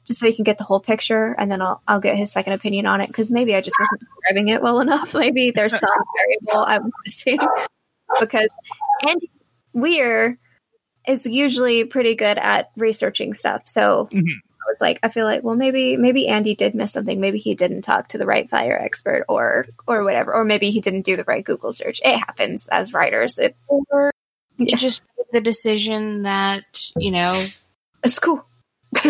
Just 0.05 0.19
so 0.19 0.27
he 0.27 0.35
can 0.35 0.43
get 0.43 0.59
the 0.59 0.63
whole 0.63 0.79
picture, 0.79 1.33
and 1.39 1.51
then 1.51 1.63
I'll 1.63 1.81
I'll 1.87 1.99
get 1.99 2.15
his 2.15 2.31
second 2.31 2.53
opinion 2.53 2.85
on 2.85 3.01
it 3.01 3.07
because 3.07 3.31
maybe 3.31 3.55
I 3.55 3.61
just 3.61 3.75
wasn't 3.79 4.01
describing 4.01 4.49
it 4.49 4.61
well 4.61 4.79
enough. 4.79 5.13
Maybe 5.15 5.49
there's 5.49 5.71
some 5.71 5.89
variable 6.15 6.63
I'm 6.67 6.91
missing 7.05 7.39
because 8.19 8.49
Andy 9.07 9.31
Weir 9.73 10.37
is 11.07 11.25
usually 11.25 11.85
pretty 11.85 12.13
good 12.13 12.37
at 12.37 12.69
researching 12.77 13.33
stuff. 13.33 13.63
So 13.65 14.07
Mhm. 14.13 14.27
I 14.65 14.71
was 14.71 14.81
like, 14.81 14.99
I 15.03 15.09
feel 15.09 15.25
like, 15.25 15.43
well, 15.43 15.55
maybe 15.55 15.95
maybe 15.97 16.27
Andy 16.27 16.55
did 16.55 16.73
miss 16.75 16.93
something. 16.93 17.19
Maybe 17.19 17.37
he 17.37 17.53
didn't 17.55 17.83
talk 17.83 18.09
to 18.09 18.17
the 18.17 18.25
right 18.25 18.49
fire 18.49 18.77
expert, 18.77 19.25
or 19.29 19.67
or 19.87 20.03
whatever, 20.03 20.33
or 20.33 20.43
maybe 20.43 20.71
he 20.71 20.81
didn't 20.81 21.03
do 21.03 21.15
the 21.15 21.23
right 21.25 21.43
Google 21.45 21.71
search. 21.73 22.01
It 22.03 22.17
happens 22.17 22.67
as 22.69 22.93
writers. 22.93 23.37
It, 23.37 23.55
Or 23.67 24.11
Yeah. 24.57 24.71
you 24.71 24.77
just 24.77 25.01
made 25.17 25.27
the 25.33 25.41
decision 25.41 26.23
that, 26.23 26.81
you 26.97 27.11
know, 27.11 27.45
it's 28.03 28.19
cool. 28.19 28.45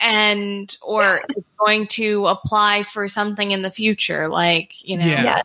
and 0.00 0.76
or 0.82 1.22
it's 1.28 1.46
going 1.58 1.86
to 1.88 2.26
apply 2.26 2.82
for 2.84 3.08
something 3.08 3.50
in 3.50 3.62
the 3.62 3.70
future. 3.70 4.28
Like, 4.28 4.72
you 4.86 4.96
know, 4.96 5.06
Yeah. 5.06 5.24
Yeah. 5.24 5.42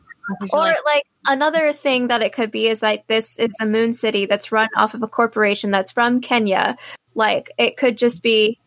Or 0.53 0.59
like, 0.59 0.77
like 0.85 1.03
another 1.27 1.73
thing 1.73 2.07
that 2.07 2.21
it 2.21 2.33
could 2.33 2.49
be 2.51 2.67
is 2.69 2.81
like 2.81 3.07
this 3.07 3.37
is 3.37 3.53
a 3.59 3.65
moon 3.65 3.93
city 3.93 4.25
that's 4.25 4.51
run 4.53 4.69
off 4.77 4.93
of 4.93 5.03
a 5.03 5.07
corporation 5.07 5.69
that's 5.69 5.91
from 5.91 6.21
Kenya. 6.21 6.77
Like 7.13 7.51
it 7.57 7.75
could 7.77 7.97
just 7.97 8.23
be 8.23 8.57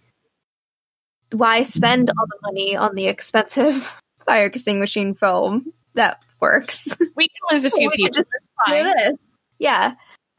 why 1.33 1.63
spend 1.63 2.11
all 2.11 2.27
the 2.27 2.39
money 2.43 2.77
on 2.77 2.95
the 2.95 3.07
expensive 3.07 3.89
fire 4.27 4.47
extinguishing 4.47 5.15
foam 5.15 5.73
that 5.95 6.21
works? 6.41 6.87
we 7.17 7.29
can 7.29 7.37
lose 7.51 7.65
a 7.65 7.71
few 7.77 7.89
We 7.89 7.97
people. 7.97 8.13
just 8.13 8.31
do 8.67 8.83
this. 8.83 9.13
Yeah. 9.59 9.95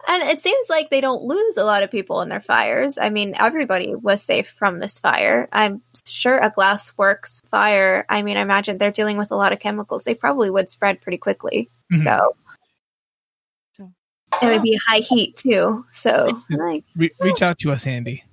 And 0.07 0.29
it 0.29 0.39
seems 0.39 0.69
like 0.69 0.89
they 0.89 1.01
don't 1.01 1.23
lose 1.23 1.57
a 1.57 1.65
lot 1.65 1.83
of 1.83 1.91
people 1.91 2.21
in 2.21 2.29
their 2.29 2.39
fires. 2.39 2.97
I 2.97 3.09
mean, 3.09 3.35
everybody 3.37 3.93
was 3.93 4.21
safe 4.21 4.47
from 4.57 4.79
this 4.79 4.99
fire. 4.99 5.49
I'm 5.51 5.81
sure 6.07 6.37
a 6.37 6.49
glassworks 6.51 7.43
fire, 7.49 8.05
I 8.07 8.21
mean, 8.21 8.37
I 8.37 8.41
imagine 8.41 8.77
they're 8.77 8.91
dealing 8.91 9.17
with 9.17 9.31
a 9.31 9.35
lot 9.35 9.51
of 9.51 9.59
chemicals. 9.59 10.05
They 10.05 10.13
probably 10.15 10.49
would 10.49 10.69
spread 10.69 11.01
pretty 11.01 11.17
quickly. 11.17 11.69
Mhm. 11.91 12.03
So 12.03 12.35
So- 13.75 13.91
it 14.41 14.45
would 14.45 14.61
be 14.63 14.79
high 14.87 14.99
heat 14.99 15.35
too. 15.35 15.83
So 15.91 16.41
like 16.49 16.85
Re- 16.95 17.11
reach 17.19 17.41
out 17.41 17.57
to 17.59 17.71
us, 17.73 17.85
Andy. 17.87 18.23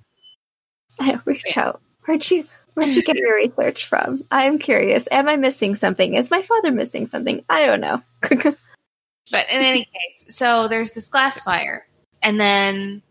I 0.99 1.19
reach 1.25 1.57
out. 1.57 1.81
Where'd 2.05 2.29
you 2.29 2.47
where'd 2.73 2.93
you 2.93 3.03
get 3.03 3.15
your 3.15 3.35
research 3.35 3.87
from? 3.87 4.23
I'm 4.31 4.59
curious. 4.59 5.07
Am 5.11 5.27
I 5.27 5.35
missing 5.35 5.75
something? 5.75 6.13
Is 6.13 6.31
my 6.31 6.41
father 6.41 6.71
missing 6.71 7.07
something? 7.07 7.43
I 7.49 7.65
don't 7.65 7.81
know. 7.81 8.01
But 9.31 9.49
in 9.49 9.59
any 9.59 9.85
case, 9.85 10.35
so 10.37 10.67
there's 10.67 10.91
this 10.91 11.09
glass 11.09 11.41
fire, 11.41 11.87
and 12.21 12.39
then 12.39 13.01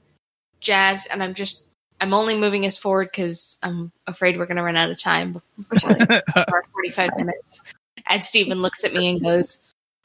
Jazz, 0.60 1.06
and 1.06 1.22
I'm 1.22 1.34
just, 1.34 1.62
I'm 2.00 2.14
only 2.14 2.36
moving 2.36 2.66
us 2.66 2.78
forward 2.78 3.08
because 3.10 3.56
I'm 3.62 3.92
afraid 4.06 4.38
we're 4.38 4.46
going 4.46 4.56
to 4.56 4.62
run 4.62 4.76
out 4.76 4.90
of 4.90 4.98
time 4.98 5.42
before 5.70 5.90
our 6.36 6.64
45 6.72 7.16
minutes. 7.16 7.62
And 8.06 8.22
Stephen 8.22 8.62
looks 8.62 8.84
at 8.84 8.92
me 8.92 9.08
and 9.08 9.22
goes, 9.22 9.58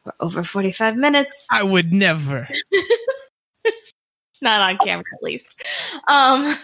We're 0.05 0.13
over 0.19 0.43
45 0.43 0.95
minutes. 0.95 1.45
I 1.51 1.63
would 1.63 1.93
never. 1.93 2.47
Not 4.41 4.61
on 4.61 4.77
camera, 4.77 5.03
at 5.13 5.23
least. 5.23 5.61
Um, 6.07 6.57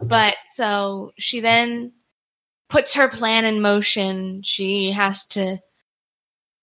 but 0.00 0.34
so 0.54 1.12
she 1.18 1.40
then 1.40 1.92
puts 2.68 2.94
her 2.94 3.08
plan 3.08 3.44
in 3.44 3.60
motion. 3.60 4.42
She 4.42 4.90
has 4.92 5.24
to 5.28 5.58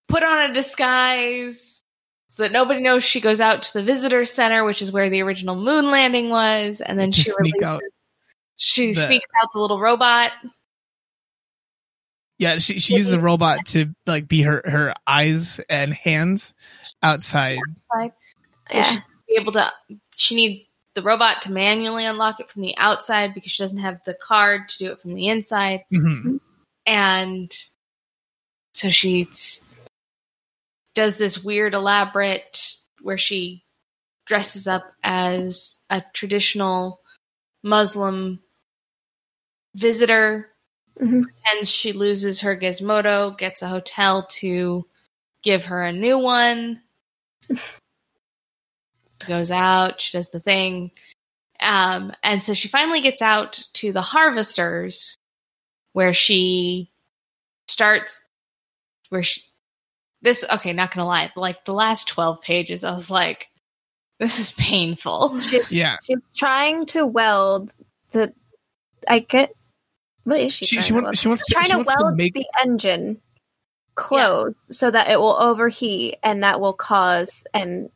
put 0.07 0.23
on 0.23 0.49
a 0.49 0.53
disguise 0.53 1.81
so 2.29 2.43
that 2.43 2.51
nobody 2.51 2.81
knows 2.81 3.03
she 3.03 3.19
goes 3.21 3.41
out 3.41 3.63
to 3.63 3.73
the 3.73 3.83
visitor 3.83 4.25
center, 4.25 4.63
which 4.63 4.81
is 4.81 4.91
where 4.91 5.09
the 5.09 5.21
original 5.21 5.55
moon 5.55 5.91
landing 5.91 6.29
was, 6.29 6.81
and 6.81 6.97
then 6.99 7.11
she 7.11 7.23
sneak 7.23 7.53
releases- 7.55 7.63
out 7.63 7.81
She 8.57 8.93
the- 8.93 9.05
sneaks 9.05 9.27
out 9.41 9.49
the 9.53 9.59
little 9.59 9.79
robot. 9.79 10.31
Yeah, 12.37 12.57
she 12.57 12.79
she 12.79 12.95
used 12.95 13.11
the 13.11 13.19
robot 13.19 13.67
to 13.67 13.93
like 14.07 14.27
be 14.27 14.41
her 14.41 14.63
her 14.65 14.95
eyes 15.05 15.59
and 15.69 15.93
hands 15.93 16.55
outside. 17.03 17.59
yeah. 18.71 18.97
Be 19.27 19.35
able 19.39 19.51
to. 19.51 19.71
She 20.15 20.33
needs 20.35 20.65
the 20.93 21.01
robot 21.01 21.41
to 21.43 21.51
manually 21.51 22.05
unlock 22.05 22.39
it 22.39 22.49
from 22.49 22.61
the 22.61 22.77
outside 22.77 23.33
because 23.33 23.51
she 23.51 23.63
doesn't 23.63 23.79
have 23.79 24.01
the 24.05 24.13
card 24.13 24.67
to 24.69 24.77
do 24.77 24.91
it 24.91 24.99
from 24.99 25.13
the 25.13 25.27
inside. 25.27 25.83
hmm 25.89 26.37
and 26.87 27.51
so 28.73 28.89
she 28.89 29.27
does 30.95 31.17
this 31.17 31.43
weird 31.43 31.73
elaborate 31.75 32.75
where 33.01 33.17
she 33.17 33.63
dresses 34.25 34.67
up 34.67 34.91
as 35.03 35.83
a 35.89 36.01
traditional 36.13 36.99
muslim 37.63 38.39
visitor 39.75 40.49
Mhm. 40.99 41.23
pretends 41.23 41.69
she 41.69 41.93
loses 41.93 42.41
her 42.41 42.57
gizmodo 42.57 43.37
gets 43.37 43.61
a 43.61 43.67
hotel 43.67 44.25
to 44.27 44.85
give 45.43 45.65
her 45.65 45.81
a 45.83 45.93
new 45.93 46.17
one 46.17 46.81
goes 49.27 49.51
out 49.51 50.01
she 50.01 50.17
does 50.17 50.29
the 50.29 50.39
thing 50.39 50.91
um, 51.59 52.11
and 52.23 52.41
so 52.41 52.55
she 52.55 52.67
finally 52.67 53.01
gets 53.01 53.21
out 53.21 53.63
to 53.73 53.91
the 53.91 54.01
harvesters 54.01 55.17
where 55.93 56.13
she 56.13 56.89
starts 57.67 58.21
where 59.09 59.23
she 59.23 59.43
this 60.21 60.45
okay 60.51 60.73
not 60.73 60.93
gonna 60.93 61.07
lie 61.07 61.31
like 61.35 61.65
the 61.65 61.73
last 61.73 62.07
12 62.07 62.41
pages 62.41 62.83
i 62.83 62.91
was 62.91 63.09
like 63.09 63.47
this 64.21 64.37
is 64.39 64.51
painful 64.51 65.41
She's, 65.49 65.71
Yeah, 65.71 65.97
she's 66.03 66.19
trying 66.37 66.85
to 66.87 67.05
weld 67.05 67.73
the. 68.11 68.31
I 69.07 69.19
get. 69.19 69.53
What 70.23 70.39
is 70.39 70.53
she? 70.53 70.67
she 70.67 70.75
trying 70.75 70.83
she, 70.83 70.87
to 70.89 70.93
want, 70.93 71.05
weld? 71.05 71.17
she 71.17 71.27
wants 71.27 71.45
to, 71.45 71.53
trying 71.53 71.65
she 71.65 71.71
to 71.71 71.77
wants 71.77 71.89
to 71.89 72.03
weld 72.03 72.17
make 72.17 72.35
the 72.35 72.45
engine 72.63 73.19
close 73.95 74.55
so 74.61 74.91
that 74.91 75.09
it 75.09 75.19
will 75.19 75.35
overheat 75.37 76.17
and 76.23 76.43
that 76.43 76.61
will 76.61 76.73
cause 76.73 77.45
an 77.55 77.89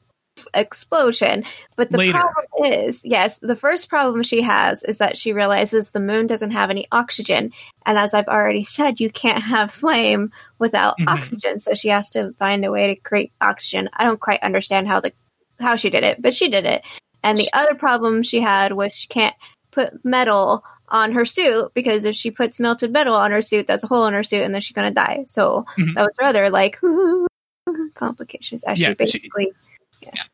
explosion. 0.54 1.44
But 1.76 1.92
the 1.92 1.98
Later. 1.98 2.20
problem 2.20 2.46
is, 2.72 3.02
yes, 3.04 3.40
the 3.40 3.56
first 3.56 3.90
problem 3.90 4.24
she 4.24 4.42
has 4.42 4.84
is 4.84 4.98
that 4.98 5.18
she 5.18 5.34
realizes 5.34 5.92
the 5.92 6.00
moon 6.00 6.28
doesn't 6.28 6.52
have 6.52 6.70
any 6.70 6.88
oxygen. 6.92 7.52
And 7.86 7.98
as 7.98 8.14
I've 8.14 8.28
already 8.28 8.64
said, 8.64 9.00
you 9.00 9.10
can't 9.10 9.44
have 9.44 9.72
flame 9.72 10.32
without 10.60 10.98
Mhm. 11.00 11.08
oxygen. 11.08 11.60
So 11.60 11.74
she 11.74 11.90
has 11.90 12.10
to 12.12 12.34
find 12.40 12.66
a 12.66 12.72
way 12.72 12.88
to 12.88 12.96
create 13.02 13.32
oxygen. 13.42 13.90
I 13.94 14.06
don't 14.06 14.20
quite 14.20 14.42
understand 14.44 14.88
how 14.88 15.00
the 15.00 15.14
how 15.60 15.78
she 15.78 15.90
did 15.90 16.04
it, 16.04 16.22
but 16.22 16.34
she 16.34 16.50
did 16.50 16.66
it. 16.66 16.84
And 17.24 17.38
the 17.38 17.48
other 17.54 17.76
problem 17.76 18.24
she 18.24 18.42
had 18.42 18.74
was 18.74 18.94
she 18.94 19.08
can't 19.08 19.36
put 19.72 20.04
metal 20.04 20.66
on 20.90 21.14
her 21.14 21.24
suit 21.26 21.72
because 21.74 22.04
if 22.04 22.14
she 22.14 22.30
puts 22.30 22.60
melted 22.60 22.92
metal 22.92 23.16
on 23.16 23.32
her 23.32 23.42
suit, 23.42 23.66
that's 23.66 23.84
a 23.84 23.88
hole 23.88 24.06
in 24.06 24.14
her 24.14 24.24
suit, 24.24 24.42
and 24.44 24.54
then 24.54 24.60
she's 24.62 24.76
gonna 24.76 24.92
die. 24.92 25.24
So 25.30 25.66
Mhm. 25.78 25.96
that 25.96 26.02
was 26.02 26.14
rather 26.20 26.50
like 26.50 26.78
complications. 27.96 28.64
As 28.66 28.80
Yeah, 28.82 28.94
she 29.00 29.06
she- 29.20 29.30
basically, 30.06 30.30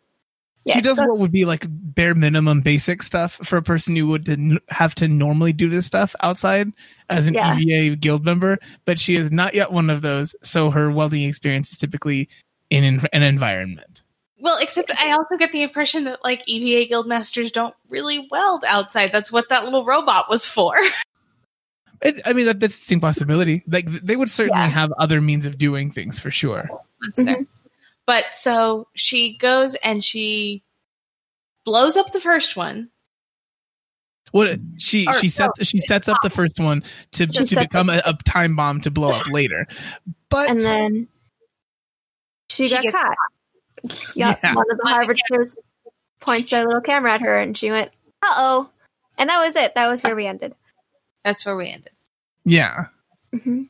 yeah, 0.65 0.73
she 0.75 0.81
does 0.81 0.97
so- 0.97 1.05
what 1.07 1.17
would 1.19 1.31
be 1.31 1.45
like 1.45 1.65
bare 1.69 2.13
minimum 2.15 2.61
basic 2.61 3.01
stuff 3.03 3.39
for 3.43 3.57
a 3.57 3.63
person 3.63 3.95
who 3.95 4.07
would 4.07 4.29
n- 4.29 4.59
have 4.69 4.93
to 4.95 5.07
normally 5.07 5.53
do 5.53 5.69
this 5.69 5.85
stuff 5.85 6.15
outside 6.21 6.71
as 7.09 7.25
an 7.27 7.33
Yeah. 7.33 7.57
EVA 7.57 7.95
guild 7.95 8.23
member, 8.25 8.57
but 8.85 8.99
she 8.99 9.15
is 9.15 9.31
not 9.31 9.53
yet 9.55 9.71
one 9.71 9.89
of 9.89 10.01
those. 10.01 10.35
So 10.43 10.69
her 10.69 10.91
welding 10.91 11.23
experience 11.23 11.71
is 11.71 11.77
typically 11.79 12.29
in 12.69 12.83
an, 12.83 13.01
an 13.11 13.23
environment. 13.23 14.03
Well, 14.39 14.57
except 14.59 14.89
I 14.99 15.11
also 15.11 15.37
get 15.37 15.51
the 15.51 15.61
impression 15.61 16.05
that 16.05 16.23
like 16.23 16.41
EVA 16.47 16.87
guild 16.89 17.07
masters 17.07 17.51
don't 17.51 17.75
really 17.89 18.27
weld 18.31 18.63
outside. 18.67 19.11
That's 19.11 19.31
what 19.31 19.49
that 19.49 19.65
little 19.65 19.85
robot 19.85 20.29
was 20.29 20.45
for. 20.45 20.73
It, 22.03 22.19
I 22.25 22.33
mean, 22.33 22.47
that, 22.47 22.59
that's 22.59 22.73
a 22.73 22.77
distinct 22.79 23.03
possibility. 23.03 23.61
Like 23.67 23.85
they 23.87 24.15
would 24.15 24.27
certainly 24.31 24.59
Yeah. 24.59 24.69
have 24.69 24.91
other 24.97 25.21
means 25.21 25.45
of 25.45 25.59
doing 25.59 25.91
things 25.91 26.19
for 26.19 26.31
sure. 26.31 26.67
That's 27.01 27.21
fair. 27.23 27.35
Mm-hmm. 27.35 27.43
But 28.07 28.25
so 28.33 28.87
she 28.95 29.37
goes 29.37 29.75
and 29.75 30.03
she 30.03 30.63
blows 31.65 31.95
up 31.97 32.11
the 32.11 32.19
first 32.21 32.55
one. 32.55 32.89
What 34.31 34.59
she 34.77 35.07
Or- 35.07 35.13
she 35.13 35.27
sets 35.27 35.65
she 35.67 35.77
sets 35.79 36.07
up 36.07 36.17
the 36.23 36.29
first 36.29 36.59
one 36.59 36.83
to 37.13 37.27
She 37.31 37.45
to 37.45 37.59
become 37.59 37.89
a, 37.89 38.01
a 38.05 38.13
time 38.25 38.55
bomb 38.55 38.81
to 38.81 38.91
blow 38.91 39.11
up 39.11 39.27
later, 39.27 39.67
but 40.29 40.49
and 40.49 40.59
then 40.61 41.07
she, 42.49 42.67
She 42.67 42.73
got 42.73 42.83
gets 42.83 42.95
caught. 42.95 43.15
Yep, 44.15 44.39
Yeah. 44.43 44.55
one 44.55 44.65
of 44.71 44.77
the 44.77 44.87
harvesters 44.87 45.55
points 46.21 46.51
their 46.51 46.65
little 46.65 46.81
camera 46.81 47.13
at 47.13 47.21
her, 47.21 47.37
and 47.37 47.57
she 47.57 47.71
went, 47.71 47.91
"Uh 48.21 48.33
oh," 48.37 48.69
and 49.17 49.29
that 49.29 49.45
was 49.45 49.55
it. 49.57 49.75
That 49.75 49.89
was 49.89 50.01
where 50.01 50.15
we 50.15 50.25
ended. 50.27 50.55
That's 51.25 51.45
where 51.45 51.55
we 51.57 51.69
ended. 51.69 51.91
yeah, 52.45 52.85
hmm 53.33 53.63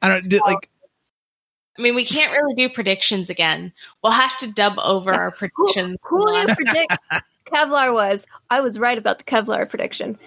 I 0.00 0.08
don't 0.08 0.26
did, 0.28 0.40
like 0.42 0.70
I 1.78 1.80
mean, 1.82 1.94
we 1.94 2.04
can't 2.04 2.32
really 2.32 2.54
do 2.54 2.68
predictions 2.68 3.30
again. 3.30 3.72
We'll 4.02 4.12
have 4.12 4.36
to 4.38 4.50
dub 4.52 4.74
over 4.82 5.12
our 5.12 5.30
predictions. 5.38 5.98
Who 6.08 6.20
from 6.22 6.32
knew 6.46 6.54
predict 6.54 6.96
Kevlar 7.46 7.92
was? 7.94 8.26
I 8.50 8.60
was 8.60 8.78
right 8.78 8.98
about 8.98 9.18
the 9.18 9.24
Kevlar 9.24 9.68
prediction, 9.68 10.18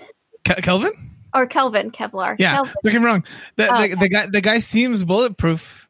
Ke- 0.45 0.61
Kelvin. 0.63 0.93
or 1.35 1.45
Kelvin 1.47 1.91
Kevlar. 1.91 2.35
Yeah, 2.39 2.55
Kelvin. 2.55 2.73
don't 2.83 2.91
get 2.93 2.99
me 3.01 3.05
wrong. 3.05 3.23
The, 3.57 3.67
Oh, 3.75 3.81
the, 3.81 3.95
the 3.95 4.09
guy 4.09 4.25
the 4.27 4.41
guy 4.41 4.59
seems 4.59 5.03
bulletproof. 5.03 5.87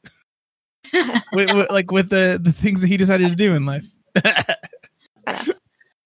with, 0.93 1.53
with- 1.53 1.69
like 1.69 1.91
with 1.91 2.09
the 2.09 2.39
the 2.41 2.51
things 2.51 2.81
that 2.81 2.87
he 2.87 2.97
decided 2.97 3.29
to 3.29 3.35
do 3.35 3.53
in 3.53 3.65
life. 3.67 3.85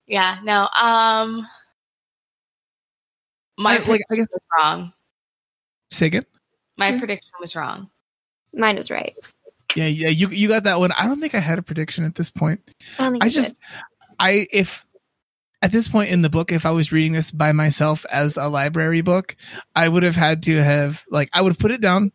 Yeah, 0.08 0.40
no. 0.44 0.68
Um, 0.68 1.48
my 3.58 3.78
I, 3.78 3.84
like 3.86 4.02
I 4.12 4.16
guess 4.16 4.28
was 4.32 4.40
wrong. 4.60 4.94
say 5.92 6.08
again. 6.08 6.26
My 6.78 6.92
Mhm. 6.92 7.00
prediction 7.00 7.32
was 7.40 7.56
wrong. 7.56 7.90
Mine 8.54 8.76
was 8.76 8.92
right. 8.92 9.16
Yeah, 9.76 9.88
yeah, 9.88 10.10
you 10.10 10.30
you 10.30 10.48
got 10.48 10.64
that 10.64 10.80
one. 10.80 10.92
I 10.94 11.06
don't 11.06 11.20
think 11.20 11.36
I 11.36 11.40
had 11.40 11.60
a 11.60 11.64
prediction 11.64 12.06
at 12.06 12.16
this 12.16 12.30
point. 12.30 12.62
I 12.98 13.04
don't 13.04 13.12
think 13.14 13.24
I 13.24 13.28
you 13.28 13.32
just 13.32 13.50
did. 13.50 13.58
I 14.20 14.48
if 14.52 14.86
at 15.62 15.72
this 15.72 15.88
point 15.88 16.12
in 16.12 16.22
the 16.22 16.30
book, 16.30 16.52
if 16.52 16.66
I 16.66 16.72
was 16.72 16.92
reading 16.92 17.14
this 17.14 17.32
by 17.32 17.52
myself 17.52 18.06
as 18.10 18.38
a 18.38 18.48
library 18.48 19.02
book, 19.02 19.36
I 19.76 19.88
would 19.88 20.04
have 20.04 20.16
had 20.16 20.44
to 20.44 20.64
have 20.64 21.04
like 21.10 21.30
I 21.34 21.42
would 21.42 21.52
have 21.52 21.60
put 21.60 21.72
it 21.72 21.82
down. 21.82 22.12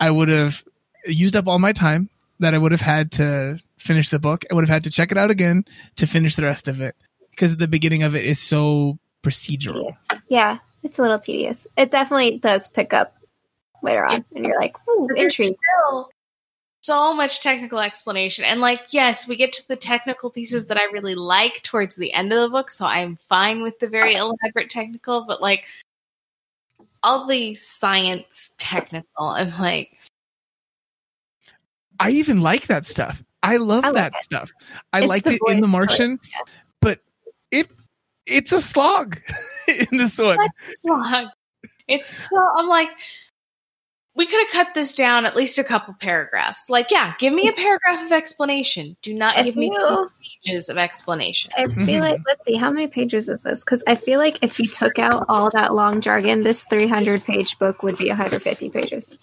I 0.00 0.10
would 0.10 0.28
have 0.28 0.64
used 1.06 1.36
up 1.36 1.46
all 1.46 1.58
my 1.58 1.72
time 1.72 2.10
that 2.40 2.54
I 2.54 2.58
would 2.58 2.72
have 2.72 2.80
had 2.80 3.12
to 3.12 3.60
finish 3.78 4.08
the 4.08 4.18
book. 4.18 4.44
I 4.50 4.54
would 4.54 4.64
have 4.64 4.72
had 4.72 4.84
to 4.84 4.90
check 4.90 5.12
it 5.12 5.18
out 5.18 5.30
again 5.30 5.64
to 5.96 6.06
finish 6.06 6.34
the 6.34 6.42
rest 6.42 6.66
of 6.66 6.80
it 6.80 6.96
because 7.30 7.56
the 7.56 7.68
beginning 7.68 8.02
of 8.02 8.16
it 8.16 8.24
is 8.24 8.40
so 8.40 8.98
procedural. 9.22 9.96
Yeah, 10.28 10.58
it's 10.82 10.98
a 10.98 11.02
little 11.02 11.20
tedious. 11.20 11.66
It 11.76 11.90
definitely 11.90 12.38
does 12.38 12.66
pick 12.68 12.92
up 12.92 13.16
later 13.82 14.04
on, 14.04 14.24
and 14.34 14.44
you're 14.44 14.58
like, 14.58 14.76
"Ooh, 14.88 15.08
intrigue." 15.14 15.56
still 15.56 16.10
so 16.82 17.14
much 17.14 17.40
technical 17.40 17.78
explanation. 17.78 18.44
And 18.44 18.60
like, 18.60 18.80
yes, 18.90 19.26
we 19.28 19.36
get 19.36 19.52
to 19.54 19.68
the 19.68 19.76
technical 19.76 20.30
pieces 20.30 20.66
that 20.66 20.76
I 20.76 20.84
really 20.92 21.14
like 21.14 21.62
towards 21.62 21.96
the 21.96 22.12
end 22.12 22.32
of 22.32 22.40
the 22.40 22.48
book, 22.48 22.70
so 22.70 22.84
I'm 22.84 23.18
fine 23.28 23.62
with 23.62 23.78
the 23.78 23.88
very 23.88 24.14
elaborate 24.16 24.68
technical, 24.70 25.24
but 25.24 25.40
like 25.40 25.64
all 27.02 27.26
the 27.26 27.54
science 27.54 28.50
technical, 28.58 29.26
I'm 29.26 29.58
like, 29.58 29.96
I 32.00 32.10
even 32.10 32.40
like 32.40 32.66
that 32.66 32.84
stuff. 32.84 33.22
I 33.44 33.58
love 33.58 33.84
I 33.84 33.90
like 33.90 34.12
that 34.12 34.20
it. 34.20 34.24
stuff. 34.24 34.50
I 34.92 35.00
It's 35.00 35.08
liked 35.08 35.26
it 35.28 35.40
in 35.48 35.60
The 35.60 35.68
Martian, 35.68 36.18
but 36.80 37.00
it 37.50 37.70
it's 38.26 38.50
a 38.52 38.60
slog 38.60 39.20
in 39.68 39.98
this 39.98 40.18
one. 40.18 40.38
slog. 40.80 41.28
It's 41.86 42.28
so 42.28 42.36
I'm 42.56 42.68
like 42.68 42.88
we 44.14 44.26
could 44.26 44.40
have 44.40 44.50
cut 44.66 44.74
this 44.74 44.94
down 44.94 45.24
at 45.24 45.34
least 45.34 45.58
a 45.58 45.64
couple 45.64 45.94
paragraphs. 45.94 46.68
Like, 46.68 46.90
yeah, 46.90 47.14
give 47.18 47.32
me 47.32 47.48
a 47.48 47.52
paragraph 47.52 48.04
of 48.04 48.12
explanation. 48.12 48.96
Do 49.02 49.14
not 49.14 49.38
If 49.38 49.44
give 49.46 49.56
me 49.56 49.70
you- 49.72 50.10
pages 50.44 50.68
of 50.68 50.76
explanation. 50.76 51.50
I 51.56 51.66
feel 51.68 52.00
like 52.00 52.20
let's 52.26 52.44
see 52.44 52.56
how 52.56 52.70
many 52.70 52.88
pages 52.88 53.28
is 53.28 53.42
this? 53.42 53.60
Because 53.60 53.82
I 53.86 53.94
feel 53.94 54.18
like 54.18 54.38
if 54.42 54.58
you 54.60 54.66
took 54.66 54.98
out 54.98 55.24
all 55.28 55.50
that 55.50 55.74
long 55.74 56.00
jargon, 56.02 56.42
this 56.42 56.64
300 56.64 57.24
page 57.24 57.58
book 57.58 57.82
would 57.82 57.96
be 57.96 58.08
150 58.08 58.68
pages. 58.70 59.16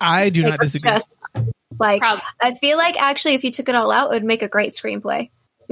I 0.00 0.30
do 0.30 0.42
Like, 0.42 0.50
not 0.50 0.60
disagree. 0.60 0.90
Just, 0.90 1.18
like 1.78 2.00
Probably. 2.00 2.22
I 2.40 2.54
feel 2.54 2.76
like 2.76 3.00
actually, 3.00 3.34
if 3.34 3.44
you 3.44 3.50
took 3.52 3.68
it 3.68 3.74
all 3.74 3.90
out, 3.92 4.10
it 4.10 4.14
would 4.14 4.24
make 4.24 4.42
a 4.42 4.48
great 4.48 4.72
screenplay. 4.72 5.30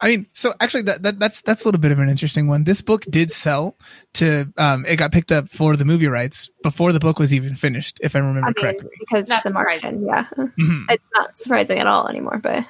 I 0.00 0.08
mean, 0.08 0.26
so 0.32 0.54
actually, 0.60 0.82
that, 0.82 1.02
that 1.02 1.18
that's 1.18 1.42
that's 1.42 1.62
a 1.62 1.66
little 1.66 1.80
bit 1.80 1.92
of 1.92 1.98
an 1.98 2.08
interesting 2.08 2.48
one. 2.48 2.64
This 2.64 2.80
book 2.80 3.04
did 3.10 3.30
sell 3.30 3.76
to. 4.14 4.50
Um, 4.56 4.84
it 4.86 4.96
got 4.96 5.12
picked 5.12 5.30
up 5.32 5.48
for 5.50 5.76
the 5.76 5.84
movie 5.84 6.08
rights 6.08 6.48
before 6.62 6.92
the 6.92 7.00
book 7.00 7.18
was 7.18 7.34
even 7.34 7.54
finished, 7.54 7.98
if 8.02 8.16
I 8.16 8.20
remember 8.20 8.40
I 8.42 8.46
mean, 8.48 8.54
correctly. 8.54 8.90
because 8.98 9.28
Not 9.28 9.44
the 9.44 9.50
Martian, 9.52 10.06
yeah, 10.06 10.26
Mhm. 10.36 10.86
it's 10.88 11.10
not 11.14 11.36
surprising 11.36 11.78
at 11.78 11.86
all 11.86 12.08
anymore. 12.08 12.38
But 12.42 12.64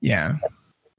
Yeah. 0.00 0.34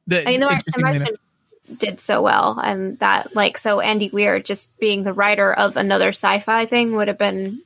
The, 0.08 0.22
I 0.28 0.32
mean, 0.32 0.40
the, 0.42 0.46
Mar- 0.48 0.56
the 0.56 0.64
interestingly 0.68 0.90
enough- 0.98 1.00
Martian 1.00 1.78
did 1.78 2.00
so 2.00 2.22
well, 2.22 2.60
and 2.64 3.00
that 3.00 3.36
like 3.36 3.58
so 3.58 3.80
Andy 3.80 4.10
Weir 4.12 4.40
just 4.40 4.78
being 4.80 5.04
the 5.04 5.14
writer 5.14 5.52
of 5.54 5.78
another 5.78 6.10
sci-fi 6.10 6.66
thing 6.66 6.96
would 6.96 7.08
have 7.08 7.18
been 7.18 7.60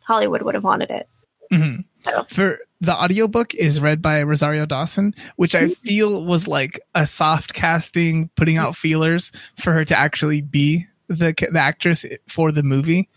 Hollywood 0.00 0.42
would 0.42 0.54
have 0.54 0.64
wanted 0.64 0.90
it. 0.90 1.08
Mhm. 1.52 1.84
So- 2.04 2.24
For 2.28 2.58
the 2.80 2.94
audiobook 2.96 3.54
is 3.54 3.80
read 3.80 4.00
by 4.00 4.22
Rosario 4.22 4.64
Dawson, 4.66 5.14
which 5.36 5.54
I 5.54 5.68
feel 5.68 6.24
was 6.24 6.48
like 6.48 6.80
a 6.94 7.06
soft 7.06 7.52
casting, 7.52 8.30
putting 8.36 8.56
out 8.56 8.74
feelers 8.76 9.32
for 9.58 9.72
her 9.72 9.84
to 9.84 9.98
actually 9.98 10.40
be 10.40 10.86
the 11.08 11.34
the 11.52 11.58
actress 11.58 12.06
for 12.28 12.52
the 12.52 12.62
movie. 12.62 13.08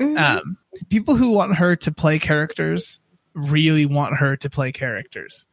Mhm. 0.00 0.18
Um, 0.18 0.56
people 0.90 1.14
who 1.16 1.30
want 1.32 1.54
her 1.56 1.76
to 1.76 1.92
play 1.92 2.18
characters 2.18 3.00
really 3.34 3.86
want 3.86 4.16
her 4.16 4.36
to 4.38 4.50
play 4.50 4.72
characters 4.72 5.46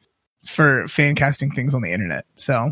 for 0.49 0.87
fan 0.87 1.13
casting 1.15 1.51
things 1.51 1.75
on 1.75 1.81
the 1.83 1.91
internet. 1.91 2.25
So 2.35 2.71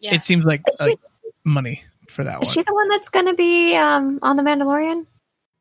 Yeah. 0.00 0.14
it 0.14 0.24
seems 0.24 0.44
like, 0.44 0.62
she- 0.78 0.84
like 0.84 1.00
money 1.44 1.84
for 2.08 2.24
that 2.24 2.42
Is 2.42 2.48
one. 2.48 2.54
she 2.54 2.62
the 2.64 2.74
one 2.74 2.88
that's 2.88 3.08
going 3.08 3.26
to 3.26 3.34
be 3.34 3.76
um, 3.76 4.18
on 4.22 4.36
the 4.36 4.42
Mandalorian? 4.42 5.06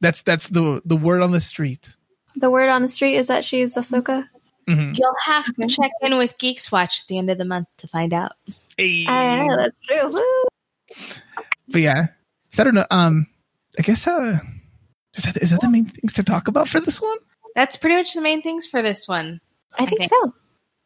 That's 0.02 0.22
that's 0.24 0.48
the 0.50 0.82
the 0.86 0.96
word 0.98 1.22
on 1.22 1.32
the 1.32 1.42
street. 1.42 1.96
The 2.36 2.50
word 2.50 2.70
on 2.70 2.82
the 2.82 2.88
street 2.90 3.16
is 3.18 3.28
that 3.28 3.44
she's 3.46 3.76
Ahsoka. 3.76 4.28
Mhm. 4.70 4.98
You'll 4.98 5.16
have 5.26 5.46
to 5.56 5.68
check 5.68 5.92
in 6.02 6.18
with 6.18 6.38
Geeks 6.38 6.72
Watch 6.72 7.02
at 7.02 7.08
the 7.08 7.18
end 7.18 7.30
of 7.30 7.38
the 7.38 7.46
month 7.46 7.68
to 7.78 7.88
find 7.88 8.14
out. 8.14 8.34
Hey. 8.78 9.06
I 9.08 9.48
know 9.48 9.56
that's 9.58 9.80
true. 9.82 10.14
Woo. 10.14 10.44
but 11.70 11.82
yeah, 11.82 12.08
so 12.52 12.62
I 12.62 12.64
don't 12.66 12.76
know. 12.76 12.86
Um, 12.92 13.28
I 13.78 13.82
guess 13.82 14.06
uh, 14.08 14.40
is 15.16 15.24
that 15.24 15.38
is 15.38 15.52
that 15.52 15.62
the 15.62 15.70
main 15.70 15.86
things 15.86 16.14
to 16.14 16.24
talk 16.24 16.48
about 16.48 16.70
for 16.70 16.80
this 16.80 17.02
one? 17.02 17.18
That's 17.56 17.78
pretty 17.78 17.96
much 17.96 18.14
the 18.14 18.22
main 18.22 18.42
things 18.42 18.66
for 18.68 18.82
this 18.82 19.08
one. 19.08 19.42
I 19.74 19.86
think 19.86 20.02
Okay. 20.02 20.08
so. 20.08 20.34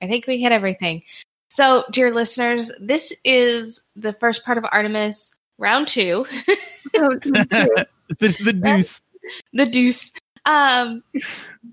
I 0.02 0.08
think 0.08 0.28
we 0.28 0.42
hit 0.42 0.52
everything. 0.52 1.04
So, 1.50 1.86
dear 1.92 2.14
listeners, 2.14 2.72
this 2.80 3.14
is 3.24 3.82
the 3.96 4.12
first 4.14 4.44
part 4.44 4.58
of 4.58 4.66
Artemis 4.72 5.34
round 5.58 5.88
two, 5.88 6.26
So, 6.96 7.18
true. 7.20 7.32
the 8.20 8.36
the 8.44 8.54
deuce. 8.54 9.02
the 9.54 9.66
deuce. 9.66 10.12
Um, 10.46 11.04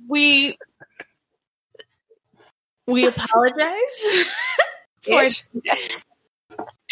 we 0.09 0.57
we 2.91 3.07
apologize 3.07 4.05
for 5.03 5.25
Ish. 5.25 5.45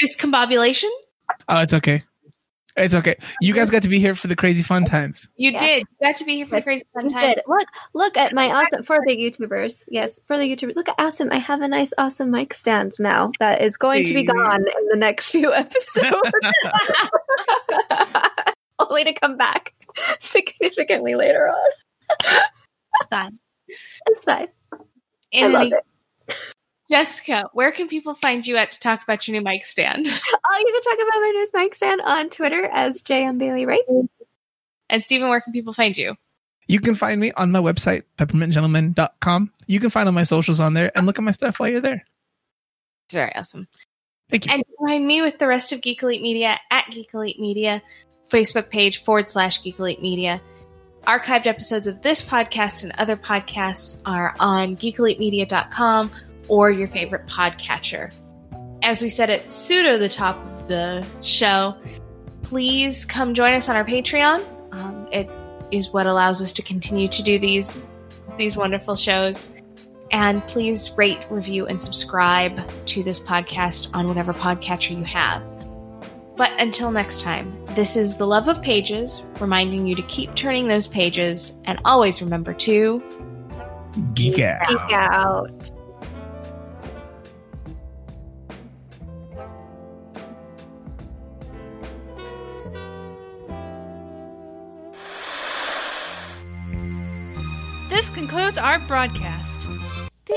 discombobulation. 0.01 0.91
Oh, 1.49 1.61
it's 1.61 1.75
okay. 1.75 2.05
It's 2.77 2.95
okay. 2.95 3.17
You 3.41 3.55
guys 3.55 3.71
got 3.71 3.83
to 3.83 3.89
be 3.89 3.99
here 3.99 4.15
for 4.15 4.29
the 4.29 4.37
crazy 4.37 4.63
fun 4.63 4.85
times. 4.85 5.29
You 5.37 5.51
Yeah. 5.51 5.61
did. 5.67 5.79
You 6.01 6.07
got 6.07 6.17
to 6.19 6.25
be 6.25 6.37
here 6.37 6.47
for 6.47 6.55
the 6.57 6.63
crazy 6.63 6.85
fun 6.95 7.09
times. 7.09 7.35
did. 7.35 7.43
Look, 7.49 7.67
look 7.93 8.17
at 8.17 8.33
my 8.33 8.51
awesome 8.53 8.85
for 8.85 8.99
the 9.05 9.17
YouTubers. 9.17 9.85
Yes, 9.91 10.21
for 10.29 10.39
the 10.39 10.45
YouTubers. 10.45 10.77
Look 10.77 10.89
at 10.89 10.95
awesome. 10.97 11.33
I 11.33 11.39
have 11.39 11.61
a 11.61 11.67
nice, 11.67 11.93
awesome 11.99 12.31
mic 12.31 12.55
stand 12.55 12.95
now 13.01 13.33
that 13.41 13.63
is 13.63 13.77
going 13.77 14.05
to 14.05 14.15
be 14.15 14.25
gone 14.25 14.61
in 14.61 14.87
the 14.91 14.97
next 14.97 15.33
few 15.33 15.53
episodes, 15.55 16.15
only 18.79 19.03
to 19.05 19.13
come 19.13 19.37
back 19.37 19.75
significantly 20.21 21.17
later 21.17 21.49
on. 21.49 22.41
Fun. 23.11 23.39
It's 24.07 24.25
fine. 24.25 24.49
I 25.35 25.47
love 25.49 25.67
it. 25.73 25.85
Jessica, 26.91 27.51
where 27.53 27.71
can 27.71 27.87
people 27.87 28.15
find 28.15 28.47
you 28.47 28.57
at 28.57 28.73
to 28.73 28.81
talk 28.81 29.03
about 29.03 29.29
your 29.29 29.37
new 29.37 29.43
mic 29.43 29.65
stand? 29.65 30.07
Oh, 30.51 30.59
you 30.59 30.73
can 30.73 30.83
talk 30.83 31.07
about 31.07 31.21
my 31.21 31.33
new 31.35 31.47
mic 31.55 31.75
stand 31.75 32.01
on 32.01 32.31
Twitter 32.31 32.65
as 32.65 33.03
JM 33.03 33.39
Bailey 33.39 33.67
Writes. 33.67 33.91
And 34.89 35.03
Stephen, 35.03 35.29
where 35.29 35.43
can 35.43 35.53
people 35.53 35.75
find 35.75 35.97
you? 35.97 36.15
You 36.69 36.81
can 36.81 36.95
find 36.95 37.21
me 37.21 37.33
on 37.33 37.53
my 37.53 37.61
website, 37.61 38.05
peppermintgentleman.com. 38.17 39.53
You 39.67 39.81
can 39.81 39.91
find 39.91 40.09
all 40.09 40.13
my 40.13 40.23
socials 40.23 40.59
on 40.59 40.73
there 40.73 40.91
and 40.97 41.07
look 41.07 41.19
at 41.19 41.25
my 41.25 41.33
stuff 41.33 41.61
while 41.61 41.69
you're 41.69 41.83
there. 41.83 42.05
It's 43.07 43.15
very 43.15 43.35
awesome. 43.35 43.69
Thank 44.31 44.47
you. 44.47 44.55
And 44.55 44.65
find 44.87 45.07
me 45.07 45.23
with 45.23 45.39
the 45.39 45.47
rest 45.47 45.73
of 45.73 45.83
Geek 45.83 46.03
Elite 46.03 46.23
Media 46.23 46.59
at 46.71 46.91
Geek 46.91 47.13
Elite 47.13 47.39
Media, 47.39 47.83
Facebook 48.31 48.71
page 48.71 49.05
forward 49.05 49.29
slash 49.29 49.63
Geek 49.63 49.79
Elite 49.79 50.03
Media. 50.03 50.41
Archived 51.07 51.47
episodes 51.47 51.87
of 51.87 52.03
this 52.03 52.23
podcast 52.23 52.83
and 52.83 52.93
other 52.99 53.17
podcasts 53.17 54.01
are 54.05 54.35
on 54.39 54.77
geekelitemedia.com 54.77 56.11
or 56.49 56.71
your 56.71 56.89
favorite 56.89 57.27
podcatcher. 57.27 58.13
As 58.83 59.03
we 59.03 59.11
said 59.11 59.31
at 59.31 59.51
pseudo 59.51 59.99
the 59.99 60.09
top 60.09 60.37
of 60.47 60.69
the 60.69 61.07
show, 61.23 61.77
please 62.43 63.05
come 63.05 63.35
join 63.35 63.55
us 63.55 63.69
on 63.69 63.77
our 63.77 63.85
Patreon. 63.85 64.45
Um, 64.73 65.09
it 65.13 65.31
is 65.71 65.91
what 65.91 66.07
allows 66.07 66.41
us 66.41 66.53
to 66.55 66.63
continue 66.63 67.09
to 67.09 67.23
do 67.23 67.39
these 67.39 67.87
these 68.37 68.57
wonderful 68.57 68.97
shows. 68.97 69.53
And 70.11 70.43
please 70.47 70.91
rate, 70.97 71.19
review, 71.29 71.67
and 71.67 71.83
subscribe 71.83 72.59
to 72.87 73.03
this 73.03 73.21
podcast 73.21 73.89
on 73.93 74.09
whatever 74.09 74.33
podcatcher 74.33 74.97
you 74.97 75.05
have. 75.05 75.43
But 76.37 76.53
until 76.59 76.91
next 76.91 77.21
time, 77.21 77.53
this 77.75 77.97
is 77.97 78.17
The 78.17 78.27
Love 78.27 78.49
of 78.49 78.63
Pages, 78.63 79.23
reminding 79.41 79.87
you 79.87 79.97
to 79.97 80.03
keep 80.03 80.35
turning 80.35 80.69
those 80.69 80.87
pages 80.87 81.53
and 81.65 81.81
always 81.85 82.23
remember 82.23 82.55
to 82.55 83.03
Geek 84.15 84.39
out. 84.39 84.69
Geek 84.69 84.79
out. 84.93 85.71
concludes 98.11 98.59
our 98.59 98.79
broadcast. 98.81 99.69
Beep. 100.27 100.37